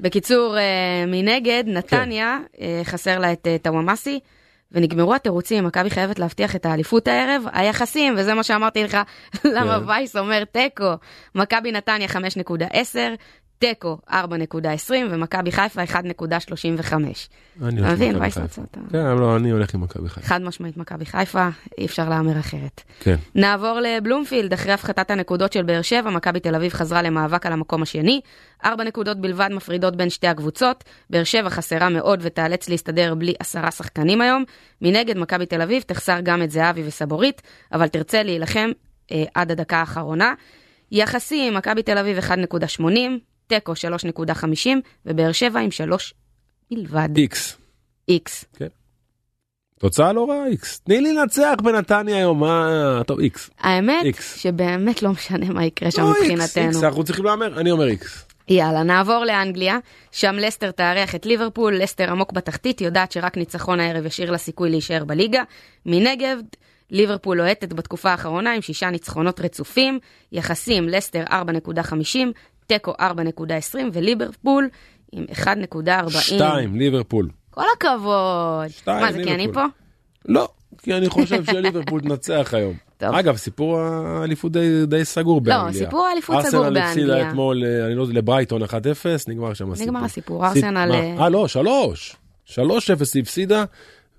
בקיצור, 0.00 0.56
uh, 0.56 0.60
מנגד, 1.06 1.64
נתניה, 1.66 2.38
uh, 2.54 2.58
חסר 2.84 3.18
לה 3.18 3.32
את 3.32 3.46
uh, 3.46 3.62
טוואמאסי, 3.62 4.20
ונגמרו 4.72 5.14
התירוצים, 5.14 5.66
מכבי 5.66 5.90
חייבת 5.90 6.18
להבטיח 6.18 6.56
את 6.56 6.66
האליפות 6.66 7.08
הערב, 7.08 7.42
היחסים, 7.52 8.14
וזה 8.16 8.34
מה 8.34 8.42
שאמרתי 8.42 8.84
לך, 8.84 8.98
למה 9.54 9.78
כן. 9.80 9.88
וייס 9.88 10.16
אומר 10.16 10.44
תיקו, 10.44 10.92
מכבי 11.34 11.72
נתניה 11.72 12.08
5.10, 12.08 12.16
תיקו 13.60 13.98
4.20 14.10 14.14
ומכבי 15.10 15.52
חיפה 15.52 15.82
1.35. 15.82 16.94
אני 17.62 17.80
הולך 17.80 18.00
עם 18.00 18.16
מכבי 18.16 18.30
חיפה. 18.30 18.62
כן, 18.90 19.16
לא, 19.18 19.36
אני 19.36 19.50
הולך 19.50 19.74
עם 19.74 19.80
מכבי 19.80 20.08
חיפה. 20.08 20.26
חד 20.26 20.42
משמעית 20.42 20.76
מכבי 20.76 21.06
חיפה, 21.06 21.48
אי 21.78 21.86
אפשר 21.86 22.08
להמר 22.08 22.38
אחרת. 22.38 22.82
כן. 23.00 23.16
נעבור 23.34 23.80
לבלומפילד, 23.80 24.52
אחרי 24.52 24.72
הפחתת 24.72 25.10
הנקודות 25.10 25.52
של 25.52 25.62
באר 25.62 25.82
שבע, 25.82 26.10
מכבי 26.10 26.40
תל 26.40 26.54
אביב 26.54 26.72
חזרה 26.72 27.02
למאבק 27.02 27.46
על 27.46 27.52
המקום 27.52 27.82
השני. 27.82 28.20
ארבע 28.64 28.84
נקודות 28.84 29.20
בלבד 29.20 29.48
מפרידות 29.52 29.96
בין 29.96 30.10
שתי 30.10 30.26
הקבוצות. 30.26 30.84
באר 31.10 31.24
שבע 31.24 31.50
חסרה 31.50 31.88
מאוד 31.88 32.20
ותיאלץ 32.22 32.68
להסתדר 32.68 33.14
בלי 33.14 33.34
עשרה 33.40 33.70
שחקנים 33.70 34.20
היום. 34.20 34.44
מנגד, 34.82 35.18
מכבי 35.18 35.46
תל 35.46 35.62
אביב 35.62 35.82
תחסר 35.82 36.20
גם 36.22 36.42
את 36.42 36.50
זהבי 36.50 36.82
וסבורית, 36.86 37.42
אבל 37.72 37.88
תרצה 37.88 38.22
להילחם 38.22 38.70
אה, 39.12 39.24
עד 39.34 39.50
הדקה 39.50 39.76
האחרונה. 39.76 40.34
יחסים, 40.92 41.54
מכבי 41.54 41.82
תל 41.82 41.98
אביב 41.98 42.18
1.80, 42.18 42.82
תיקו 43.50 43.72
3.50, 43.72 44.68
ובאר 45.06 45.32
שבע 45.32 45.60
עם 45.60 45.70
3 45.70 46.14
בלבד. 46.70 47.08
איקס. 47.16 47.56
איקס. 48.08 48.44
תוצאה 49.78 50.12
לא 50.12 50.30
רעה, 50.30 50.46
איקס. 50.46 50.80
תני 50.80 51.00
לי 51.00 51.12
לנצח 51.12 51.54
בנתניה 51.62 52.16
היום, 52.16 52.40
מה... 52.40 53.02
טוב, 53.06 53.20
איקס. 53.20 53.50
האמת 53.60 54.04
איקס. 54.04 54.36
שבאמת 54.38 55.02
לא 55.02 55.10
משנה 55.10 55.46
מה 55.46 55.64
יקרה 55.64 55.90
שם 55.90 56.02
לא, 56.02 56.10
מבחינתנו. 56.10 56.64
איקס, 56.64 56.84
אנחנו 56.84 57.04
צריכים 57.04 57.24
להמר, 57.24 57.60
אני 57.60 57.70
אומר 57.70 57.86
איקס. 57.86 58.24
יאללה, 58.48 58.82
נעבור 58.82 59.24
לאנגליה, 59.24 59.78
שם 60.12 60.34
לסטר 60.34 60.70
תארח 60.70 61.14
את 61.14 61.26
ליברפול, 61.26 61.76
לסטר 61.76 62.10
עמוק 62.10 62.32
בתחתית, 62.32 62.80
יודעת 62.80 63.12
שרק 63.12 63.36
ניצחון 63.36 63.80
הערב 63.80 64.06
ישאיר 64.06 64.30
לה 64.30 64.38
סיכוי 64.38 64.70
להישאר 64.70 65.04
בליגה. 65.04 65.42
מנגד, 65.86 66.36
ליברפול 66.90 67.36
לוהטת 67.36 67.72
בתקופה 67.72 68.10
האחרונה 68.10 68.52
עם 68.52 68.62
שישה 68.62 68.90
ניצחונות 68.90 69.40
רצופים, 69.40 69.98
יחסים 70.32 70.88
לסטר 70.88 71.24
4.50, 71.24 72.18
תיקו 72.70 72.92
4.20 73.00 73.76
וליברפול 73.92 74.68
עם 75.12 75.24
1.40. 75.32 76.10
שתיים, 76.10 76.76
ליברפול. 76.76 77.28
כל 77.50 77.64
הכבוד. 77.76 78.68
שתיים, 78.68 79.00
מה 79.00 79.12
זה, 79.12 79.24
כי 79.24 79.30
אני 79.30 79.46
ליברפול. 79.46 79.62
פה? 79.62 80.32
לא, 80.32 80.48
כי 80.82 80.94
אני 80.94 81.08
חושב 81.08 81.44
שליברפול 81.44 82.00
תנצח 82.00 82.54
היום. 82.54 82.74
טוב. 82.98 83.14
אגב, 83.14 83.36
סיפור 83.36 83.80
האליפות 83.80 84.52
די, 84.52 84.86
די 84.86 85.04
סגור 85.04 85.40
באנגליה. 85.40 85.72
סיפור 85.72 86.06
האליפות 86.06 86.44
סגור 86.46 86.64
ארסנל 86.64 86.78
הפסידה 86.78 87.06
באנגליה. 87.06 87.28
אתמול, 87.28 87.64
אה, 87.64 87.86
אני 87.86 87.94
לא 87.94 88.02
יודע, 88.02 88.14
לברייטון 88.14 88.62
1-0, 88.62 88.66
נגמר 89.28 89.54
שם 89.54 89.72
הסיפור. 89.72 89.92
נגמר 89.92 90.04
הסיפור, 90.04 90.46
ארסנל? 90.46 90.90
אה, 90.92 91.24
אה, 91.24 91.28
לא, 91.28 91.48
3. 91.48 92.16
3-0 92.46 92.56
היא 93.14 93.22
הפסידה, 93.22 93.64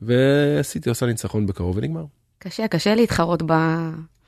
וסיטי 0.02 0.90
עושה 0.90 1.06
ניצחון 1.06 1.46
בקרוב 1.46 1.78
ונגמר. 1.78 2.04
קשה, 2.40 2.68
קשה 2.68 2.96
להתחרות 2.96 3.44
ב... 3.46 3.54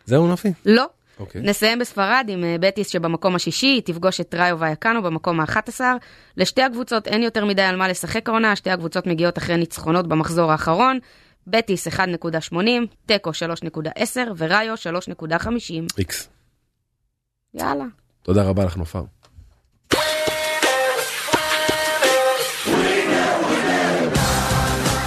זהו 0.06 0.34
נפי? 0.34 0.54
לא. 0.66 0.86
אוקיי. 1.20 1.42
נסיים 1.42 1.80
בספרד 1.80 2.26
עם 2.28 2.44
אה, 2.44 2.56
בטיס 2.60 2.88
שבמקום 2.88 3.36
השישי, 3.36 3.68
היא 3.68 3.82
תפגוש 3.86 4.22
את 4.22 4.36
ראיו 4.36 4.60
ויאקנו 4.60 5.04
במקום 5.04 5.40
ה-11. 5.40 5.82
לשתי 6.38 6.62
הקבוצות 6.62 7.08
אין 7.08 7.24
יותר 7.24 7.46
מדי 7.46 7.62
על 7.62 7.76
מה 7.76 7.88
לשחק 7.88 8.30
העונה, 8.30 8.56
שתי 8.56 8.70
הקבוצות 8.70 9.08
מגיעות 9.08 9.38
אחרי 9.38 9.58
ניצחונות 9.58 10.08
במחזור 10.08 10.52
האחרון. 10.52 11.00
בטיס 11.48 11.88
1.80, 11.88 11.98
תיקו 13.06 13.30
3.10 13.30 14.20
וראיו 14.38 14.74
3.50. 14.76 15.74
איקס. 15.98 16.30
יאללה. 17.54 17.86
תודה 18.24 18.44
רבה 18.44 18.66
לך 18.66 18.78
נופר. 18.78 19.04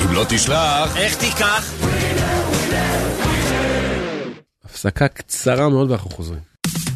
אם 0.05 0.13
לא 0.13 0.25
תשלח, 0.29 0.97
איך 0.97 1.17
תיקח? 1.17 1.86
הפסקה 4.77 5.09
קצרה 5.09 5.69
מאוד 5.69 5.91
ואנחנו 5.91 6.11
חוזרים. 6.11 6.41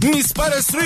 מספר 0.04 0.42
20, 0.42 0.82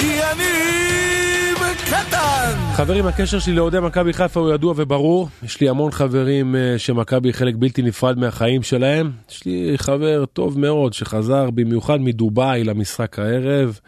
יניב 0.00 1.58
קטן! 1.84 2.72
חברים, 2.72 3.06
הקשר 3.06 3.38
שלי 3.38 3.54
לאוהדי 3.54 3.80
מכבי 3.80 4.12
חיפה 4.12 4.40
הוא 4.40 4.54
ידוע 4.54 4.74
וברור. 4.76 5.28
יש 5.42 5.60
לי 5.60 5.68
המון 5.68 5.90
חברים 5.90 6.56
אה, 6.56 6.74
שמכבי 6.78 7.28
היא 7.28 7.34
חלק 7.34 7.54
בלתי 7.58 7.82
נפרד 7.82 8.18
מהחיים 8.18 8.62
שלהם. 8.62 9.10
יש 9.30 9.46
לי 9.46 9.72
חבר 9.76 10.24
טוב 10.26 10.58
מאוד 10.58 10.92
שחזר 10.92 11.50
במיוחד 11.50 12.00
מדובאי 12.00 12.64
למשחק 12.64 13.18
הערב. 13.18 13.80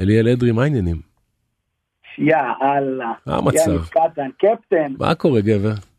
אליאל 0.00 0.28
אדרי, 0.28 0.52
מה 0.52 0.62
העניינים? 0.62 1.00
יא 2.18 2.34
אללה. 2.62 3.12
מה 3.26 3.36
המצב? 3.36 3.68
יאניב 3.68 3.88
קטן, 3.90 4.30
קפטן, 4.38 4.92
מה 4.98 5.14
קורה 5.14 5.40
גבר? 5.40 5.89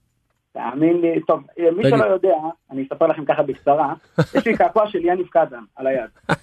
תאמין 0.53 1.01
לי, 1.01 1.21
טוב, 1.27 1.39
מי 1.57 1.83
תגיד. 1.83 1.97
שלא 1.97 2.05
יודע, 2.05 2.35
אני 2.71 2.83
אספר 2.83 3.07
לכם 3.07 3.25
ככה 3.25 3.43
בקצרה, 3.43 3.93
יש 4.35 4.47
לי 4.47 4.57
קעקוע 4.57 4.87
של 4.87 5.05
יאניב 5.05 5.27
קטן 5.27 5.63
על 5.75 5.87
היד. 5.87 6.37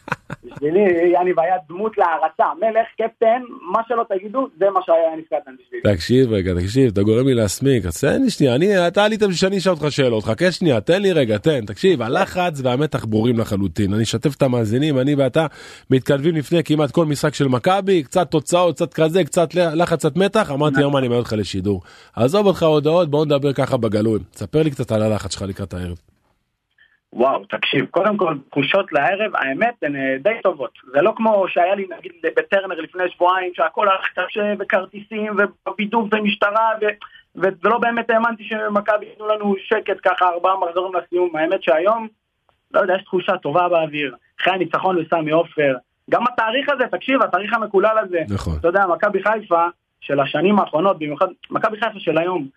בשבילי, 0.45 1.13
יניב 1.21 1.41
היה 1.41 1.55
דמות 1.69 1.99
להערצה, 1.99 2.45
מלך, 2.61 2.87
קפטן, 2.99 3.43
מה 3.73 3.81
שלא 3.89 4.05
תגידו, 4.09 4.47
זה 4.59 4.71
מה 4.75 4.81
שהיה 4.87 5.13
יניב 5.13 5.25
קטן 5.25 5.51
בשבילי. 5.61 5.95
תקשיב 5.95 6.33
רגע, 6.33 6.55
תקשיב, 6.55 6.91
אתה 6.93 7.03
גורם 7.03 7.27
לי 7.27 7.35
להסמיק, 7.35 7.87
אז 7.87 8.01
תן 8.01 8.23
לי 8.23 8.31
שנייה, 8.31 8.55
אני, 8.55 8.89
אתה 8.89 9.05
עלית 9.05 9.21
בשביל 9.21 9.35
שאני 9.35 9.59
אשאל 9.59 9.73
אותך 9.73 9.87
שאלות, 9.91 10.25
חכה 10.25 10.53
שנייה, 10.53 10.81
תן 10.81 11.03
לי 11.03 11.13
רגע, 11.13 11.39
תן, 11.39 11.67
תקשיב, 11.67 12.03
הלחץ 12.03 12.61
והמתח 12.63 13.05
ברורים 13.05 13.39
לחלוטין, 13.39 13.95
אני 13.95 14.03
אשתף 14.03 14.37
את 14.37 14.43
המאזינים, 14.43 14.99
אני 14.99 15.15
ואתה 15.15 15.47
מתכתבים 15.91 16.37
לפני 16.37 16.65
כמעט 16.65 16.91
כל 16.91 17.07
משחק 17.07 17.35
של 17.35 17.49
מכבי, 17.49 18.03
קצת 18.03 18.31
תוצאות, 18.31 18.75
קצת 18.75 18.95
כזה, 18.95 19.25
קצת 19.25 19.55
לחץ, 19.55 19.99
קצת 19.99 20.17
מתח, 20.17 20.51
אמרתי 20.51 20.81
היום 20.81 20.97
אני 20.97 21.09
מעלה 21.09 21.19
אותך 21.19 21.33
לשידור. 21.33 21.83
עזוב 22.17 22.47
אותך 22.47 22.63
הודעות, 22.63 23.11
בוא 23.11 23.25
נדבר 23.25 23.53
ככה 23.53 23.77
בגלוי, 23.99 24.19
ספר 24.33 24.63
לי 24.63 24.71
קצת 24.71 24.93
על 24.93 25.03
הלחץ 25.03 25.33
שלך 25.33 25.43
לקראת 25.43 25.75
הערב. 25.75 25.99
וואו, 27.13 27.45
תקשיב, 27.45 27.87
קודם 27.87 28.17
כל, 28.17 28.35
תחושות 28.51 28.93
לערב, 28.93 29.33
האמת, 29.35 29.75
הן 29.83 29.97
אה, 29.97 30.17
די 30.23 30.35
טובות. 30.43 30.71
זה 30.93 31.03
לא 31.03 31.13
כמו 31.17 31.45
שהיה 31.49 31.75
לי, 31.75 31.87
נגיד, 31.99 32.13
בטרנר 32.37 32.81
לפני 32.81 33.03
שבועיים, 33.15 33.53
שהכל 33.55 33.89
הלך 33.89 34.07
קשה, 34.15 34.55
וכרטיסים, 34.59 35.37
ובידוק, 35.67 36.09
ומשטרה, 36.13 36.71
ו... 36.81 36.87
ולא 37.35 37.79
באמת 37.79 38.11
האמנתי 38.11 38.45
שמכבי 38.45 39.07
ייתנו 39.07 39.29
לנו 39.29 39.55
שקט 39.59 39.97
ככה, 40.05 40.29
ארבעה 40.29 40.55
מחזורים 40.61 40.93
לסיום. 40.95 41.37
האמת 41.37 41.63
שהיום, 41.63 42.09
לא 42.75 42.81
יודע, 42.81 42.95
יש 42.95 43.05
תחושה 43.05 43.37
טובה 43.37 43.69
באוויר. 43.69 44.15
אחרי 44.41 44.55
הניצחון 44.55 44.97
לסמי 44.97 45.31
עופר, 45.31 45.75
גם 46.11 46.25
התאריך 46.27 46.69
הזה, 46.69 46.85
תקשיב, 46.91 47.23
התאריך 47.23 47.55
המקולל 47.55 47.99
הזה. 47.99 48.21
נכון. 48.29 48.57
אתה 48.61 48.69
יודע, 48.69 48.87
מכבי 48.87 49.23
חיפה 49.23 49.67
של 50.01 50.21
השנים 50.21 50.59
האחרונות, 50.59 50.99
במיוחד, 50.99 51.27
מכבי 51.51 51.81
חיפה 51.81 51.99
של 51.99 52.19
היום, 52.19 52.49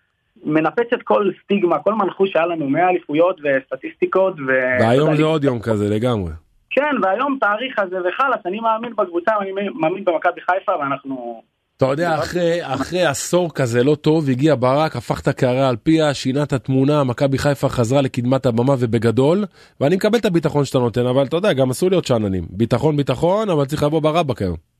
מנפצת 0.44 1.02
כל 1.04 1.30
סטיגמה, 1.44 1.78
כל 1.78 1.94
מנחוש 1.94 2.30
שהיה 2.32 2.46
לנו 2.46 2.68
100 2.68 2.88
אליפויות 2.88 3.40
וסטטיסטיקות. 3.40 4.34
ו... 4.48 4.50
והיום 4.80 5.16
זה 5.16 5.22
עוד 5.22 5.44
יום 5.44 5.60
כזה 5.60 5.88
לגמרי. 5.88 6.32
כן, 6.70 6.94
והיום 7.02 7.38
תאריך 7.40 7.78
הזה 7.78 7.96
וחלאס, 7.96 8.46
אני 8.46 8.60
מאמין 8.60 8.92
בקבוצה, 8.96 9.32
אני 9.40 9.50
מאמין 9.74 10.04
במכבי 10.04 10.40
חיפה 10.40 10.72
ואנחנו... 10.80 11.42
אתה 11.76 11.90
יודע, 11.90 12.14
אחרי, 12.14 12.58
אחרי 12.62 13.04
עשור 13.04 13.54
כזה 13.54 13.84
לא 13.84 13.94
טוב, 13.94 14.28
הגיע 14.30 14.54
ברק, 14.58 14.96
הפך 14.96 15.20
את 15.20 15.28
הקערה 15.28 15.68
על 15.68 15.76
פיה, 15.76 16.14
שינה 16.14 16.42
את 16.42 16.52
התמונה, 16.52 17.04
מכבי 17.04 17.38
חיפה 17.38 17.68
חזרה 17.68 18.00
לקדמת 18.00 18.46
הבמה 18.46 18.74
ובגדול, 18.78 19.44
ואני 19.80 19.96
מקבל 19.96 20.18
את 20.18 20.24
הביטחון 20.24 20.64
שאתה 20.64 20.78
נותן, 20.78 21.06
אבל 21.06 21.24
אתה 21.24 21.36
יודע, 21.36 21.52
גם 21.52 21.70
אסור 21.70 21.90
להיות 21.90 22.04
שאננים. 22.04 22.44
ביטחון 22.50 22.96
ביטחון, 22.96 23.50
אבל 23.50 23.64
צריך 23.64 23.82
לבוא 23.82 24.02
ברבק 24.02 24.42
היום. 24.42 24.71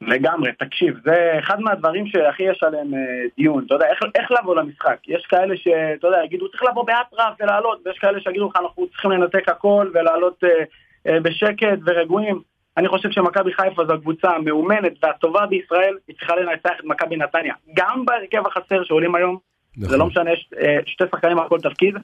לגמרי, 0.00 0.52
תקשיב, 0.52 0.94
זה 1.04 1.38
אחד 1.38 1.60
מהדברים 1.60 2.06
שהכי 2.06 2.42
יש 2.42 2.62
עליהם 2.62 2.94
אה, 2.94 3.00
דיון, 3.36 3.64
אתה 3.66 3.74
יודע, 3.74 3.86
איך, 3.86 4.00
איך 4.14 4.30
לבוא 4.30 4.56
למשחק? 4.56 4.96
יש 5.08 5.26
כאלה 5.26 5.56
שאתה 5.56 6.06
יודע, 6.06 6.24
יגידו 6.24 6.50
צריך 6.50 6.62
לבוא 6.62 6.84
באטרף 6.84 7.34
ולעלות, 7.40 7.80
ויש 7.86 7.98
כאלה 7.98 8.20
שיגידו 8.20 8.48
לך 8.48 8.56
אנחנו 8.56 8.88
צריכים 8.88 9.10
לנתק 9.10 9.48
הכל 9.48 9.90
ולעלות 9.94 10.44
אה, 10.44 10.64
אה, 11.06 11.20
בשקט 11.20 11.78
ורגועים. 11.86 12.40
אני 12.76 12.88
חושב 12.88 13.10
שמכבי 13.10 13.52
חיפה 13.52 13.84
זו 13.84 13.92
הקבוצה 13.92 14.30
המאומנת 14.30 14.92
והטובה 15.02 15.46
בישראל, 15.46 15.96
היא 16.08 16.16
צריכה 16.16 16.36
לנצח 16.36 16.72
את 16.80 16.84
מכבי 16.84 17.16
נתניה. 17.16 17.54
גם 17.74 18.04
בהרכב 18.04 18.46
החסר 18.46 18.84
שעולים 18.84 19.14
היום, 19.14 19.38
נכון. 19.76 19.90
זה 19.90 19.96
לא 19.96 20.06
משנה, 20.06 20.32
יש 20.32 20.50
אה, 20.58 20.78
שתי 20.86 21.04
שחקנים 21.10 21.38
על 21.38 21.48
כל 21.48 21.58
תפקיד. 21.60 21.94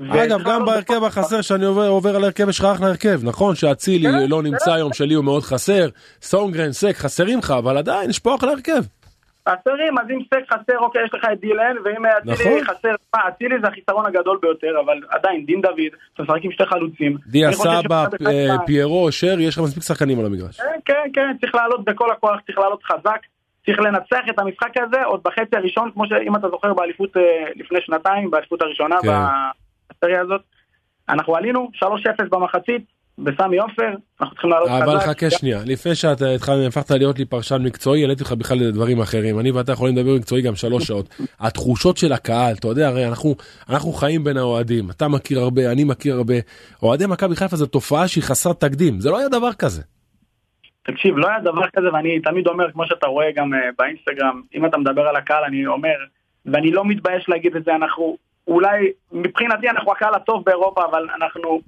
אגב, 0.00 0.40
גם 0.44 0.64
בהרכב 0.64 1.04
החסר 1.04 1.40
שאני 1.40 1.64
עובר, 1.64 1.88
עובר 1.88 2.16
על 2.16 2.24
הרכב, 2.24 2.48
יש 2.48 2.58
לך 2.58 2.64
אחלה 2.64 2.86
הרכב, 2.86 3.20
נכון 3.22 3.54
שאצילי 3.54 4.08
כן, 4.12 4.30
לא 4.30 4.42
נמצא 4.42 4.72
היום, 4.72 4.92
שלי 4.92 5.14
הוא 5.14 5.24
מאוד 5.24 5.42
חסר, 5.42 5.88
סונגרן, 6.22 6.72
סק, 6.72 6.96
חסרים 6.96 7.38
לך, 7.38 7.50
אבל 7.50 7.78
עדיין 7.78 8.10
יש 8.10 8.18
פה 8.18 8.34
אחלה 8.34 8.50
הרכב. 8.50 8.82
חסרים, 9.48 9.98
אז 9.98 10.06
אם 10.10 10.18
סק 10.34 10.52
חסר, 10.52 10.78
אוקיי, 10.78 11.04
יש 11.04 11.14
לך 11.14 11.24
את 11.32 11.40
דילן, 11.40 11.76
ואם 11.84 12.06
אצילי 12.06 12.60
נכון. 12.60 12.64
חסר, 12.64 12.94
מה, 13.14 13.20
אצילי 13.28 13.54
זה 13.62 13.68
החיסרון 13.68 14.06
הגדול 14.06 14.38
ביותר, 14.42 14.80
אבל 14.84 15.00
עדיין, 15.10 15.46
דין 15.46 15.60
דוד, 15.60 15.92
אתה 16.14 16.22
משחק 16.22 16.40
עם 16.42 16.52
שתי 16.52 16.66
חלוצים. 16.66 17.16
דיה 17.26 17.52
סבא, 17.52 18.04
אה, 18.26 18.58
פיירו, 18.66 19.12
שר, 19.12 19.40
יש 19.40 19.58
לך 19.58 19.64
מספיק 19.64 19.82
שחקנים 19.82 20.20
על 20.20 20.26
המגרש. 20.26 20.56
כן, 20.56 20.80
כן, 20.84 21.10
כן, 21.14 21.36
צריך 21.40 21.54
לעלות 21.54 21.84
בכל 21.84 22.10
הכוח, 22.10 22.40
צריך 22.46 22.58
לעלות 22.58 22.82
חזק, 22.84 23.20
צריך 23.66 23.78
לנצח 23.78 24.24
את 24.30 24.38
המשחק 24.38 24.70
הזה 24.76 25.04
עוד 25.04 25.20
בחצי 25.24 25.56
הראשון, 25.56 25.90
כמו 25.94 26.04
שאם 26.06 26.36
אתה 26.36 26.48
זוכר 26.48 26.72
באליפות 26.74 27.16
אה, 27.16 27.22
לפני 27.56 27.78
שנתיים, 27.80 28.30
באליפות 28.30 28.62
הראשונה, 28.62 28.96
כן. 29.02 29.08
הסריה 29.96 30.20
הזאת. 30.20 30.40
אנחנו 31.08 31.36
עלינו 31.36 31.70
3-0 31.84 31.86
במחצית, 32.30 32.94
בסמי 33.18 33.58
עופר, 33.58 33.90
אנחנו 34.20 34.34
צריכים 34.34 34.50
לעלות 34.50 34.68
חזק. 34.68 34.82
אבל 34.82 35.00
חכה 35.00 35.30
שנייה, 35.30 35.58
לפני 35.66 35.94
שאתה 35.94 36.24
הפכת 36.68 36.90
להיות 36.90 37.18
לי 37.18 37.24
פרשן 37.24 37.62
מקצועי, 37.62 38.02
העליתי 38.02 38.22
אותך 38.22 38.32
בכלל 38.32 38.58
לדברים 38.58 39.00
אחרים. 39.00 39.40
אני 39.40 39.50
ואתה 39.50 39.72
יכולים 39.72 39.96
לדבר 39.96 40.14
מקצועי 40.14 40.42
גם 40.42 40.54
שלוש 40.54 40.84
שעות. 40.84 41.14
התחושות 41.46 41.96
של 41.96 42.12
הקהל, 42.12 42.54
אתה 42.54 42.68
יודע, 42.68 42.88
הרי 42.88 43.08
אנחנו, 43.08 43.34
אנחנו 43.70 43.92
חיים 43.92 44.24
בין 44.24 44.36
האוהדים, 44.36 44.90
אתה 44.90 45.08
מכיר 45.08 45.40
הרבה, 45.40 45.72
אני 45.72 45.84
מכיר 45.84 46.14
הרבה. 46.14 46.34
אוהדי 46.82 47.06
מכבי 47.06 47.36
חיפה 47.36 47.56
זו 47.56 47.66
תופעה 47.66 48.08
שהיא 48.08 48.24
חסרת 48.24 48.60
תקדים, 48.60 49.00
זה 49.00 49.10
לא 49.10 49.18
היה 49.18 49.28
דבר 49.28 49.52
כזה. 49.52 49.82
תקשיב, 50.82 51.16
לא 51.16 51.28
היה 51.28 51.40
דבר 51.40 51.68
כזה, 51.76 51.86
ואני 51.92 52.20
תמיד 52.20 52.46
אומר, 52.46 52.72
כמו 52.72 52.86
שאתה 52.86 53.06
רואה 53.06 53.26
גם 53.36 53.52
uh, 53.52 53.56
באינסטגרם, 53.78 54.42
אם 54.54 54.66
אתה 54.66 54.78
מדבר 54.78 55.02
על 55.02 55.16
הקהל, 55.16 55.44
אני 55.44 55.66
אומר, 55.66 55.96
ואני 56.46 56.70
לא 56.70 56.84
מתבייש 56.84 57.28
להגיד 57.28 57.56
את 57.56 57.64
זה, 57.64 57.74
אנחנו 57.74 58.16
אולי, 58.48 58.92
מבחינתי 59.12 59.68
אנחנו 59.70 59.92
הקהל 59.92 60.14
הטוב 60.14 60.44
באירופה, 60.44 60.84
אבל 60.84 61.08
אנחנו... 61.16 61.60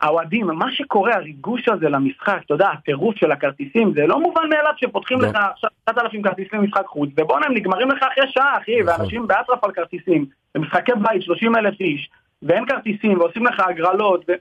האוהדים, 0.00 0.46
מה 0.46 0.72
שקורה, 0.72 1.14
הריגוש 1.14 1.68
הזה 1.68 1.88
למשחק, 1.88 2.38
אתה 2.46 2.54
יודע, 2.54 2.68
הטירוף 2.68 3.16
של 3.16 3.32
הכרטיסים, 3.32 3.92
זה 3.94 4.06
לא 4.06 4.20
מובן 4.20 4.48
מאליו 4.50 4.72
שפותחים 4.76 5.20
לא. 5.20 5.28
לך 5.28 5.36
עכשיו 5.52 5.70
9,000 5.90 6.22
כרטיסים 6.22 6.60
למשחק 6.60 6.86
חוץ, 6.86 7.10
ובואנה, 7.16 7.46
הם 7.46 7.54
נגמרים 7.54 7.90
לך 7.90 8.02
אחרי 8.02 8.24
שעה, 8.28 8.58
אחי, 8.62 8.80
נכון. 8.80 9.00
ואנשים 9.00 9.26
באטרף 9.26 9.64
על 9.64 9.72
כרטיסים, 9.72 10.26
במשחקי 10.54 10.92
בית, 11.02 11.22
30 11.22 11.56
אלף 11.56 11.80
איש, 11.80 12.10
ואין 12.42 12.66
כרטיסים, 12.66 13.20
ועושים 13.20 13.46
לך 13.46 13.60
הגרלות, 13.60 14.24
ו... 14.28 14.32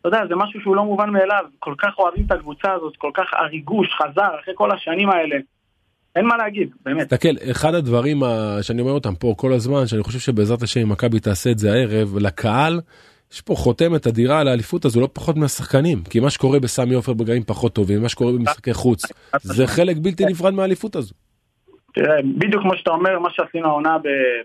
אתה 0.00 0.08
יודע, 0.08 0.26
זה 0.28 0.36
משהו 0.36 0.60
שהוא 0.60 0.76
לא 0.76 0.84
מובן 0.84 1.10
מאליו, 1.10 1.44
כל 1.58 1.74
כך 1.78 1.98
אוהבים 1.98 2.24
את 2.26 2.32
הקבוצה 2.32 2.72
הזאת, 2.72 2.96
כל 2.96 3.10
כך 3.14 3.34
הריגוש 3.34 3.88
חזר 3.94 4.40
אחרי 4.40 4.54
כל 4.56 4.70
השנים 4.70 5.10
האלה. 5.10 5.36
אין 6.16 6.26
מה 6.26 6.36
להגיד, 6.36 6.70
באמת. 6.84 7.02
תסתכל, 7.02 7.50
אחד 7.50 7.74
הדברים 7.74 8.22
שאני 8.62 8.80
אומר 8.80 8.92
אותם 8.92 9.14
פה 9.14 9.34
כל 9.36 9.52
הזמן, 9.52 9.86
שאני 9.86 10.02
חושב 10.02 10.18
שבעזרת 10.18 10.62
השם 10.62 10.80
אם 10.80 10.88
מכבי 10.88 11.20
תעשה 11.20 11.50
את 11.50 11.58
זה 11.58 11.72
הערב, 11.72 12.18
לקהל, 12.18 12.80
יש 13.32 13.40
פה 13.40 13.54
חותמת 13.54 14.06
אדירה 14.06 14.40
על 14.40 14.48
האליפות 14.48 14.84
הזו 14.84 15.00
לא 15.00 15.08
פחות 15.12 15.36
מהשחקנים, 15.36 15.98
כי 16.10 16.20
מה 16.20 16.30
שקורה 16.30 16.60
בסמי 16.60 16.94
עופר 16.94 17.12
בגאים 17.12 17.42
פחות 17.42 17.74
טובים, 17.74 18.02
מה 18.02 18.08
שקורה 18.08 18.32
במשחקי 18.32 18.74
חוץ, 18.74 19.02
זה 19.42 19.66
חלק 19.66 19.96
בלתי 20.02 20.24
נפרד 20.24 20.54
מהאליפות 20.54 20.96
הזו. 20.96 21.14
תראה, 21.94 22.16
בדיוק 22.22 22.62
כמו 22.62 22.76
שאתה 22.76 22.90
אומר, 22.90 23.18
מה 23.18 23.30
שעשינו 23.30 23.68
העונה 23.68 23.96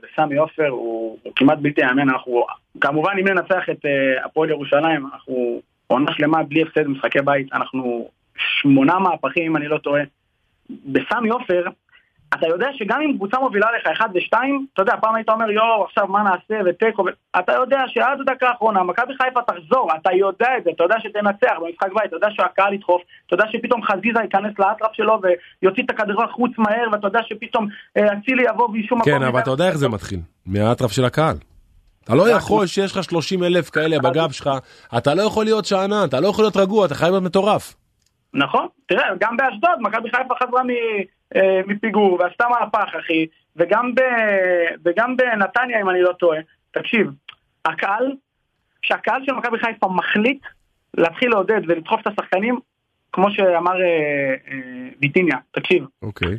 בסמי 0.04 0.38
עופר 0.38 0.68
הוא, 0.68 1.18
הוא 1.24 1.34
כמעט 1.36 1.58
בלתי 1.62 1.82
יאמן, 1.82 2.10
אנחנו 2.10 2.46
כמובן 2.82 3.12
אם 3.20 3.28
ננצח 3.28 3.64
את 3.72 3.86
uh, 3.86 4.26
הפועל 4.26 4.50
ירושלים, 4.50 5.08
אנחנו 5.14 5.62
עונה 5.88 6.12
שלמה 6.12 6.44
בלי 6.44 6.62
הפסד 6.62 6.84
במשחקי 6.86 7.20
בית, 7.26 7.54
אנחנו 7.54 8.10
שמונה 8.38 9.00
מהפכים 9.00 9.46
אם 9.46 9.58
אני 9.58 9.68
לא 9.68 9.78
טועה. 9.78 10.02
בסמי 10.86 11.30
עופר, 11.30 11.64
אתה 12.34 12.48
יודע 12.48 12.68
שגם 12.74 13.02
אם 13.02 13.18
קבוצה 13.18 13.40
מובילה 13.40 13.68
לך 13.78 13.88
1 14.00 14.10
ו-2, 14.14 14.38
אתה 14.74 14.82
יודע, 14.82 14.94
פעם 15.02 15.16
היית 15.16 15.30
אומר 15.30 15.52
יואו, 15.52 15.86
עכשיו 15.86 16.08
מה 16.08 16.24
נעשה 16.24 16.64
ותיקו, 16.66 17.06
אתה 17.40 17.54
יודע 17.54 17.80
שעד 17.88 18.20
הדקה 18.22 18.50
האחרונה 18.50 18.84
מכבי 18.84 19.14
חיפה 19.22 19.40
תחזור, 19.42 19.88
אתה 20.02 20.10
יודע 20.14 20.48
את 20.58 20.64
זה, 20.64 20.70
אתה 20.76 20.84
יודע 20.84 20.96
שתנצח 21.00 21.56
במשחק 21.62 21.88
בית, 21.96 22.06
אתה 22.06 22.16
יודע 22.16 22.28
שהקהל 22.32 22.74
ידחוף, 22.74 23.02
אתה 23.28 23.34
יודע 23.34 23.46
שפתאום 23.52 23.84
חזיזה 23.84 24.20
ייכנס 24.22 24.54
לאטרף 24.60 24.94
שלו 24.94 25.20
ויוציא 25.62 25.84
את 25.84 25.90
הכדור 25.90 26.24
החוץ 26.24 26.52
מהר, 26.58 26.88
ואתה 26.92 27.08
יודע 27.08 27.20
שפתאום 27.24 27.68
אה, 27.98 28.14
אצילי 28.14 28.44
יבוא 28.44 28.70
וישום 28.70 29.00
מקום. 29.00 29.14
כן, 29.14 29.24
אבל 29.24 29.40
אתה 29.40 29.52
יודע 29.52 29.68
איך 29.68 29.78
זה 29.78 29.90
מתחיל, 29.90 30.20
מהאטרף 30.46 30.92
של 30.92 31.06
הקהל. 31.06 31.36
אתה 32.04 32.16
לא 32.16 32.30
יכול 32.30 32.68
שיש 32.68 32.92
לך 32.92 33.04
30 33.04 33.44
אלף 33.44 33.70
כאלה 33.70 34.00
בגב 34.00 34.32
שלך, 34.32 34.50
אתה 34.98 35.16
לא 35.16 35.22
יכול 35.22 35.46
להיות 35.46 35.66
שאנן, 35.66 36.06
אתה 36.06 36.20
לא 36.20 36.28
יכול 36.28 36.44
להיות 36.44 36.58
רגוע, 36.58 36.86
אתה 36.86 36.96
חייב 36.96 37.12
להיות 37.12 37.24
מטורף. 37.24 37.76
נכון, 38.34 38.68
תראה, 38.86 39.06
גם 39.20 39.38
באשדוד, 39.38 39.80
מכבי 39.80 40.10
חיפה 40.10 40.36
חזרה 40.44 40.62
אה, 41.36 41.62
מפיגור 41.68 42.18
ועשתה 42.20 42.46
מהפך, 42.50 42.96
אחי, 43.00 43.26
וגם, 43.56 43.96
ב, 43.96 44.02
וגם 44.86 45.18
בנתניה, 45.18 45.82
אם 45.82 45.90
אני 45.90 46.02
לא 46.02 46.12
טועה. 46.12 46.40
תקשיב, 46.72 47.08
הקהל, 47.66 48.12
כשהקהל 48.82 49.22
של 49.26 49.32
מכבי 49.32 49.60
חיפה 49.60 49.88
מחליט 49.88 50.42
להתחיל 50.98 51.30
לעודד 51.30 51.62
ולדחוף 51.68 52.02
את 52.02 52.08
השחקנים, 52.08 52.60
כמו 53.14 53.32
שאמר 53.32 53.82
אה, 53.82 54.36
אה, 54.52 54.90
ויטיניה, 55.02 55.38
תקשיב. 55.52 55.86
אוקיי. 56.02 56.38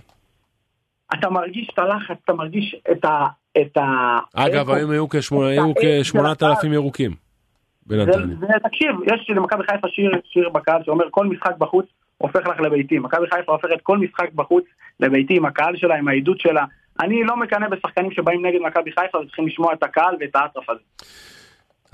אתה 1.15 1.31
מרגיש 1.31 1.71
את 1.75 1.79
הלחץ, 1.79 2.17
אתה 2.25 2.33
מרגיש 2.33 2.77
את 2.93 3.05
ה... 3.05 3.27
את 3.61 3.77
ה... 3.77 4.19
אגב, 4.35 4.71
היום 4.71 4.91
היו 4.91 5.07
כשמונת 6.03 6.43
אלפים 6.43 6.73
ירוקים. 7.91 8.37
תקשיב, 8.63 8.91
יש 9.07 9.31
למכבי 9.31 9.63
חיפה 9.71 9.89
שיר, 9.89 10.11
שיר 10.25 10.49
בקהל 10.49 10.83
שאומר 10.85 11.05
כל 11.11 11.27
משחק 11.27 11.57
בחוץ 11.59 11.87
הופך 12.19 12.47
לך 12.47 12.61
לביתי. 12.61 12.99
מכבי 12.99 13.27
חיפה 13.35 13.53
הופכת 13.53 13.81
כל 13.83 13.99
משחק 13.99 14.33
בחוץ 14.35 14.65
לביתי 15.01 15.37
עם 15.37 15.45
הקהל 15.45 15.77
שלה, 15.77 15.95
עם 15.95 16.09
העדות 16.09 16.41
שלה. 16.41 16.65
אני 17.01 17.25
לא 17.25 17.37
מקנא 17.37 17.69
בשחקנים 17.69 18.11
שבאים 18.11 18.47
נגד 18.47 18.59
מכבי 18.67 18.91
חיפה 18.93 19.19
וצריכים 19.19 19.47
לשמוע 19.47 19.73
את 19.73 19.83
הקהל 19.83 20.17
ואת 20.21 20.37
האטרף 20.37 20.71
הזה. 20.71 20.81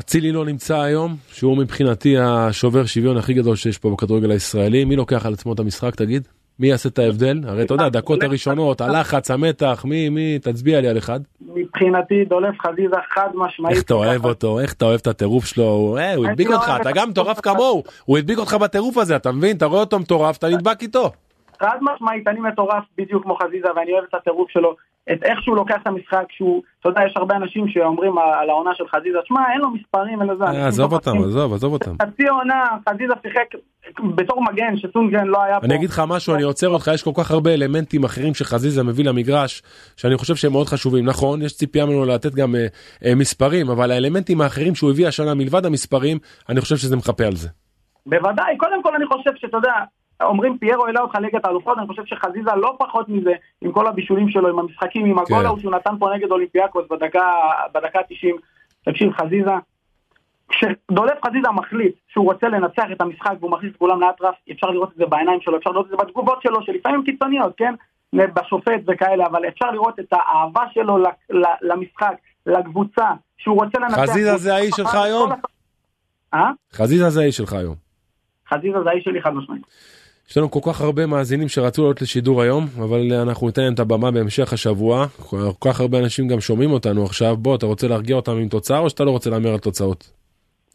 אצילי 0.01 0.33
לא 0.33 0.45
נמצא 0.45 0.81
היום, 0.81 1.17
שהוא 1.29 1.59
מבחינתי 1.59 2.19
השובר 2.19 2.87
שוויון 2.87 3.17
הכי 3.17 3.35
גדול 3.35 3.57
שיש 3.57 3.79
פה 3.79 3.91
בכדורגל 3.91 4.31
הישראלי. 4.31 4.85
מי 4.85 4.97
לוקח 4.97 5.27
על 5.27 5.33
עצמו 5.33 5.53
את 5.53 5.59
המשחק, 5.59 5.95
תגיד? 5.95 6.29
מי 6.59 6.69
יעשה 6.69 6.89
את 6.89 6.99
ההבדל? 6.99 7.41
הרי 7.47 7.63
אתה 7.63 7.75
יודע, 7.75 7.85
הדקות 7.85 8.23
הראשונות, 8.23 8.81
הלחץ, 8.81 9.31
המתח, 9.31 9.85
מי, 9.85 10.09
מי, 10.09 10.39
תצביע 10.39 10.81
לי 10.81 10.89
על 10.89 10.99
אחד. 10.99 11.21
מבחינתי 11.55 12.25
דולף 12.25 12.55
חזיזה 12.67 12.97
חד 13.15 13.29
משמעית. 13.35 13.77
איך 13.77 13.85
אתה 13.85 13.95
אוהב 13.95 14.25
אותו, 14.25 14.61
איך 14.61 14.73
אתה 14.73 14.85
אוהב 14.85 15.01
את 15.01 15.07
הטירוף 15.07 15.45
שלו, 15.45 15.65
הוא 15.65 15.99
אה, 15.99 16.13
הדביק 16.31 16.49
לא 16.49 16.55
אותך, 16.55 16.73
אתה 16.81 16.91
את 16.91 16.97
גם 16.97 17.11
מטורף 17.11 17.41
כמוהו, 17.41 17.83
הוא 18.05 18.19
הדביק 18.19 18.39
אותך 18.39 18.55
בטירוף 18.55 18.97
הזה, 18.97 19.17
אתה 19.17 19.33
מבין? 19.33 19.57
אתה 19.57 19.67
רואה 19.67 19.81
אותו 19.81 19.99
מטורף, 19.99 20.37
אתה 20.37 20.49
נדבק 20.49 20.83
איתו. 20.83 21.13
חד 21.61 21.79
משמעית, 21.81 22.29
אני 22.29 22.41
מטורף 22.41 22.85
בדיוק 22.99 23.23
כמו 23.23 23.37
חזיזה 23.43 23.69
ואני 23.77 23.93
אוהב 23.93 24.05
את 24.09 24.15
הטירוף 24.15 24.51
שלו, 24.51 24.77
את 25.13 25.23
איך 25.23 25.43
שהוא 25.43 25.57
לוקח 25.57 25.77
את 25.83 25.87
המשחק, 25.87 26.25
שהוא, 26.31 26.63
אתה 26.81 26.89
יודע, 26.89 27.01
יש 27.07 27.13
הרבה 27.17 27.37
אנשים 27.37 27.69
שאומרים 27.69 28.19
על 28.19 28.51
העונה 28.51 28.71
של 28.75 28.85
חזיזה, 28.89 29.19
שמע, 29.25 29.41
אין 29.53 29.61
לו 29.61 29.71
מספרים, 29.71 30.21
אין 30.21 30.29
לו 30.29 30.39
זה. 30.39 30.45
אה, 30.45 30.67
עזוב 30.67 30.93
אותם. 30.93 31.19
עזוב, 31.19 31.53
עזוב 31.53 31.73
אותם. 31.73 31.91
חצי 32.03 32.29
עונה, 32.29 32.65
חזיזה 32.89 33.15
שיחק 33.23 33.45
בתור 34.15 34.43
מגן, 34.43 34.77
שסונגרן 34.77 35.27
לא 35.27 35.43
היה 35.43 35.61
פה. 35.61 35.67
אני 35.67 35.75
אגיד 35.75 35.91
לך 35.91 36.03
משהו, 36.09 36.35
אני 36.35 36.43
עוצר 36.43 36.69
אותך, 36.69 36.91
יש 36.95 37.03
כל 37.03 37.11
כך 37.17 37.31
הרבה 37.31 37.55
אלמנטים 37.55 38.05
אחרים 38.05 38.35
שחזיזה 38.35 38.85
מביא 38.85 39.05
למגרש, 39.05 39.63
שאני 39.97 40.17
חושב 40.17 40.35
שהם 40.35 40.53
מאוד 40.53 40.67
חשובים. 40.67 41.05
נכון, 41.05 41.43
יש 41.43 41.57
ציפייה 41.57 41.87
ממנו 41.87 42.05
לתת 42.05 42.35
גם 42.35 42.55
אה, 42.55 42.67
אה, 43.05 43.15
מספרים, 43.15 43.71
אבל 43.71 43.91
האלמנטים 43.91 44.41
האחרים 44.41 44.75
שהוא 44.75 44.91
הביא 44.91 45.09
השנה 45.09 45.35
מלבד 45.35 45.67
המספרים, 45.67 46.19
אני 46.49 46.61
חושב 46.61 46.77
שזה 46.77 46.97
מחפה 46.97 47.25
על 47.25 47.37
זה. 47.37 47.49
בוודאי, 48.07 48.57
קודם 48.57 48.83
כל 48.83 48.95
אני 48.95 49.07
חושב 49.07 49.31
שאתה 49.37 49.57
יודע, 49.57 49.73
אומרים 50.23 50.59
פיירו 50.59 50.87
העלה 50.87 51.01
אותך 51.01 51.15
ליגת 51.15 51.45
האלופות, 51.45 51.79
אני 51.79 51.87
חושב 51.87 52.03
שחזיזה 52.07 52.51
לא 52.57 52.77
פחות 52.79 53.09
מזה, 53.09 53.33
עם 53.61 53.73
כל 53.73 53.87
הבישולים 53.87 54.29
שלו, 54.29 54.49
עם 54.49 54.59
המשחקים, 54.59 55.07
עם 55.07 55.19
הגול 55.19 55.41
כן. 55.41 55.47
ההוא 55.47 55.61
שהוא 55.61 55.73
נתן 55.73 55.99
פה 55.99 56.11
נגד 56.15 56.31
אולימפיאקוס 56.31 56.85
בדקה, 56.91 57.31
בדקה 57.75 57.99
90. 58.09 58.37
תקשיב, 58.85 59.13
חזיזה, 59.13 59.51
כשדולף 60.49 61.19
חזיזה 61.27 61.51
מחליט 61.55 61.95
שהוא 62.09 62.25
רוצה 62.25 62.49
לנצח 62.49 62.85
את 62.93 63.01
המשחק 63.01 63.33
והוא 63.41 63.51
מכניס 63.51 63.73
את 63.73 63.77
כולם 63.77 64.01
לאטרף, 64.01 64.35
אפשר 64.53 64.67
לראות 64.67 64.93
את 64.93 64.97
זה 64.97 65.07
בעיניים 65.07 65.41
שלו, 65.41 65.57
אפשר 65.57 65.71
לראות 65.71 65.87
את 65.87 65.91
זה 65.91 65.97
בתגובות 65.97 66.43
שלו, 66.43 66.63
שלפעמים 66.63 67.05
קיצוניות, 67.05 67.53
כן? 67.57 67.75
בשופט 68.13 68.81
וכאלה, 68.87 69.27
אבל 69.27 69.49
אפשר 69.49 69.71
לראות 69.71 70.01
את 70.01 70.13
האהבה 70.13 70.63
שלו 70.73 70.99
למשחק, 71.63 72.15
לקבוצה, 72.47 73.07
שהוא 73.39 73.63
רוצה 73.63 73.79
לנצח. 73.79 74.01
חזיזה 74.01 74.37
זה 74.37 74.55
האיש 74.55 74.75
שלך 74.77 74.95
היום? 74.95 75.31
אה? 76.35 76.51
חזיזה 76.73 77.11
זה 77.11 77.21
האיש 77.21 77.37
שלך 77.37 77.53
היום. 77.53 77.75
חזיזה 78.49 78.83
זה 78.83 78.91
האיש 78.91 79.05
שלי 79.05 79.23
חד 79.23 79.35
משמעית. 79.35 79.63
יש 80.31 80.37
לנו 80.37 80.51
כל 80.51 80.61
כך 80.73 80.81
הרבה 80.81 81.07
מאזינים 81.07 81.49
שרצו 81.49 81.83
לעלות 81.83 82.03
לשידור 82.03 82.43
היום, 82.43 82.67
אבל 82.85 83.13
אנחנו 83.13 83.47
ניתן 83.47 83.63
להם 83.63 83.75
את 83.75 83.79
הבמה 83.79 84.11
בהמשך 84.11 84.53
השבוע. 84.53 85.07
כל 85.59 85.69
כך 85.69 85.81
הרבה 85.81 85.99
אנשים 85.99 86.29
גם 86.29 86.41
שומעים 86.41 86.71
אותנו 86.71 87.05
עכשיו, 87.05 87.37
בוא, 87.37 87.57
אתה 87.57 87.67
רוצה 87.67 87.89
להרגיע 87.89 88.17
אותם 88.17 88.33
עם 88.33 88.49
תוצאה 88.49 88.79
או 88.79 88.91
שאתה 88.91 89.05
לא 89.05 89.11
רוצה 89.11 89.31
להמר 89.31 89.53
על 89.53 89.59
תוצאות? 89.59 90.11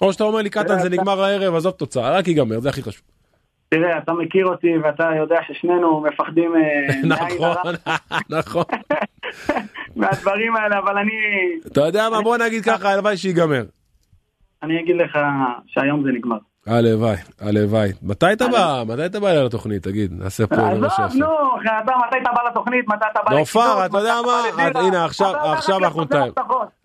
או 0.02 0.14
שאתה 0.14 0.24
אומר 0.24 0.42
לי, 0.42 0.50
קטן, 0.50 0.80
זה 0.80 0.90
נגמר 0.90 1.24
הערב, 1.24 1.56
עזוב 1.56 1.74
תוצאה, 1.74 2.18
רק 2.18 2.28
ייגמר, 2.28 2.60
זה 2.60 2.70
הכי 2.70 2.84
חשוב. 2.84 3.02
תראה, 3.70 3.98
אתה 3.98 4.14
מכיר 4.14 4.46
אותי 4.46 4.78
ואתה 4.84 5.10
יודע 5.18 5.36
ששנינו 5.48 6.02
מפחדים 6.02 6.52
אה, 6.56 7.02
נכון, 7.16 7.76
נכון. 8.38 8.64
מהדברים 9.96 10.56
האלה, 10.56 10.80
אבל 10.80 10.98
אני, 10.98 11.12
אתה 11.68 11.82
יודע 11.82 12.10
מה, 12.10 12.22
בוא 12.22 12.38
נגיד 12.38 12.64
ככה, 12.64 12.90
הלוואי 12.90 13.18
שיגמר. 13.18 13.64
אני 14.64 14.80
אגיד 14.80 14.96
לך 14.96 15.18
שהיום 15.68 16.04
זה 16.04 16.10
נגמר. 16.10 16.38
הלוואי, 16.68 17.16
הלוואי. 17.42 17.92
מתי 18.02 18.34
אתה 18.34 18.48
בא? 18.48 18.84
מתי 18.88 19.06
אתה 19.06 19.20
בא 19.20 19.30
אליי 19.30 19.44
לתוכנית? 19.44 19.84
תגיד, 19.84 20.12
נעשה 20.14 20.48
פה 20.48 20.56
עזוב. 20.56 21.16
נו, 21.16 21.28
אתה 21.62 21.92
מתי 22.08 22.18
אתה 22.22 22.30
בא 22.36 22.50
לתוכנית, 22.50 22.86
מתי 22.88 23.06
אתה 23.12 23.20
בא 23.30 23.38
נופר, 23.38 23.60
לשידור, 23.60 23.86
אתה 23.86 23.98
יודע 23.98 24.16
מה? 24.26 24.80
הנה, 24.82 25.06
עכשיו- 25.06 25.78
אנחנו 25.78 26.02
נתאם. 26.02 26.32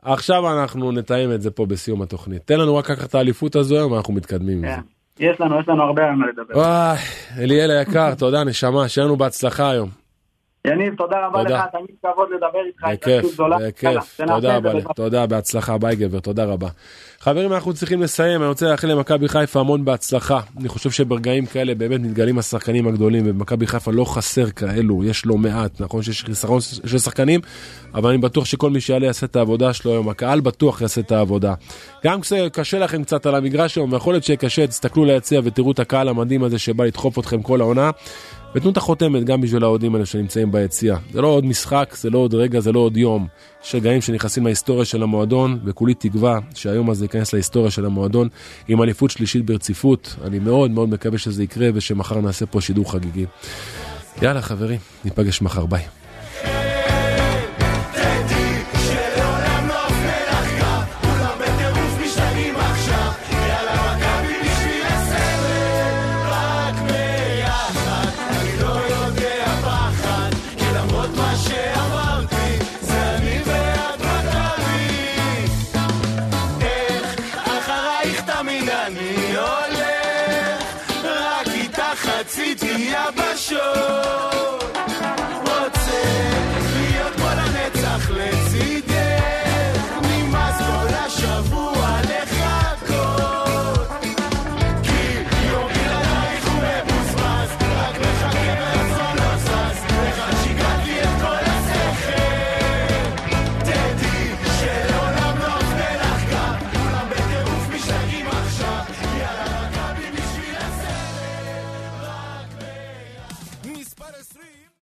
עכשיו 0.03 0.61
אנחנו 0.61 0.93
נתאם 0.93 1.33
את 1.33 1.43
זה 1.43 1.51
פה 1.51 1.67
בסיום 1.67 2.03
התוכנית. 2.03 2.43
תן 2.45 2.61
לנו 2.61 2.77
רק 2.77 2.91
לקחת 2.91 3.09
את 3.09 3.15
האליפות 3.15 3.57
הזו 3.57 3.77
היום, 3.77 3.93
ואנחנו 3.93 4.15
מתקדמים 4.15 4.65
עם 4.65 4.71
זה. 4.71 4.77
כן. 4.77 4.81
יש 5.25 5.41
לנו, 5.41 5.61
יש 5.61 5.69
לנו 5.69 5.83
הרבה 5.83 6.03
על 6.09 6.15
מה 6.15 6.27
לדבר. 6.27 6.59
וואי, 6.59 6.97
אליאל 7.39 7.71
היקר, 7.71 8.15
תודה 8.15 8.45
נשמה, 8.45 8.89
שיהיה 8.89 9.07
לנו 9.07 9.17
בהצלחה 9.17 9.71
היום. 9.71 9.89
יניב, 10.65 10.95
תודה 10.95 11.27
רבה 11.27 11.43
תודה. 11.43 11.57
לך, 11.57 11.65
תמיד 11.73 11.97
כבוד 12.03 12.29
לדבר 12.35 12.59
איתך. 12.67 12.85
בכיף, 12.93 13.41
בכיף, 13.61 14.21
תודה 14.27 14.57
רבה, 14.57 14.73
תודה, 14.97 15.27
בהצלחה, 15.27 15.79
ביי 15.79 15.97
גבר, 15.97 16.21
תודה 16.21 16.45
רבה. 16.45 16.69
חברים, 17.21 17.53
אנחנו 17.53 17.75
צריכים 17.75 18.03
לסיים, 18.03 18.41
אני 18.41 18.49
רוצה 18.49 18.71
לאחל 18.71 18.89
למכבי 18.89 19.29
חיפה 19.29 19.61
המון 19.61 19.85
בהצלחה. 19.85 20.41
אני 20.61 20.69
חושב 20.69 20.91
שברגעים 20.91 21.47
כאלה 21.47 21.75
באמת 21.75 22.01
מתגלים 22.01 22.39
השחקנים 22.39 22.89
הגדולים, 22.89 23.25
ובמכבי 23.27 23.67
חיפה 23.67 23.91
לא 23.91 24.05
חסר 24.05 24.51
כאלו, 24.51 25.05
יש 25.05 25.27
לא 25.27 25.37
מעט, 25.37 25.81
נכון 25.81 26.03
שיש 26.03 26.25
חיסרון 26.25 26.61
של 26.61 26.99
שחקנים, 26.99 27.41
אבל 27.95 28.11
אני 28.11 28.19
בטוח 28.19 28.45
שכל 28.45 28.71
מי 28.71 28.81
שיעלה 28.81 29.07
יעשה 29.07 29.27
את 29.27 29.37
העבודה 29.37 29.73
שלו 29.73 29.93
היום, 29.93 30.09
הקהל 30.09 30.41
בטוח 30.41 30.81
יעשה 30.81 31.01
את 31.01 31.13
העבודה. 31.13 31.55
גם 32.05 32.21
כשקשה 32.21 32.79
לכם 32.79 33.05
קצת 33.05 33.27
על 33.27 33.35
המגרש 33.35 33.77
היום, 33.77 33.93
ויכול 33.93 34.15
להיות 34.15 34.25
שיהיה 34.25 34.37
קשה, 34.37 34.67
תסתכלו 34.67 35.05
ליציע 35.05 35.41
ותראו 35.45 35.73
את 35.73 35.79
הקהל 35.79 36.09
המדהים 36.09 36.45
הזה 36.45 36.59
שבא 36.59 36.85
לדחוף 36.85 37.19
אתכם 37.19 37.43
כל 37.43 37.61
העונה. 37.61 37.91
ותנו 38.55 38.71
את 38.71 38.77
החותמת 38.77 39.25
גם 39.25 39.41
בשביל 39.41 39.65
האוהדים 39.65 39.95
האלה 39.95 40.07
שנמצאים 40.07 40.53
ביציע. 40.53 40.97
זה 41.13 41.21
לא 41.21 41.27
עוד 41.27 41.45
משחק, 41.45 41.95
זה 41.99 42.11
לא 42.11 42.19
עוד 42.19 42.35
רגע, 42.35 42.61
זה 42.61 42.73
לא 42.73 42.81
עוד 42.81 42.97
יום. 42.97 43.27
יש 43.65 43.75
רגעים 43.75 44.01
שנכנסים 44.01 44.45
להיסטוריה 44.47 44.85
של 44.85 45.03
המועדון, 45.03 45.59
וכולי 45.65 45.95
תקווה 45.95 46.39
שהיום 46.55 46.91
הזה 46.91 47.05
ייכנס 47.05 47.33
להיסטוריה 47.33 47.71
של 47.71 47.85
המועדון 47.85 48.29
עם 48.69 48.83
אליפות 48.83 49.11
שלישית 49.11 49.47
ברציפות. 49.47 50.17
אני 50.25 50.39
מאוד 50.39 50.71
מאוד 50.71 50.89
מקווה 50.89 51.19
שזה 51.19 51.43
יקרה 51.43 51.69
ושמחר 51.75 52.21
נעשה 52.21 52.47
פה 52.47 52.61
שידור 52.61 52.93
חגיגי. 52.93 53.27
יאללה 54.23 54.43
חברים, 54.43 54.79
ניפגש 55.05 55.43
מחר, 55.43 55.67
ביי. 55.67 55.98